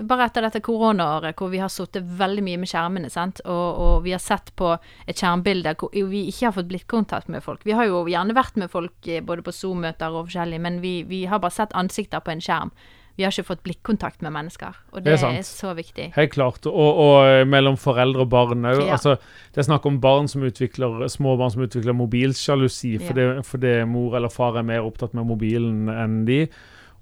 bare 0.08 0.30
etter 0.30 0.46
dette 0.46 0.62
koronaåret 0.64 1.36
hvor 1.40 1.52
vi 1.52 1.60
har 1.60 1.72
sittet 1.74 2.08
veldig 2.20 2.44
mye 2.46 2.62
med 2.62 2.72
skjermene, 2.72 3.12
sant? 3.12 3.42
Og, 3.44 3.82
og 3.86 3.96
vi 4.06 4.14
har 4.16 4.24
sett 4.24 4.54
på 4.60 4.72
et 5.08 5.20
skjermbilde 5.20 5.76
hvor 5.80 5.92
vi 5.92 6.26
ikke 6.32 6.48
har 6.48 6.56
fått 6.56 6.72
blikkontakt 6.72 7.28
med 7.34 7.44
folk. 7.44 7.66
Vi 7.68 7.76
har 7.76 7.90
jo 7.90 8.06
gjerne 8.08 8.36
vært 8.38 8.60
med 8.62 8.72
folk 8.72 9.08
eh, 9.12 9.24
både 9.26 9.44
på 9.44 9.52
Zoom-møter 9.56 10.14
og 10.14 10.30
forskjellig, 10.30 10.60
men 10.64 10.82
vi, 10.84 11.02
vi 11.10 11.26
har 11.28 11.44
bare 11.44 11.58
sett 11.58 11.76
ansikter 11.76 12.24
på 12.24 12.32
en 12.36 12.44
skjerm. 12.44 12.72
Vi 13.16 13.22
har 13.22 13.30
ikke 13.30 13.46
fått 13.46 13.62
blikkontakt 13.62 14.24
med 14.26 14.34
mennesker, 14.34 14.74
og 14.90 15.04
Det 15.04 15.12
det, 15.12 15.20
er 15.22 15.36
er 15.38 15.44
så 15.46 15.76
viktig. 15.78 16.08
Helt 16.16 16.32
klart. 16.34 16.66
Og, 16.66 17.02
og 17.04 17.18
eh, 17.28 17.44
mellom 17.46 17.76
foreldre 17.78 18.26
og 18.26 18.32
barn 18.32 18.66
òg. 18.66 18.82
Ja. 18.88 18.96
Altså, 18.96 19.18
det 19.54 19.62
er 19.62 19.68
snakk 19.68 19.86
om 19.86 20.00
barn 20.02 20.28
som 20.32 20.42
utvikler, 20.42 21.04
små 21.14 21.36
barn 21.38 21.54
som 21.54 21.62
utvikler 21.62 21.94
mobilsjalusi 21.94 22.96
Ja. 22.96 23.04
fordi, 23.10 23.28
fordi 23.46 23.74
mor 23.86 24.18
eller 24.18 24.34
far 24.34 24.58
er 24.58 24.66
mer 24.66 24.82
opptatt 24.88 25.14
med 25.14 25.30
mobilen 25.30 25.92
enn 25.94 26.24
de. 26.26 26.48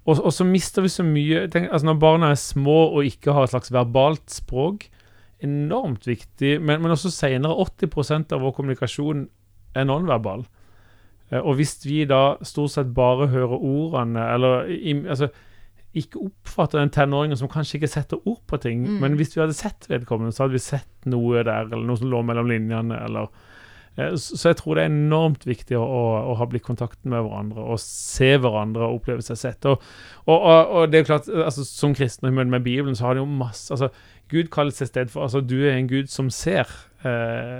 Og, 0.06 0.18
og 0.18 0.32
så 0.34 0.44
mister 0.44 0.82
vi 0.82 0.88
så 0.90 1.04
mye 1.06 1.44
tenk, 1.52 1.68
altså 1.70 1.86
Når 1.86 1.98
barna 2.02 2.30
er 2.32 2.40
små 2.40 2.78
og 2.96 3.04
ikke 3.06 3.32
har 3.36 3.44
et 3.46 3.52
slags 3.54 3.70
verbalt 3.72 4.30
språk, 4.34 4.88
enormt 5.42 6.06
viktig, 6.06 6.56
men, 6.62 6.82
men 6.82 6.90
også 6.94 7.10
senere 7.10 7.54
80% 7.66 8.34
av 8.34 8.42
vår 8.44 8.52
kommunikasjon 8.56 9.24
er 9.74 9.86
nonverbal. 9.88 10.44
Eh, 11.32 11.40
Og 11.40 11.56
hvis 11.58 11.76
vi 11.86 12.04
da 12.06 12.36
stort 12.46 12.70
sett 12.76 12.92
bare 12.94 13.26
hører 13.32 13.58
ordene, 13.58 14.26
eller 14.34 14.68
altså, 15.10 15.28
ikke 15.94 16.22
oppfatter 16.24 16.78
den 16.80 16.90
tenåringen 16.94 17.36
som 17.36 17.50
kanskje 17.52 17.78
ikke 17.80 17.90
setter 17.94 18.22
ord 18.26 18.40
på 18.48 18.58
ting, 18.62 18.82
Mm. 18.86 19.00
men 19.00 19.16
hvis 19.18 19.34
vi 19.36 19.40
hadde 19.42 19.54
sett 19.58 19.86
vedkommende, 19.90 20.32
så 20.32 20.44
hadde 20.44 20.56
vi 20.56 20.62
sett 20.62 21.06
noe 21.06 21.42
der, 21.44 21.66
eller 21.68 21.84
noe 21.86 21.96
som 22.00 22.08
lå 22.10 22.22
mellom 22.24 22.48
linjene, 22.48 22.96
eller 23.04 23.26
Så 23.92 24.38
så 24.40 24.48
jeg 24.48 24.56
tror 24.56 24.78
det 24.78 24.86
er 24.86 24.88
enormt 24.88 25.42
viktig 25.44 25.76
å, 25.76 25.82
å, 25.84 26.04
å 26.32 26.36
ha 26.40 26.46
blikkontakten 26.48 27.12
med 27.12 27.26
hverandre, 27.26 27.64
og 27.74 27.80
se 27.82 28.30
hverandre 28.40 28.86
og 28.86 29.02
oppleve 29.02 29.24
seg 29.26 29.36
sett. 29.36 29.68
Og, 29.68 29.82
og, 30.24 30.38
og, 30.38 30.72
og 30.72 30.86
det 30.88 30.98
er 30.98 31.04
jo 31.04 31.10
klart, 31.10 31.28
altså, 31.28 31.66
som 31.68 31.92
kristne 31.96 32.32
i 32.32 32.36
møte 32.36 32.54
med 32.54 32.64
Bibelen, 32.64 32.96
så 32.96 33.10
har 33.10 33.18
det 33.18 33.24
jo 33.24 33.28
masse 33.28 33.68
altså, 33.74 33.90
Gud 34.32 34.48
kaller 34.52 34.72
seg 34.72 34.88
sted 34.88 35.12
for 35.12 35.26
Altså, 35.26 35.42
du 35.44 35.58
er 35.60 35.76
en 35.76 35.90
Gud 35.90 36.08
som 36.08 36.30
ser. 36.32 36.70
Eh, 37.04 37.10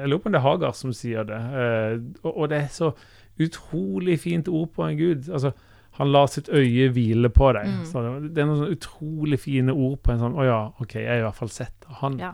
jeg 0.00 0.08
lurer 0.08 0.22
på 0.22 0.30
om 0.30 0.36
det 0.36 0.40
er 0.40 0.46
Hagar 0.46 0.78
som 0.78 0.94
sier 0.96 1.26
det. 1.28 1.40
Eh, 1.64 1.98
og, 2.30 2.46
det 2.48 2.62
er 2.62 2.70
så 2.72 2.94
utrolig 3.42 4.18
fint 4.22 4.48
ord 4.48 4.70
på 4.72 4.86
en 4.86 4.96
Gud. 4.96 5.28
Altså, 5.28 5.52
han 5.98 6.12
lar 6.12 6.30
sitt 6.32 6.48
øye 6.48 6.88
hvile 6.94 7.28
på 7.28 7.50
deg. 7.52 7.68
Mm. 7.68 8.30
Det 8.32 8.40
er 8.40 8.48
noen 8.48 8.62
sånne 8.62 8.78
utrolig 8.78 9.40
fine 9.42 9.74
ord 9.74 9.98
på 10.00 10.14
en 10.14 10.22
sånn 10.22 10.38
Å 10.40 10.46
ja, 10.48 10.60
OK, 10.80 10.96
jeg 10.96 11.10
er 11.12 11.20
i 11.20 11.26
hvert 11.26 11.40
fall 11.42 11.52
sett 11.52 11.88
av 11.90 12.00
han. 12.06 12.16
Ja. 12.22 12.32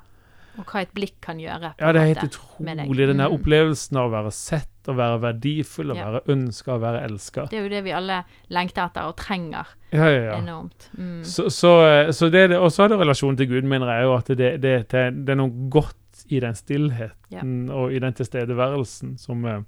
Og 0.58 0.64
hva 0.66 0.80
et 0.82 0.90
blikk 0.94 1.20
kan 1.22 1.38
gjøre. 1.38 1.74
Ja, 1.78 1.92
det 1.94 2.00
er 2.02 2.08
helt 2.14 2.24
utrolig. 2.32 2.76
Den 2.98 3.18
der 3.18 3.28
Mm. 3.28 3.34
opplevelsen 3.38 3.96
av 3.96 4.08
å 4.08 4.12
være 4.16 4.32
sett, 4.34 4.68
å 4.88 4.94
være 4.96 5.20
verdifull, 5.22 5.92
å 5.92 5.96
Ja. 5.96 6.10
være 6.10 6.22
ønska, 6.34 6.72
å 6.74 6.80
være 6.80 7.02
elska. 7.06 7.46
Det 7.50 7.58
er 7.58 7.62
jo 7.62 7.68
det 7.68 7.84
vi 7.84 7.90
alle 7.92 8.24
lengter 8.50 8.84
etter 8.88 9.02
og 9.06 9.16
trenger 9.16 9.66
Ja, 9.92 10.08
ja, 10.08 10.20
ja. 10.32 10.38
enormt. 10.40 10.88
Mm. 10.98 11.22
Så, 11.24 11.48
så, 11.50 12.10
så 12.12 12.30
det 12.30 12.40
er 12.44 12.48
det. 12.48 12.58
Og 12.58 12.70
så 12.72 12.84
er 12.84 12.88
det 12.88 12.98
relasjonen 12.98 13.36
til 13.36 13.46
Gud, 13.48 13.62
mener 13.64 13.86
jeg 13.86 14.02
jo 14.04 14.14
at 14.16 14.26
det, 14.26 14.60
det, 14.60 14.88
det, 14.90 15.24
det 15.24 15.30
er 15.30 15.36
noe 15.36 15.68
godt 15.70 15.94
i 16.28 16.40
den 16.40 16.54
stillheten 16.54 17.70
og 17.70 17.92
i 17.92 17.98
den 18.00 18.12
tilstedeværelsen 18.12 19.16
som 19.18 19.44
eh, 19.46 19.60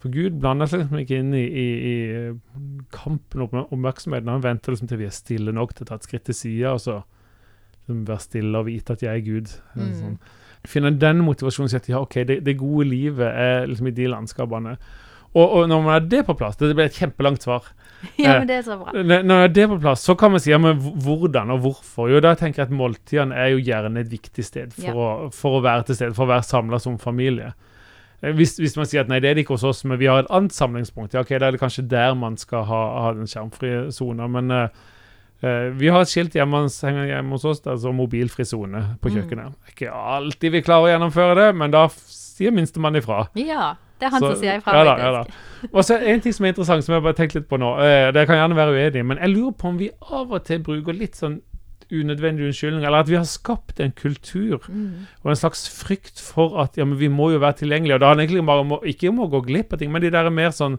For 0.00 0.08
Gud 0.12 0.40
blander 0.40 0.66
seg 0.66 0.80
liksom 0.80 0.98
ikke 0.98 1.18
inn 1.20 1.34
i, 1.34 1.44
i, 1.44 1.66
i 1.92 2.22
kampen 2.92 3.42
om 3.42 3.48
oppmerksomheten. 3.70 4.28
Han 4.28 4.42
venter 4.44 4.72
liksom 4.72 4.88
til 4.88 4.98
vi 4.98 5.06
er 5.08 5.14
stille 5.14 5.52
nok 5.52 5.74
til 5.74 5.84
å 5.84 5.88
ta 5.88 5.94
et 5.96 6.04
skritt 6.08 6.24
til 6.28 6.34
sida, 6.36 6.72
og 6.74 6.80
så 6.80 6.98
være 7.88 8.18
stille 8.20 8.58
og 8.58 8.66
vite 8.66 8.92
at 8.96 9.02
jeg 9.02 9.12
er 9.20 9.24
Gud. 9.26 9.52
Mm. 9.76 9.94
Sånn. 10.00 10.18
Finne 10.66 10.90
den 10.98 11.20
motivasjonen 11.22 11.70
til 11.70 11.78
at 11.78 11.88
ja, 11.88 12.00
OK, 12.02 12.14
det, 12.26 12.40
det 12.46 12.56
gode 12.58 12.88
livet 12.90 13.26
er 13.28 13.66
liksom 13.70 13.86
i 13.86 13.94
de 13.94 14.08
landskapene. 14.10 14.76
Og, 15.36 15.44
og 15.60 15.66
når 15.68 15.82
man 15.84 15.92
har 15.92 16.04
det 16.08 16.22
på 16.24 16.32
plass 16.38 16.56
Det 16.56 16.70
ble 16.72 16.86
et 16.88 16.96
kjempelangt 16.96 17.44
svar. 17.44 17.66
ja, 18.22 18.38
men 18.38 18.46
det 18.48 18.54
er 18.58 18.62
så 18.64 18.76
bra. 18.80 18.92
Når 18.96 19.48
det 19.52 19.62
er 19.62 19.68
på 19.68 19.78
plass, 19.82 20.02
så 20.06 20.14
kan 20.18 20.32
man 20.32 20.40
si 20.42 20.50
ja, 20.50 20.58
men 20.62 20.78
hvordan 20.80 21.52
og 21.54 21.60
hvorfor. 21.66 22.08
Jo, 22.10 22.20
da 22.24 22.32
tenker 22.38 22.62
jeg 22.62 22.70
at 22.70 22.74
måltidene 22.76 23.36
er 23.36 23.52
jo 23.52 23.60
gjerne 23.62 24.00
et 24.00 24.10
viktig 24.12 24.44
sted 24.46 24.72
for, 24.76 24.88
Ja. 24.88 24.94
å, 24.96 25.30
for 25.34 25.58
å 25.58 25.62
være 25.64 25.88
til 25.90 25.98
stede, 26.00 26.16
for 26.16 26.24
å 26.26 26.32
være 26.34 26.46
samla 26.48 26.80
som 26.82 26.96
familie. 27.02 27.52
Eh, 28.22 28.32
Hvis, 28.32 28.56
hvis 28.62 28.76
man 28.80 28.88
sier 28.88 29.04
at 29.04 29.12
nei, 29.12 29.20
det 29.20 29.30
er 29.30 29.34
det 29.38 29.44
ikke 29.44 29.58
hos 29.58 29.64
oss, 29.68 29.84
men 29.84 30.00
vi 30.00 30.08
har 30.08 30.24
et 30.24 30.30
annet 30.32 30.56
samlingspunkt, 30.56 31.14
ja, 31.14 31.20
ok, 31.22 31.34
da 31.36 31.50
er 31.50 31.56
det 31.56 31.60
kanskje 31.62 31.86
der 31.90 32.14
man 32.16 32.38
skal 32.40 32.64
ha, 32.64 32.82
ha 33.04 33.12
den 33.18 33.28
skjermfrie 33.28 33.90
sona. 33.92 34.26
Men 34.32 34.50
eh, 34.50 34.68
eh, 35.42 35.70
vi 35.76 35.88
har 35.88 36.00
et 36.02 36.08
skilt 36.08 36.32
hjemme, 36.34 36.64
hjemme 36.68 37.30
hos 37.30 37.44
oss, 37.44 37.60
altså 37.66 37.92
mobilfri 37.94 38.44
sone 38.44 38.98
på 39.00 39.10
Mm. 39.10 39.16
kjøkkenet. 39.16 39.54
Ikke 39.72 39.90
alltid 39.92 40.52
vi 40.52 40.62
klarer 40.62 40.86
å 40.86 40.92
gjennomføre 40.98 41.34
det, 41.36 41.54
men 41.56 41.70
da 41.70 41.88
sier 41.88 42.50
minstemann 42.52 42.96
ifra. 42.96 43.28
Ja, 43.34 43.74
det 43.98 44.06
er 44.06 44.10
han 44.10 44.20
Så- 44.20 44.32
som 44.34 44.42
sier 44.42 44.60
ifra, 44.60 44.72
ja 44.72 44.84
da, 44.84 44.96
ja. 44.98 45.24
Og 45.72 45.82
så 45.84 46.00
en 46.02 46.20
ting 46.20 46.32
som 46.32 46.44
er 46.46 46.52
interessant, 46.52 46.84
som 46.84 46.94
jeg 46.94 47.02
bare 47.02 47.14
tenkte 47.14 47.34
litt 47.40 47.48
på 47.48 47.58
nå. 47.58 47.76
Uh, 47.78 48.12
det 48.12 48.26
kan 48.26 48.36
gjerne 48.36 48.54
være 48.56 48.72
uenig, 48.92 49.04
men 49.06 49.18
jeg 49.18 49.28
lurer 49.36 49.52
på 49.56 49.68
om 49.68 49.78
vi 49.78 49.90
av 50.12 50.30
og 50.32 50.44
til 50.44 50.58
bruker 50.60 50.92
litt 50.98 51.14
sånn 51.16 51.40
unødvendig 51.92 52.42
unnskyldning, 52.48 52.84
eller 52.84 52.98
at 52.98 53.06
vi 53.08 53.14
har 53.14 53.24
skapt 53.24 53.78
en 53.80 53.92
kultur 53.92 54.58
Mm. 54.68 55.06
og 55.24 55.30
en 55.30 55.36
slags 55.36 55.68
frykt 55.70 56.18
for 56.20 56.60
at 56.60 56.76
ja, 56.76 56.84
men 56.84 56.98
vi 56.98 57.06
må 57.08 57.30
jo 57.30 57.38
være 57.38 57.58
tilgjengelige. 57.62 57.94
Og 57.94 58.00
da 58.00 58.06
handler 58.08 58.26
egentlig 58.26 58.46
bare 58.46 58.60
om 58.60 58.70
ikke 58.84 59.08
om 59.08 59.18
å 59.20 59.30
gå 59.30 59.46
glipp 59.46 59.72
av 59.72 59.78
ting, 59.78 59.92
men 59.92 60.02
de 60.02 60.10
der 60.10 60.26
er 60.26 60.30
mer 60.30 60.50
sånn 60.50 60.78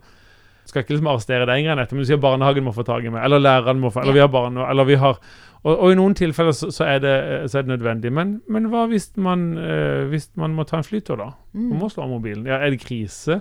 skal 0.69 0.83
ikke 0.83 0.93
liksom 0.95 1.07
arrestere 1.11 1.45
deg 1.49 1.63
greiene 1.65 1.83
etter, 1.83 1.95
men 1.97 2.03
du 2.05 2.09
sier 2.09 2.19
barnehagen 2.21 2.65
må 2.67 2.73
få 2.75 2.83
tak 2.87 3.03
i 3.07 3.11
meg, 3.13 3.23
eller 3.25 3.39
læreren 3.43 3.79
må 3.83 3.91
få, 3.93 4.01
eller 4.03 4.13
vi 4.17 4.23
har 4.23 4.31
barn, 4.33 4.57
eller 4.63 4.87
vi 4.89 4.95
har 5.01 5.19
og, 5.63 5.71
og 5.73 5.91
i 5.91 5.95
noen 5.97 6.13
tilfeller 6.15 6.53
så, 6.55 6.69
så, 6.71 6.85
er, 6.85 6.99
det, 7.03 7.13
så 7.51 7.57
er 7.59 7.65
det 7.65 7.71
nødvendig. 7.73 8.11
Men, 8.13 8.35
men 8.47 8.67
hva 8.71 8.85
hvis 8.87 9.09
man, 9.19 9.47
eh, 9.57 10.03
hvis 10.11 10.29
man 10.39 10.53
må 10.55 10.63
ta 10.69 10.77
en 10.79 10.85
flytur, 10.85 11.17
da? 11.19 11.31
Mm. 11.57 11.69
Man 11.73 11.79
må 11.81 11.89
slå 11.91 12.05
av 12.05 12.11
mobilen. 12.13 12.45
Ja, 12.47 12.59
er 12.61 12.71
det 12.75 12.79
krise? 12.85 13.39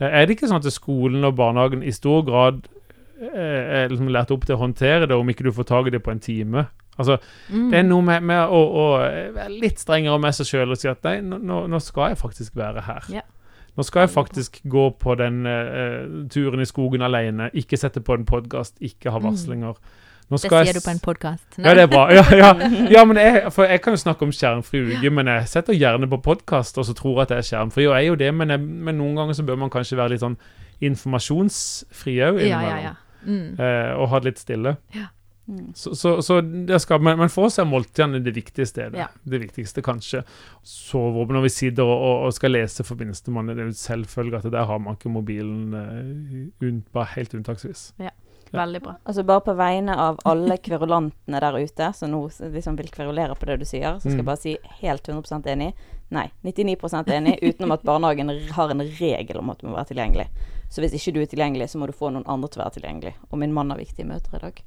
Eh, 0.00 0.08
Er 0.08 0.26
det 0.26 0.34
ikke 0.38 0.48
sånn 0.50 0.62
at 0.64 0.66
skolen 0.74 1.22
og 1.28 1.36
barnehagen 1.38 1.84
i 1.86 1.92
stor 1.94 2.24
grad 2.26 2.64
eh, 3.20 3.84
er 3.84 3.92
liksom 3.92 4.08
lært 4.10 4.32
opp 4.34 4.46
til 4.48 4.56
å 4.56 4.62
håndtere 4.64 5.06
det, 5.06 5.14
om 5.18 5.28
ikke 5.30 5.44
du 5.46 5.52
får 5.54 5.68
tak 5.68 5.90
i 5.90 5.94
det 5.94 6.02
på 6.02 6.10
en 6.14 6.24
time? 6.24 6.64
Altså, 6.96 7.18
Mm. 7.52 7.68
Det 7.70 7.78
er 7.78 7.86
noe 7.86 8.02
med, 8.04 8.22
med 8.32 8.48
å, 8.48 8.58
å 8.82 8.86
være 9.36 9.52
litt 9.52 9.78
strengere 9.80 10.18
med 10.20 10.34
seg 10.36 10.48
sjøl 10.48 10.72
og 10.74 10.80
si 10.80 10.88
at 10.90 11.04
nei, 11.06 11.18
nå, 11.24 11.38
nå- 11.68 11.80
skal 11.84 12.12
jeg 12.14 12.18
faktisk 12.24 12.56
være 12.58 12.82
her. 12.88 13.06
Ja. 13.20 13.22
Nå 13.76 13.82
skal 13.88 14.04
jeg 14.04 14.10
faktisk 14.12 14.60
gå 14.68 14.90
på 15.00 15.14
den 15.16 15.46
uh, 15.48 16.28
turen 16.28 16.60
i 16.60 16.68
skogen 16.68 17.02
alene, 17.02 17.50
ikke 17.56 17.78
sette 17.80 18.02
på 18.04 18.14
en 18.18 18.26
podkast, 18.28 18.76
ikke 18.80 19.10
ha 19.10 19.18
Mm. 19.18 19.30
varslinger. 19.30 19.78
Det 20.32 20.40
sier 20.40 20.72
du 20.72 20.80
på 20.80 20.90
en 20.90 21.00
podkast. 21.02 21.58
ja, 21.58 21.74
det 21.74 21.82
er 21.82 21.86
bra. 21.86 22.06
Ja, 22.12 22.24
ja. 22.36 22.52
ja 22.96 23.04
men 23.04 23.16
jeg, 23.16 23.52
for 23.52 23.64
jeg 23.68 23.80
kan 23.84 23.92
jo 23.92 24.00
snakke 24.00 24.22
om 24.22 24.32
skjermfri 24.32 24.80
uke, 24.96 25.10
men 25.10 25.26
jeg 25.26 25.48
setter 25.48 25.76
gjerne 25.76 26.08
på 26.08 26.20
podkast 26.24 26.78
og 26.78 26.86
så 26.88 26.94
tror 26.96 27.22
at 27.22 27.30
jeg 27.30 27.38
er 27.38 27.48
skjermfri. 27.48 27.86
Og 27.88 27.96
jeg 27.96 28.04
er 28.04 28.08
jo 28.08 28.14
det, 28.14 28.34
men, 28.34 28.50
jeg, 28.50 28.60
men 28.60 28.96
noen 28.96 29.16
ganger 29.16 29.36
så 29.36 29.44
bør 29.44 29.56
man 29.56 29.70
kanskje 29.70 29.96
være 29.96 30.14
litt 30.14 30.24
sånn 30.24 30.38
informasjonsfri 30.82 32.16
òg 32.28 32.40
innimellom. 32.40 32.78
ja, 32.78 32.92
ja. 32.92 32.94
Mm. 33.22 33.52
Uh, 33.54 34.00
og 34.02 34.08
ha 34.10 34.18
det 34.18 34.32
litt 34.32 34.40
stille. 34.42 34.76
Mm. 35.52 35.66
Så, 35.76 35.92
så, 35.98 36.14
så 36.24 36.38
det 36.40 36.78
skal, 36.80 37.02
men, 37.04 37.18
men 37.20 37.28
for 37.32 37.50
oss 37.50 37.58
er 37.60 37.68
måltidene 37.68 38.22
det 38.24 38.32
viktigste. 38.36 38.88
Det, 38.94 39.02
Ja. 39.02 39.08
Det 39.28 39.42
viktigste, 39.42 39.82
kanskje. 39.84 40.22
Sover 40.64 41.32
når 41.34 41.42
vi 41.48 41.52
sitter 41.52 41.84
og, 41.84 41.98
og, 41.98 42.26
og 42.28 42.34
skal 42.36 42.54
lese 42.56 42.84
for 42.86 42.96
minstemann, 43.00 43.50
det 43.52 43.58
er 43.60 43.70
jo 43.70 43.76
selvfølgelig 43.76 44.40
at 44.42 44.50
der 44.54 44.66
har 44.70 44.80
man 44.82 44.96
ikke 44.96 45.12
mobilen 45.12 45.74
uh, 45.76 46.66
un, 46.66 46.82
bare 46.94 47.12
helt 47.16 47.34
unntaksvis. 47.36 47.90
Veldig 48.52 48.82
bra. 48.84 48.94
Altså 49.08 49.22
bare 49.24 49.40
på 49.40 49.54
vegne 49.56 49.94
av 49.96 50.18
alle 50.28 50.58
kverulantene 50.60 51.38
der 51.40 51.54
ute 51.56 51.86
som 51.96 52.10
nå 52.12 52.18
liksom 52.52 52.76
vil 52.76 52.90
kverulere 52.92 53.32
på 53.38 53.48
det 53.48 53.62
du 53.62 53.64
sier, 53.64 53.94
så 53.96 54.04
skal 54.04 54.12
Mm. 54.12 54.20
jeg 54.20 54.28
bare 54.28 54.42
si 54.42 54.56
helt 54.82 55.08
100 55.08 55.48
enig. 55.54 55.70
Nei, 56.12 56.26
99 56.44 57.08
enig, 57.16 57.38
utenom 57.40 57.72
at 57.72 57.82
barnehagen 57.88 58.28
har 58.52 58.70
en 58.74 58.82
regel 58.84 59.38
om 59.40 59.48
at 59.50 59.58
du 59.62 59.66
må 59.70 59.76
være 59.78 59.94
tilgjengelig. 59.94 60.26
Så 60.68 60.80
hvis 60.84 60.92
ikke 60.98 61.14
du 61.14 61.20
er 61.22 61.26
tilgjengelig, 61.32 61.70
så 61.72 61.78
må 61.80 61.86
du 61.88 61.92
få 61.96 62.10
noen 62.12 62.26
andre 62.28 62.48
til 62.52 62.60
å 62.60 62.64
være 62.66 62.76
tilgjengelig. 62.76 63.14
Og 63.30 63.38
min 63.40 63.52
mann 63.52 63.70
har 63.72 63.80
viktige 63.80 64.06
møter 64.08 64.36
i 64.36 64.42
dag. 64.44 64.60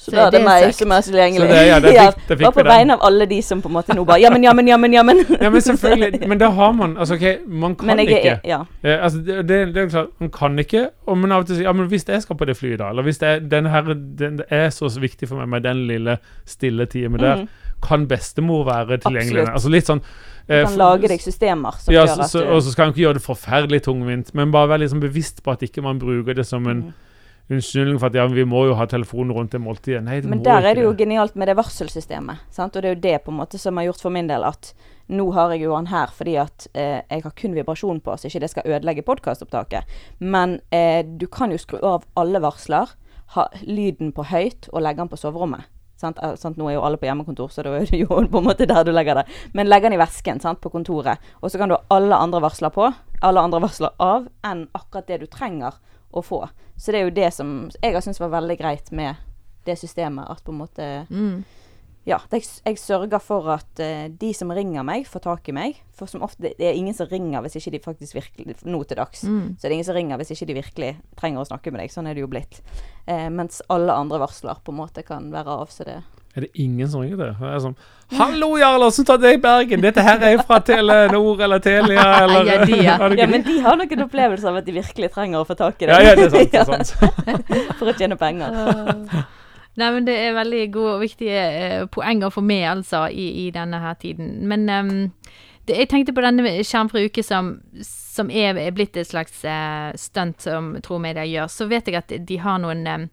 Så, 0.00 0.06
Så 0.08 0.12
da 0.16 0.22
er 0.26 0.30
det 0.32 0.38
meg 0.46 0.62
sagt. 0.64 0.76
som 0.78 0.92
er 0.96 1.02
tilgjengelig. 1.04 1.44
Så 1.44 1.52
det- 1.52 1.66
ja, 1.72 1.78
det 1.84 1.90
fikk- 1.92 2.20
det 2.28 2.36
fikk 2.38 2.46
bare 2.46 2.52
på 2.56 2.62
vegne 2.70 2.94
av 2.94 3.02
alle 3.04 3.26
de 3.28 3.40
som 3.44 3.60
på 3.60 3.68
en 3.68 3.74
måte 3.74 3.92
nå 3.94 4.04
bare 4.08 4.20
Jammen, 4.22 4.42
jammen, 4.46 4.66
jammen, 4.70 4.92
jammen. 4.96 5.18
Ja, 5.40 5.50
men 5.52 5.60
selvfølgelig. 5.60 6.20
Men 6.30 6.38
da 6.40 6.48
har 6.56 6.72
man 6.72 6.94
Altså, 6.96 7.14
OK, 7.18 7.26
man 7.46 7.74
kan 7.76 7.98
jeg 8.00 8.08
ikke. 8.08 8.40
Ja. 8.48 8.62
Eh, 8.82 8.96
altså, 9.04 9.18
det, 9.20 9.44
det, 9.48 9.76
er 9.76 9.88
klart, 9.92 10.08
Man 10.20 10.30
kan 10.30 10.56
ikke, 10.58 10.86
og 11.06 11.18
men 11.18 11.32
av 11.36 11.42
og 11.44 11.46
til 11.50 11.56
sier 11.58 11.68
ja, 11.68 11.72
men 11.76 11.86
hvis 11.92 12.08
jeg 12.08 12.22
skal 12.24 12.36
på 12.40 12.48
det 12.48 12.56
flyet, 12.56 12.78
da, 12.80 12.88
eller 12.94 13.02
hvis 13.02 13.18
det 13.20 13.28
er, 13.28 13.40
denne 13.52 13.68
her, 13.74 13.82
den, 13.92 14.38
det 14.40 14.46
er 14.50 14.70
så 14.72 14.88
viktig 15.00 15.28
for 15.28 15.36
meg 15.42 15.48
med 15.52 15.62
den 15.68 15.84
lille 15.86 16.16
stille 16.48 16.86
timen 16.86 17.20
der, 17.20 17.36
Mhm. 17.44 17.48
kan 17.82 18.06
bestemor 18.08 18.64
være 18.64 18.98
tilgjengelig? 19.04 19.44
Absolutt. 19.48 19.54
Altså 19.54 19.68
litt 19.76 19.86
sånn 19.92 20.00
Du 20.48 20.54
eh, 20.54 20.64
kan 20.64 20.76
lage 20.80 21.08
deg 21.08 21.20
systemer 21.20 21.76
som 21.78 21.92
ja, 21.94 22.06
gjør 22.06 22.24
at 22.24 22.30
så, 22.30 22.40
Og 22.48 22.62
så 22.64 22.72
skal 22.72 22.86
man 22.88 22.94
ikke 22.94 23.04
gjøre 23.04 23.14
det 23.20 23.22
forferdelig 23.22 23.82
tungvint, 23.84 24.34
men 24.34 24.50
bare 24.50 24.68
være 24.72 24.78
liksom 24.86 25.00
bevisst 25.00 25.42
på 25.44 25.52
at 25.52 25.60
ikke 25.62 25.82
man 25.84 25.98
bruker 26.00 26.34
det 26.34 26.46
som 26.46 26.66
en 26.66 26.76
Mhm. 26.88 26.92
Unnskyldning 27.50 27.98
for 27.98 28.10
at 28.10 28.18
ja, 28.18 28.26
vi 28.30 28.44
må 28.46 28.62
jo 28.68 28.76
ha 28.78 28.86
telefonen 28.90 29.34
rundt 29.34 29.54
det 29.54 29.60
måltidet. 29.62 30.04
Nei, 30.06 30.20
det 30.22 30.30
Men 30.30 30.44
der 30.46 30.66
er 30.70 30.78
det 30.78 30.84
jo 30.84 30.94
genialt 30.96 31.34
med 31.38 31.50
det 31.50 31.56
varselsystemet. 31.58 32.46
Sant? 32.54 32.76
Og 32.76 32.82
det 32.82 32.90
er 32.90 32.96
jo 32.96 33.02
det 33.08 33.16
på 33.24 33.34
en 33.34 33.40
måte 33.40 33.58
som 33.58 33.80
har 33.80 33.88
gjort 33.90 34.04
for 34.04 34.14
min 34.14 34.30
del 34.30 34.46
at 34.46 34.72
nå 35.10 35.26
har 35.34 35.50
jeg 35.50 35.64
jo 35.64 35.74
han 35.74 35.90
her 35.90 36.12
fordi 36.14 36.36
at 36.38 36.68
eh, 36.78 37.00
jeg 37.02 37.24
har 37.24 37.34
kun 37.34 37.56
vibrasjon 37.56 37.98
på, 38.04 38.14
så 38.14 38.30
ikke 38.30 38.44
det 38.44 38.52
skal 38.52 38.70
ødelegge 38.70 39.06
podkastopptaket. 39.06 39.98
Men 40.22 40.60
eh, 40.70 41.02
du 41.02 41.26
kan 41.26 41.50
jo 41.50 41.58
skru 41.58 41.80
av 41.82 42.06
alle 42.20 42.42
varsler, 42.42 42.94
ha 43.34 43.46
lyden 43.62 44.14
på 44.14 44.26
høyt 44.26 44.70
og 44.72 44.82
legge 44.82 45.02
den 45.02 45.10
på 45.10 45.18
soverommet. 45.18 45.66
Sant? 46.00 46.18
Eh, 46.22 46.36
sant? 46.38 46.58
Nå 46.58 46.70
er 46.70 46.78
jo 46.78 46.86
alle 46.86 46.98
på 47.00 47.10
hjemmekontor, 47.10 47.50
så 47.50 47.66
det 47.66 47.74
er 47.82 47.98
jo 48.04 48.08
på 48.30 48.40
en 48.40 48.46
måte 48.46 48.68
der 48.70 48.86
du 48.86 48.92
legger 48.94 49.20
det. 49.20 49.26
Men 49.54 49.68
legg 49.68 49.84
den 49.86 49.98
i 49.98 50.00
vesken 50.00 50.40
sant? 50.42 50.62
på 50.62 50.72
kontoret. 50.72 51.18
Og 51.42 51.50
så 51.50 51.60
kan 51.60 51.70
du 51.70 51.76
ha 51.76 51.82
alle 51.98 52.16
andre 52.16 52.42
varsler 52.46 52.72
på, 52.74 52.88
alle 53.26 53.42
andre 53.42 53.60
varsler 53.66 53.94
av, 53.98 54.30
enn 54.46 54.68
akkurat 54.78 55.10
det 55.10 55.22
du 55.24 55.30
trenger 55.30 55.76
å 56.10 56.22
få. 56.24 56.44
Så 56.76 56.92
det 56.92 57.00
er 57.00 57.08
jo 57.08 57.16
det 57.16 57.30
som 57.34 57.54
jeg 57.80 57.94
har 57.94 58.04
syntes 58.04 58.20
var 58.22 58.32
veldig 58.34 58.58
greit 58.60 58.92
med 58.92 59.16
det 59.68 59.76
systemet. 59.78 60.28
At 60.30 60.44
på 60.44 60.52
en 60.52 60.60
måte 60.62 61.06
Mm. 61.10 61.44
ja, 62.06 62.18
jeg, 62.32 62.42
jeg 62.64 62.78
sørger 62.78 63.20
for 63.20 63.50
at 63.52 63.82
uh, 63.82 64.08
de 64.08 64.32
som 64.34 64.50
ringer 64.50 64.82
meg, 64.82 65.06
får 65.06 65.20
tak 65.20 65.48
i 65.48 65.52
meg. 65.52 65.82
For 65.92 66.06
som 66.06 66.22
ofte, 66.22 66.54
det 66.58 66.66
er 66.66 66.78
ingen 66.78 66.94
som 66.96 67.06
ringer 67.10 67.42
hvis 67.44 67.58
ikke 67.60 67.74
de 67.76 67.82
faktisk 67.84 68.14
virkelig 68.16 68.56
Nå 68.64 68.82
til 68.84 68.96
dags. 68.96 69.22
Mm. 69.24 69.56
Så 69.56 69.62
det 69.62 69.70
er 69.70 69.76
ingen 69.76 69.90
som 69.90 69.98
ringer 69.98 70.16
hvis 70.16 70.32
ikke 70.34 70.48
de 70.48 70.60
virkelig 70.62 70.94
trenger 71.20 71.42
å 71.42 71.50
snakke 71.50 71.70
med 71.70 71.82
deg. 71.84 71.92
Sånn 71.92 72.08
er 72.08 72.16
det 72.16 72.24
jo 72.24 72.30
blitt. 72.32 72.62
Uh, 73.06 73.28
mens 73.28 73.60
alle 73.68 73.92
andre 73.92 74.18
varsler 74.22 74.64
på 74.64 74.72
en 74.72 74.80
måte 74.80 75.04
kan 75.06 75.30
være 75.30 75.60
av. 75.60 75.68
Så 75.70 75.84
det 75.84 76.00
Er 76.34 76.40
det 76.40 76.48
ingen 76.54 76.88
som 76.90 77.00
ringer 77.00 77.16
det? 77.16 77.32
Det 77.40 77.48
er 77.48 77.58
sånn 77.64 77.74
'Hallo, 78.10 78.56
Jarl, 78.58 78.82
åssen 78.82 79.06
tar 79.06 79.18
det 79.18 79.32
i 79.34 79.38
Bergen? 79.38 79.82
Dette 79.82 80.02
her 80.02 80.22
er 80.22 80.38
fra 80.42 80.58
Telenor 80.60 81.42
eller 81.42 81.58
Telia', 81.58 82.06
eller 82.24 82.46
Ja, 82.46 82.64
de, 82.64 82.78
ja. 82.82 82.96
Ja, 83.18 83.26
men 83.26 83.42
de 83.42 83.58
har 83.60 83.76
nok 83.76 83.92
en 83.92 84.02
opplevelse 84.06 84.48
av 84.48 84.56
at 84.56 84.66
de 84.66 84.72
virkelig 84.72 85.10
trenger 85.14 85.42
å 85.42 85.46
få 85.46 85.54
tak 85.58 85.82
i 85.82 85.86
det. 85.86 85.92
Ja, 85.92 86.00
ja, 86.10 86.14
det 86.14 86.54
er 86.54 86.64
sant. 86.64 86.94
Det 86.96 87.28
er 87.30 87.42
sant. 87.44 87.76
For 87.78 87.90
å 87.90 87.94
tjene 87.98 88.18
penger. 88.18 88.56
Nei, 89.78 89.90
men 89.94 90.06
det 90.06 90.16
er 90.18 90.34
veldig 90.34 90.64
gode 90.74 90.94
og 90.96 91.04
viktige 91.04 91.42
eh, 91.46 91.84
poenger 91.86 92.32
for 92.34 92.46
meg, 92.46 92.66
altså, 92.68 93.06
i, 93.08 93.46
i 93.46 93.50
denne 93.54 93.78
her 93.80 93.94
tiden. 93.94 94.32
Men 94.50 94.66
um, 94.68 95.12
det, 95.68 95.76
jeg 95.78 95.90
tenkte 95.92 96.14
på 96.14 96.24
denne 96.24 96.56
skjermfri 96.66 97.06
uke 97.06 97.22
som, 97.22 97.52
som 97.86 98.30
er, 98.30 98.58
er 98.58 98.74
blitt 98.74 98.98
et 98.98 99.08
slags 99.08 99.44
eh, 99.46 99.90
stunt 99.98 100.42
som 100.42 100.74
Tro 100.82 100.98
Media 100.98 101.24
gjør. 101.24 101.50
Så 101.52 101.68
vet 101.70 101.88
jeg 101.88 102.00
at 102.02 102.12
de 102.26 102.40
har 102.42 102.58
noen 102.62 102.86
eh, 102.86 103.06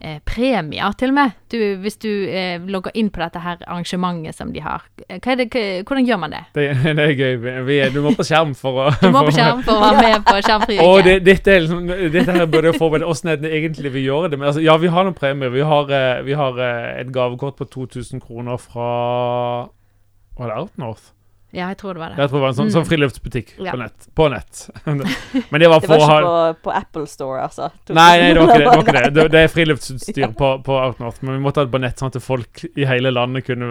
eh, 0.00 0.18
premier, 0.26 0.92
til 0.98 1.12
og 1.12 1.16
med. 1.18 1.34
Du, 1.52 1.58
hvis 1.82 1.96
du 2.02 2.08
eh, 2.08 2.60
logger 2.70 2.94
inn 2.98 3.10
på 3.14 3.22
dette 3.22 3.42
her 3.44 3.62
arrangementet 3.66 4.36
som 4.36 4.52
de 4.54 4.62
har. 4.64 4.84
Eh, 5.08 5.20
det, 5.20 5.48
hvordan 5.86 6.06
gjør 6.06 6.20
man 6.22 6.34
det? 6.34 6.42
Det, 6.54 6.66
det 6.98 7.06
er 7.06 7.14
gøy. 7.18 7.64
Vi, 7.68 7.78
du 7.94 8.00
må 8.04 8.14
på 8.16 8.26
skjerm 8.26 8.54
for 8.58 8.84
å 8.84 8.88
Du 9.02 9.10
må 9.14 9.24
på 9.28 9.34
skjerm 9.36 9.62
for 9.66 9.78
å 9.78 9.90
være 9.94 10.02
med 10.02 10.26
på 10.28 10.36
skjermfri. 10.40 10.78
Og 10.84 11.02
det, 11.06 11.18
dette, 11.26 11.54
er 11.54 11.64
liksom, 11.64 11.88
dette 12.14 12.38
her 12.38 12.46
burde 12.50 12.74
forberede 12.78 13.08
oss 13.10 13.24
ned 13.26 13.44
egentlig 13.48 13.94
vil 13.94 14.08
gjøre 14.10 14.32
det? 14.32 14.40
Men 14.40 14.50
altså, 14.52 14.64
ja, 14.64 14.76
vi 14.80 14.92
har 14.92 15.06
noen 15.06 15.16
premier. 15.18 15.52
Vi 15.54 15.64
har, 15.64 15.90
eh, 15.90 16.22
vi 16.26 16.38
har 16.38 16.60
eh, 16.60 17.00
et 17.02 17.12
gavekort 17.14 17.58
på 17.60 17.68
2000 17.76 18.24
kroner 18.24 18.60
fra 18.60 18.88
Var 20.38 20.50
det 20.50 20.56
Outnorth? 20.58 21.12
Ja, 21.54 21.68
jeg 21.70 21.78
tror 21.78 21.94
det 21.94 22.02
var 22.02 22.08
det. 22.12 22.18
Jeg 22.18 22.28
tror 22.30 22.38
det 22.38 22.42
var 22.44 22.48
en 22.48 22.58
sånn, 22.58 22.66
Mm. 22.70 22.74
sånn 22.74 22.86
friluftsbutikk 22.88 23.52
Ja. 23.64 23.72
på 23.72 23.78
nett. 23.78 24.08
På 24.14 24.28
nett. 24.30 24.70
Men 25.50 25.60
det 25.60 25.68
var 25.70 25.80
Det 25.80 25.88
var 25.88 25.98
å 25.98 26.08
ha 26.10 26.18
ikke 26.20 26.26
på, 26.58 26.62
på 26.68 26.74
Apple 26.76 27.06
Store, 27.06 27.40
altså. 27.46 27.70
Nei, 27.88 28.20
nei, 28.20 28.32
det 28.34 28.40
var 28.40 28.48
ikke 28.48 28.58
det. 28.58 28.64
Det, 28.64 28.66
var 28.66 28.82
ikke 28.82 28.92
det. 28.98 29.14
det, 29.22 29.30
det 29.30 29.40
er 29.44 29.48
friluftsutstyr 29.54 30.34
på, 30.34 30.52
på 30.66 30.78
Outnorth, 30.84 31.22
men 31.22 31.38
vi 31.38 31.42
måtte 31.46 31.60
ha 31.62 31.64
det 31.68 31.72
på 31.72 31.80
nett 31.80 31.96
sånn 32.02 32.10
at 32.14 32.22
folk 32.22 32.64
i 32.76 32.84
hele 32.84 33.10
landet 33.14 33.46
kunne 33.46 33.70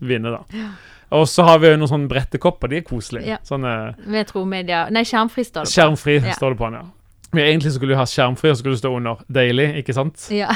vinne. 0.00 0.30
da. 0.38 0.68
Og 1.14 1.26
så 1.28 1.44
har 1.46 1.58
vi 1.62 1.68
jo 1.68 1.76
noen 1.76 1.90
sånne 1.90 2.08
brettekopper. 2.10 2.68
De 2.72 2.76
er 2.80 2.86
koselige. 2.86 3.26
Ja. 3.26 3.36
Sånne 3.44 3.94
Metromedia 4.06 4.84
Media 4.86 4.90
Nei, 4.90 5.02
skjermfri 5.06 5.44
står 5.46 5.64
det 5.66 5.70
på. 5.70 5.74
Skjermfri 5.76 6.14
Ja. 6.24 6.32
står 6.34 6.50
det 6.54 6.58
på 6.58 6.70
den, 6.70 6.74
ja. 6.80 6.84
Men 7.34 7.44
egentlig 7.50 7.72
så 7.72 7.78
skulle 7.80 7.94
du 7.94 7.98
ha 7.98 8.04
skjermfri, 8.06 8.50
og 8.50 8.56
så 8.56 8.62
skulle 8.62 8.74
det 8.76 8.82
stå 8.82 8.96
under 8.96 9.16
'daily', 9.28 9.76
ikke 9.82 9.94
sant? 9.94 10.28
Ja. 10.30 10.54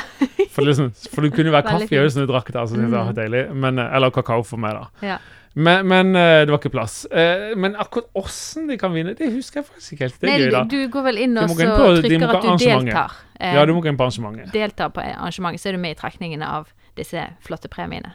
For, 0.55 0.63
liksom, 0.63 0.93
for 1.15 1.23
det 1.23 1.33
kunne 1.35 1.51
jo 1.51 1.53
være 1.53 1.67
kaffe 1.67 1.91
i 1.93 1.99
øyet 1.99 2.13
som 2.13 2.27
du 2.27 2.33
drakk 2.33 2.53
der. 2.53 2.67
Så 2.67 2.75
det 2.77 2.87
Mm. 2.89 2.95
ah, 2.95 3.13
deilig. 3.13 3.53
Men, 3.55 3.79
eh, 3.79 3.95
eller 3.97 4.11
kakao 4.11 4.43
for 4.45 4.57
meg, 4.59 4.75
da. 4.75 4.87
ja. 5.07 5.19
Men, 5.59 5.87
men 5.91 6.13
eh, 6.15 6.45
det 6.47 6.53
var 6.53 6.61
ikke 6.61 6.71
plass. 6.71 7.01
Eh, 7.11 7.55
Men 7.59 7.75
akkurat 7.81 8.07
åssen 8.21 8.69
de 8.71 8.77
kan 8.79 8.93
vinne, 8.95 9.15
det 9.19 9.31
husker 9.35 9.61
jeg 9.63 9.67
faktisk 9.73 9.93
ikke 9.97 10.05
helt. 10.07 10.19
Det 10.23 10.29
er 10.29 10.33
Nei, 10.33 10.39
gøy, 10.45 10.51
da. 10.55 10.63
du, 10.71 10.77
går 10.95 11.07
vel 11.09 11.19
inn 11.25 11.37
og 11.41 11.51
så 11.51 11.57
trykker 11.59 12.35
at 12.37 12.47
du 12.47 12.65
deltar. 12.65 13.17
Eh, 13.41 13.55
Ja, 13.57 13.65
du 13.67 13.73
må 13.75 13.83
gå 13.83 13.91
inn 13.91 13.99
på 13.99 14.07
arrangementet. 14.07 14.53
deltar 14.55 14.93
på 14.95 15.03
arrangementet, 15.03 15.63
så 15.65 15.71
er 15.73 15.79
du 15.79 15.83
med 15.83 15.97
i 15.97 15.99
trekningen 15.99 16.43
av 16.47 16.71
disse 16.99 17.25
flotte 17.47 17.71
premiene. 17.73 18.13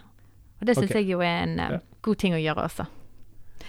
Og 0.61 0.67
det 0.69 0.77
syns 0.77 0.91
okay. 0.91 1.01
jeg 1.03 1.11
jo 1.11 1.19
er 1.25 1.43
en 1.43 1.57
Ja. 1.57 1.79
god 2.01 2.15
ting 2.21 2.33
å 2.33 2.39
gjøre 2.39 2.63
også. 2.69 2.85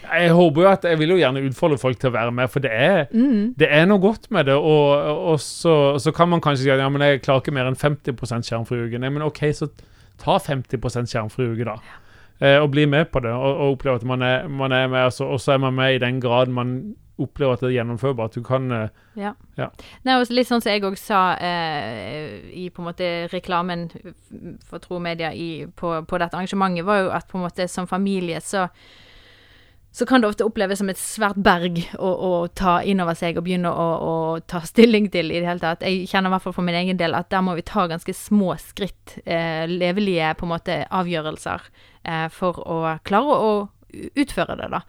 Jeg 0.04 0.30
håper 0.36 0.62
jo 0.62 0.68
at 0.68 0.82
jeg 0.84 0.98
vil 1.00 1.08
jo 1.14 1.16
gjerne 1.16 1.40
utfordre 1.48 1.78
folk 1.80 1.98
til 1.98 2.10
å 2.10 2.12
være 2.14 2.32
med, 2.34 2.50
for 2.50 2.60
det 2.60 2.70
er, 2.70 3.06
Mm. 3.12 3.54
det 3.56 3.68
er 3.72 3.86
noe 3.86 3.98
godt 3.98 4.30
med 4.30 4.46
det. 4.46 4.54
Og, 4.54 5.30
og 5.32 5.40
så, 5.40 5.96
så 5.98 6.12
kan 6.14 6.28
man 6.28 6.40
kanskje 6.40 6.64
si 6.66 6.70
at 6.70 6.78
ja, 6.78 6.88
men 6.88 7.00
jeg 7.00 7.22
klarer 7.22 7.40
ikke 7.40 7.54
mer 7.54 7.66
enn 7.70 7.76
50 7.78 8.42
skjermfri 8.44 8.84
uke. 8.86 8.98
Nei, 9.00 9.08
men 9.08 9.22
OK, 9.22 9.40
så 9.56 9.70
ta 10.18 10.38
50 10.38 10.78
skjermfri 11.08 11.46
uke, 11.54 11.64
da. 11.64 11.74
Eh, 11.74 12.03
og 12.60 12.70
bli 12.74 12.84
med 12.90 13.08
på 13.12 13.20
det, 13.24 13.32
og, 13.32 13.56
og 13.56 13.76
oppleve 13.76 14.00
at 14.00 14.04
man 14.08 14.22
er, 14.22 14.48
man 14.48 14.72
er 14.72 14.86
med. 14.88 14.98
altså, 15.08 15.24
Og 15.24 15.40
så 15.40 15.52
er 15.52 15.62
man 15.62 15.74
med 15.74 15.94
i 15.94 16.02
den 16.02 16.20
grad 16.20 16.52
man 16.52 16.94
opplever 17.18 17.54
at 17.54 17.60
det 17.62 17.68
er 17.68 17.76
gjennomførbart. 17.78 18.34
Du 18.34 18.42
kan 18.42 18.72
eh, 18.72 18.88
Ja. 19.16 19.32
Ja. 19.58 19.68
Nei, 20.02 20.16
og 20.18 20.30
litt 20.34 20.48
sånn 20.48 20.62
som 20.64 20.72
jeg 20.72 20.82
òg 20.82 20.96
sa 20.98 21.36
eh, 21.38 22.40
i 22.50 22.66
på 22.74 22.82
en 22.82 22.88
måte 22.88 23.10
reklamen 23.30 23.86
for 24.66 24.82
Tro 24.82 24.98
Media 24.98 25.30
i, 25.30 25.66
på, 25.78 25.94
på 26.10 26.18
dette 26.18 26.34
arrangementet, 26.34 26.86
var 26.86 27.04
jo 27.04 27.12
at 27.14 27.28
på 27.30 27.38
en 27.38 27.46
måte 27.46 27.68
som 27.70 27.86
familie 27.86 28.40
så 28.42 28.66
så 29.94 30.06
kan 30.06 30.20
det 30.20 30.26
ofte 30.26 30.42
oppleves 30.42 30.80
som 30.80 30.88
et 30.90 30.98
svært 30.98 31.38
berg 31.38 31.76
å, 32.02 32.08
å 32.10 32.30
ta 32.50 32.80
inn 32.82 32.98
over 33.04 33.14
seg 33.14 33.38
og 33.38 33.44
begynne 33.46 33.70
å, 33.70 33.84
å 33.94 34.14
ta 34.50 34.58
stilling 34.66 35.06
til 35.14 35.30
i 35.30 35.38
det 35.38 35.46
hele 35.46 35.62
tatt. 35.62 35.84
Jeg 35.86 36.08
kjenner 36.10 36.32
i 36.32 36.34
hvert 36.34 36.42
fall 36.48 36.56
for 36.56 36.66
min 36.66 36.78
egen 36.80 36.98
del 36.98 37.14
at 37.14 37.30
der 37.30 37.44
må 37.46 37.54
vi 37.54 37.62
ta 37.68 37.86
ganske 37.90 38.16
små 38.18 38.56
skritt, 38.58 39.20
eh, 39.22 39.62
levelige 39.70 40.32
på 40.40 40.48
en 40.48 40.54
måte 40.56 40.80
avgjørelser, 40.90 41.70
eh, 42.10 42.26
for 42.34 42.58
å 42.66 42.96
klare 43.06 43.38
å 43.38 43.52
utføre 44.18 44.58
det, 44.58 44.72
da. 44.74 44.82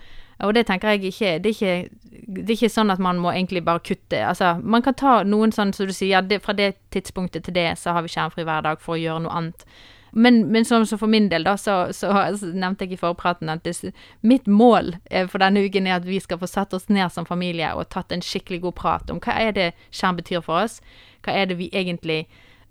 Og 0.44 0.56
det 0.58 0.66
tenker 0.68 0.96
jeg 0.96 1.14
ikke 1.14 1.36
det, 1.40 1.52
er 1.52 1.56
ikke 1.56 2.06
det 2.26 2.50
er 2.50 2.58
ikke 2.58 2.74
sånn 2.74 2.92
at 2.92 3.00
man 3.04 3.22
må 3.22 3.30
egentlig 3.32 3.62
bare 3.68 3.84
kutte. 3.86 4.20
Altså, 4.26 4.56
man 4.64 4.84
kan 4.84 4.98
ta 4.98 5.20
noen 5.24 5.54
sånn 5.56 5.72
som 5.76 5.88
du 5.88 5.94
sier, 5.94 6.16
ja, 6.18 6.22
det, 6.26 6.42
fra 6.44 6.58
det 6.58 6.74
tidspunktet 6.96 7.46
til 7.46 7.56
det 7.56 7.70
så 7.80 7.94
har 7.96 8.04
vi 8.04 8.12
skjermfri 8.12 8.44
hver 8.48 8.66
dag 8.66 8.82
for 8.82 8.98
å 8.98 9.04
gjøre 9.04 9.28
noe 9.28 9.38
annet. 9.38 9.68
Men, 10.18 10.52
men 10.52 10.66
som 10.66 10.86
for 10.88 11.12
min 11.12 11.28
del, 11.30 11.44
da, 11.44 11.58
så, 11.60 11.74
så, 11.92 12.14
nevnte 12.42 12.86
jeg 12.86 12.96
i 12.96 13.00
forpraten 13.02 13.50
at 13.52 13.66
det, 13.68 13.92
mitt 14.24 14.48
mål 14.48 14.94
eh, 15.12 15.28
for 15.28 15.44
denne 15.44 15.66
uken 15.66 15.90
er 15.90 15.98
at 15.98 16.08
vi 16.08 16.22
skal 16.24 16.40
få 16.40 16.48
satt 16.48 16.74
oss 16.74 16.88
ned 16.88 17.12
som 17.12 17.28
familie 17.28 17.74
og 17.76 17.90
tatt 17.92 18.16
en 18.16 18.24
skikkelig 18.24 18.62
god 18.64 18.76
prat 18.80 19.12
om 19.12 19.20
hva 19.20 19.36
er 19.44 19.52
det 19.58 19.66
skjerm 19.92 20.22
betyr 20.22 20.46
for 20.46 20.64
oss. 20.64 20.80
Hva 21.26 21.36
er 21.36 21.50
det 21.52 21.58
vi 21.60 21.68
egentlig 21.74 22.22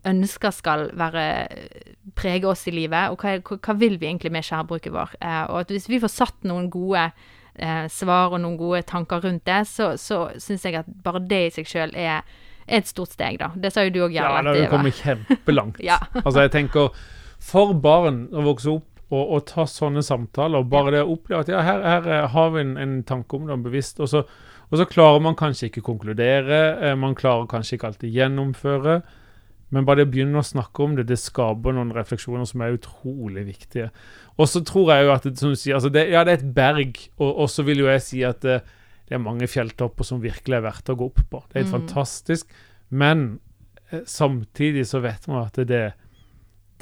ønsker 0.08 0.54
skal 0.56 0.86
være 0.96 1.24
prege 2.16 2.48
oss 2.48 2.64
i 2.68 2.74
livet, 2.74 3.12
og 3.12 3.20
hva, 3.20 3.36
hva, 3.40 3.76
vil 3.76 3.98
vi 4.00 4.08
egentlig 4.08 4.32
med 4.32 4.44
skjærbruket 4.46 4.94
vår? 4.94 5.16
Eh, 5.20 5.42
og 5.50 5.64
at 5.64 5.74
hvis 5.74 5.88
vi 5.92 6.00
får 6.00 6.12
satt 6.14 6.48
noen 6.48 6.70
gode 6.72 7.04
eh, 7.08 7.84
svar 7.92 8.32
og 8.32 8.40
noen 8.40 8.56
gode 8.60 8.84
tanker 8.88 9.24
rundt 9.24 9.44
det, 9.48 9.62
så, 9.68 9.94
så 10.00 10.26
syns 10.40 10.64
jeg 10.64 10.80
at 10.80 10.88
bare 11.04 11.22
det 11.28 11.42
i 11.46 11.52
seg 11.58 11.68
sjøl 11.68 11.92
er, 11.92 12.24
er 12.64 12.80
et 12.80 12.88
stort 12.88 13.12
steg, 13.12 13.40
da. 13.42 13.50
Det 13.56 13.72
sa 13.72 13.84
jo 13.84 13.92
du 13.92 14.00
òg, 14.06 14.16
Ja, 14.16 14.30
Jarle. 14.30 14.48
da 14.48 14.54
at 14.54 14.56
har 14.56 14.62
det 14.62 14.72
kommet 14.72 15.02
kjempelangt. 15.02 15.82
Ja. 15.90 16.00
altså, 16.22 16.40
jeg 16.44 16.54
tenker 16.56 16.96
for 17.44 17.74
barn 17.84 18.24
å 18.32 18.44
vokse 18.46 18.72
opp 18.72 18.90
og, 19.12 19.22
og 19.36 19.44
ta 19.50 19.66
sånne 19.68 20.02
samtaler, 20.02 20.62
og 20.64 20.70
bare 20.72 20.94
det 20.94 21.02
å 21.04 21.12
oppleve 21.14 21.44
at 21.44 21.50
ja, 21.52 21.60
her, 21.66 21.82
her 21.84 22.06
eh, 22.08 22.28
har 22.32 22.54
vi 22.54 22.62
en, 22.64 22.76
en 22.80 22.94
tanke 23.06 23.36
om 23.36 23.44
det, 23.50 23.58
bevisst, 23.66 24.00
og 24.00 24.08
så, 24.10 24.22
og 24.70 24.80
så 24.80 24.86
klarer 24.88 25.20
man 25.22 25.36
kanskje 25.38 25.68
ikke 25.68 25.84
konkludere, 25.86 26.62
eh, 26.80 26.96
man 26.98 27.14
klarer 27.18 27.46
kanskje 27.50 27.76
ikke 27.76 27.90
alltid 27.92 28.16
gjennomføre, 28.16 28.96
men 29.74 29.86
bare 29.86 30.02
det 30.02 30.08
å 30.08 30.12
begynne 30.14 30.40
å 30.40 30.46
snakke 30.46 30.84
om 30.84 30.94
det, 30.96 31.06
det 31.08 31.18
skaper 31.20 31.74
noen 31.74 31.92
refleksjoner 31.96 32.46
som 32.46 32.62
er 32.62 32.76
utrolig 32.76 33.42
viktige. 33.48 33.88
Og 34.38 34.46
så 34.50 34.60
tror 34.66 34.92
jeg 34.92 35.06
jo 35.06 35.12
at 35.14 35.26
det, 35.26 35.34
som 35.40 35.52
du 35.52 35.58
sier, 35.58 35.76
altså 35.78 35.90
det, 35.94 36.04
ja, 36.14 36.22
det 36.26 36.34
er 36.36 36.40
et 36.40 36.52
berg, 36.56 37.00
og, 37.18 37.44
så 37.50 37.64
vil 37.66 37.82
jo 37.82 37.88
jeg 37.90 38.04
si 38.06 38.22
at 38.26 38.40
det, 38.44 38.60
det 39.08 39.16
er 39.18 39.22
mange 39.24 39.48
fjelltopper 39.50 40.06
som 40.06 40.22
virkelig 40.22 40.60
er 40.60 40.64
verdt 40.64 40.92
å 40.94 40.96
gå 41.00 41.08
opp 41.10 41.20
på. 41.32 41.42
Det 41.50 41.58
er 41.58 41.64
helt 41.64 41.74
Mm. 41.74 41.76
fantastisk, 41.80 42.54
men 42.90 43.26
eh, 43.90 44.04
samtidig 44.08 44.86
så 44.88 45.02
vet 45.04 45.26
man 45.28 45.44
at 45.44 45.58
det, 45.60 45.66
det, 45.72 45.82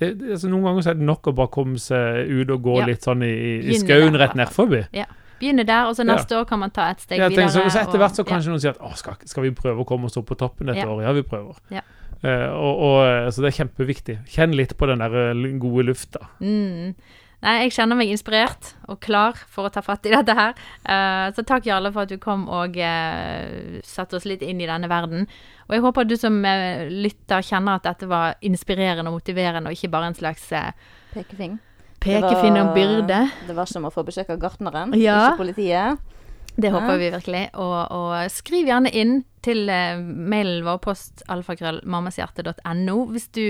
det, 0.03 0.11
det 0.21 0.35
altså 0.37 0.51
Noen 0.53 0.67
ganger 0.69 0.85
så 0.87 0.93
er 0.93 0.99
det 1.01 1.09
nok 1.09 1.31
å 1.31 1.35
bare 1.39 1.53
komme 1.55 1.81
seg 1.83 2.31
ut 2.31 2.51
og 2.57 2.63
gå 2.67 2.79
Ja. 2.83 2.87
litt 2.91 3.07
sånn 3.07 3.23
i, 3.27 3.33
i, 3.63 3.79
skauen 3.81 4.19
rett 4.19 4.35
nedforbi. 4.39 4.83
Ja. 4.99 5.07
Begynne 5.41 5.65
der, 5.67 5.89
og 5.91 5.97
så 5.99 6.05
Ja. 6.07 6.13
neste 6.15 6.37
år 6.39 6.45
kan 6.47 6.61
man 6.63 6.71
ta 6.71 6.91
et 6.93 7.01
steg 7.03 7.19
Jeg 7.19 7.31
videre. 7.33 7.49
så, 7.51 7.65
så 7.71 7.81
etter 7.83 7.99
hvert 7.99 8.15
så 8.19 8.25
kanskje 8.27 8.53
noen 8.53 8.61
sier 8.63 8.77
at 8.79 8.99
skal, 9.01 9.17
skal 9.27 9.43
vi 9.49 9.51
prøve 9.59 9.83
å 9.83 9.87
komme 9.89 10.07
oss 10.07 10.17
opp 10.21 10.29
på 10.31 10.39
toppen 10.39 10.71
Ja. 10.75 10.87
året? 10.87 11.05
Ja, 11.09 11.13
vi 11.17 11.23
prøver. 11.23 11.57
Ja. 11.71 11.81
Eh, 12.23 12.51
og, 12.55 12.79
og, 12.87 13.33
så 13.35 13.43
det 13.43 13.51
er 13.51 13.65
kjempeviktig. 13.65 14.19
Kjenn 14.31 14.55
litt 14.55 14.77
på 14.79 14.87
den 14.87 15.03
der 15.03 15.17
eh, 15.33 15.59
gode 15.59 15.83
lufta. 15.89 16.21
Mm. 16.41 16.95
Nei, 17.43 17.57
jeg 17.65 17.73
kjenner 17.75 17.99
meg 17.99 18.13
inspirert 18.13 18.69
og 18.87 19.01
klar 19.03 19.35
for 19.51 19.67
å 19.67 19.73
ta 19.75 19.83
fatt 19.83 20.07
i 20.07 20.13
dette 20.15 20.35
her. 20.39 20.53
Eh, 20.87 21.33
så 21.35 21.43
takk, 21.43 21.67
Jarle, 21.67 21.91
for 21.91 22.07
at 22.07 22.13
du 22.13 22.21
kom 22.23 22.45
og 22.47 22.77
uh, 22.79 23.81
satte 23.83 24.15
oss 24.21 24.29
litt 24.31 24.45
inn 24.47 24.63
i 24.63 24.69
denne 24.71 24.87
verden. 24.91 25.27
Og 25.67 25.75
jeg 25.75 25.83
håper 25.83 26.07
du 26.07 26.15
som 26.21 26.39
eh, 26.47 26.87
lytter 26.87 27.43
kjenner 27.43 27.81
at 27.81 27.89
dette 27.89 28.07
var 28.11 28.39
inspirerende 28.47 29.11
og 29.11 29.19
motiverende, 29.19 29.73
og 29.73 29.75
ikke 29.75 29.91
bare 29.91 30.13
en 30.13 30.19
slags 30.19 30.47
Pekefing. 31.13 31.59
pekefinn 32.03 32.61
og 32.63 32.75
byrde. 32.77 33.25
Det 33.49 33.59
var 33.59 33.67
som 33.71 33.91
å 33.91 33.93
få 33.95 34.07
besøk 34.07 34.31
av 34.31 34.39
gartneren, 34.43 34.95
Ja. 34.99 35.33
ikke 35.33 35.43
politiet. 35.43 35.99
Det 36.57 36.69
håper 36.71 36.99
vi 37.01 37.11
virkelig. 37.15 37.43
Og, 37.55 37.79
og 37.97 38.31
skriv 38.31 38.67
gjerne 38.69 38.91
inn 38.93 39.23
til 39.43 39.65
eh, 39.73 39.97
mailen 39.99 40.65
vår, 40.67 40.79
post 40.85 41.23
alfakrøll.mammashjerte.no, 41.33 42.97
hvis 43.13 43.29
du 43.35 43.43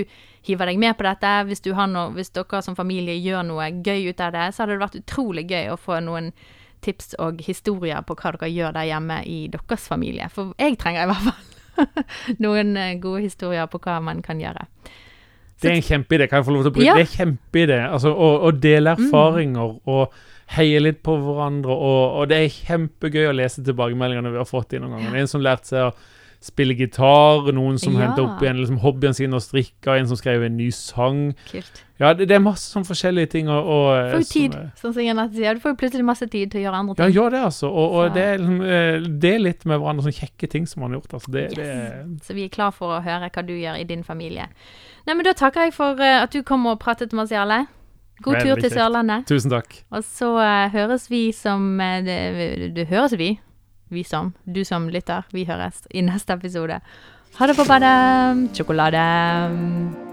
hiver 0.47 0.69
deg 0.71 0.79
med 0.81 0.95
på 0.97 1.05
dette. 1.07 1.33
Hvis, 1.49 1.61
du 1.65 1.73
har 1.77 1.87
noe, 1.91 2.11
hvis 2.15 2.31
dere 2.35 2.61
som 2.65 2.77
familie 2.79 3.15
gjør 3.19 3.43
noe 3.47 3.69
gøy 3.83 4.09
ut 4.11 4.23
av 4.23 4.33
det, 4.35 4.47
så 4.55 4.63
hadde 4.63 4.77
det 4.77 4.83
vært 4.85 4.99
utrolig 5.01 5.45
gøy 5.51 5.71
å 5.73 5.79
få 5.79 5.99
noen 6.05 6.31
tips 6.83 7.13
og 7.23 7.39
historier 7.45 8.01
på 8.03 8.15
hva 8.19 8.33
dere 8.35 8.49
gjør 8.51 8.73
der 8.75 8.89
hjemme 8.89 9.21
i 9.29 9.37
deres 9.51 9.85
familie. 9.87 10.27
For 10.33 10.51
jeg 10.59 10.79
trenger 10.81 11.05
i 11.05 11.11
hvert 11.13 11.27
fall 11.29 12.03
noen 12.45 12.75
eh, 12.77 12.97
gode 13.03 13.23
historier 13.27 13.69
på 13.71 13.79
hva 13.83 13.99
man 14.03 14.21
kan 14.25 14.41
gjøre. 14.41 14.65
Det 15.63 15.69
er 15.71 15.77
en 15.77 15.85
kjempeidé. 15.85 16.27
Kan 16.27 16.41
jeg 16.41 16.47
få 16.49 16.55
lov 16.57 16.65
til 16.65 16.73
å 16.73 16.75
bruke 16.75 16.87
Ja. 16.89 16.95
Det 16.99 17.05
er 17.05 17.13
kjempeidé. 17.23 17.77
Altså, 17.87 18.11
å, 18.11 18.33
å 18.47 18.51
dele 18.51 18.95
Mm. 18.97 19.05
erfaringer 19.05 19.77
og 19.87 20.15
heie 20.47 20.79
litt 20.79 21.03
på 21.03 21.15
hverandre. 21.17 21.71
Og, 21.71 22.17
og 22.21 22.27
det 22.29 22.37
er 22.43 22.49
kjempegøy 22.49 23.29
å 23.29 23.37
lese 23.37 23.63
tilbakemeldingene 23.63 24.31
vi 24.31 24.37
har 24.37 24.45
fått 24.49 24.73
inn 24.73 24.81
noen 24.85 24.97
ganger. 24.99 25.11
Det 25.11 25.17
er 25.17 25.21
En 25.27 25.27
som 25.27 25.41
lærte 25.41 25.65
seg 25.71 25.87
å 25.91 25.93
spille 26.43 26.75
gitar, 26.75 27.45
noen 27.55 27.77
som 27.79 27.93
Ja. 27.95 28.01
hentet 28.03 28.19
opp 28.19 28.41
igjen 28.43 28.57
liksom, 28.59 28.81
hobbyen 28.83 29.13
sin 29.15 29.31
og 29.33 29.39
strikka, 29.39 29.93
en 29.97 30.07
som 30.09 30.17
skrev 30.19 30.43
en 30.43 30.57
ny 30.57 30.69
sang. 30.75 31.33
Kult. 31.49 31.83
Ja, 32.01 32.09
det, 32.13 32.25
det 32.27 32.35
er 32.35 32.41
masse 32.43 32.67
sånn 32.67 32.83
forskjellige 32.83 33.29
ting. 33.31 33.47
Og, 33.47 33.63
og, 33.63 34.11
Får 34.11 34.19
jo 34.19 34.27
tid, 34.27 34.55
er- 34.59 34.73
sånn 34.81 34.91
som 34.97 35.05
Jeanette 35.05 35.37
sier. 35.37 35.55
Du 35.55 35.61
får 35.63 35.71
jo 35.71 35.77
plutselig 35.79 36.03
masse 36.03 36.27
tid 36.27 36.51
til 36.51 36.59
å 36.59 36.63
gjøre 36.65 36.81
andre 36.81 36.95
ting. 36.97 37.05
Ja, 37.05 37.15
gjør 37.15 37.31
det, 37.31 37.41
altså. 37.47 37.69
Og, 37.71 37.95
og 37.95 38.13
det 38.17 38.25
er 38.33 38.37
liksom, 38.43 38.59
eh, 38.67 39.37
litt 39.39 39.63
med 39.71 39.79
hverandre 39.79 40.03
sånne 40.03 40.19
kjekke 40.19 40.49
ting 40.51 40.67
som 40.67 40.83
man 40.83 40.91
har 40.91 40.99
gjort. 40.99 41.13
Altså. 41.13 41.31
Det, 41.31 41.45
det, 41.55 41.69
Så 42.27 42.35
vi 42.35 42.43
er 42.43 42.49
klar 42.49 42.75
for 42.75 42.97
å 42.97 42.99
høre 43.07 43.29
hva 43.31 43.45
du 43.47 43.53
gjør 43.55 43.79
i 43.79 43.87
din 43.87 44.03
familie. 44.03 44.49
Nei, 45.07 45.15
men 45.15 45.23
Da 45.23 45.31
takker 45.33 45.69
jeg 45.69 45.77
for 45.79 45.95
eh, 46.03 46.19
at 46.25 46.35
du 46.35 46.43
kom 46.43 46.67
og 46.67 46.75
pratet 46.83 47.13
med 47.15 47.23
oss, 47.23 47.31
Jarle. 47.31 47.61
God 48.21 48.39
tur 48.39 48.61
til. 48.61 48.69
Sørlandet. 48.71 49.25
tusen 49.27 49.51
takk. 49.51 49.81
Og 49.91 50.05
så 50.05 50.29
uh, 50.37 50.69
høres 50.73 51.09
vi 51.11 51.31
som 51.35 51.73
uh, 51.81 51.97
det, 52.05 52.73
det 52.77 52.87
høres 52.91 53.17
vi. 53.17 53.33
Vi 53.93 54.03
som. 54.03 54.33
Du 54.45 54.63
som 54.65 54.89
lytter. 54.89 55.25
Vi 55.33 55.45
høres 55.49 55.83
i 55.91 56.01
neste 56.05 56.33
episode. 56.33 56.79
Ha 57.37 57.49
det 57.49 57.57
på 57.57 57.67
badet. 57.67 58.49
Sjokolade. 58.53 60.12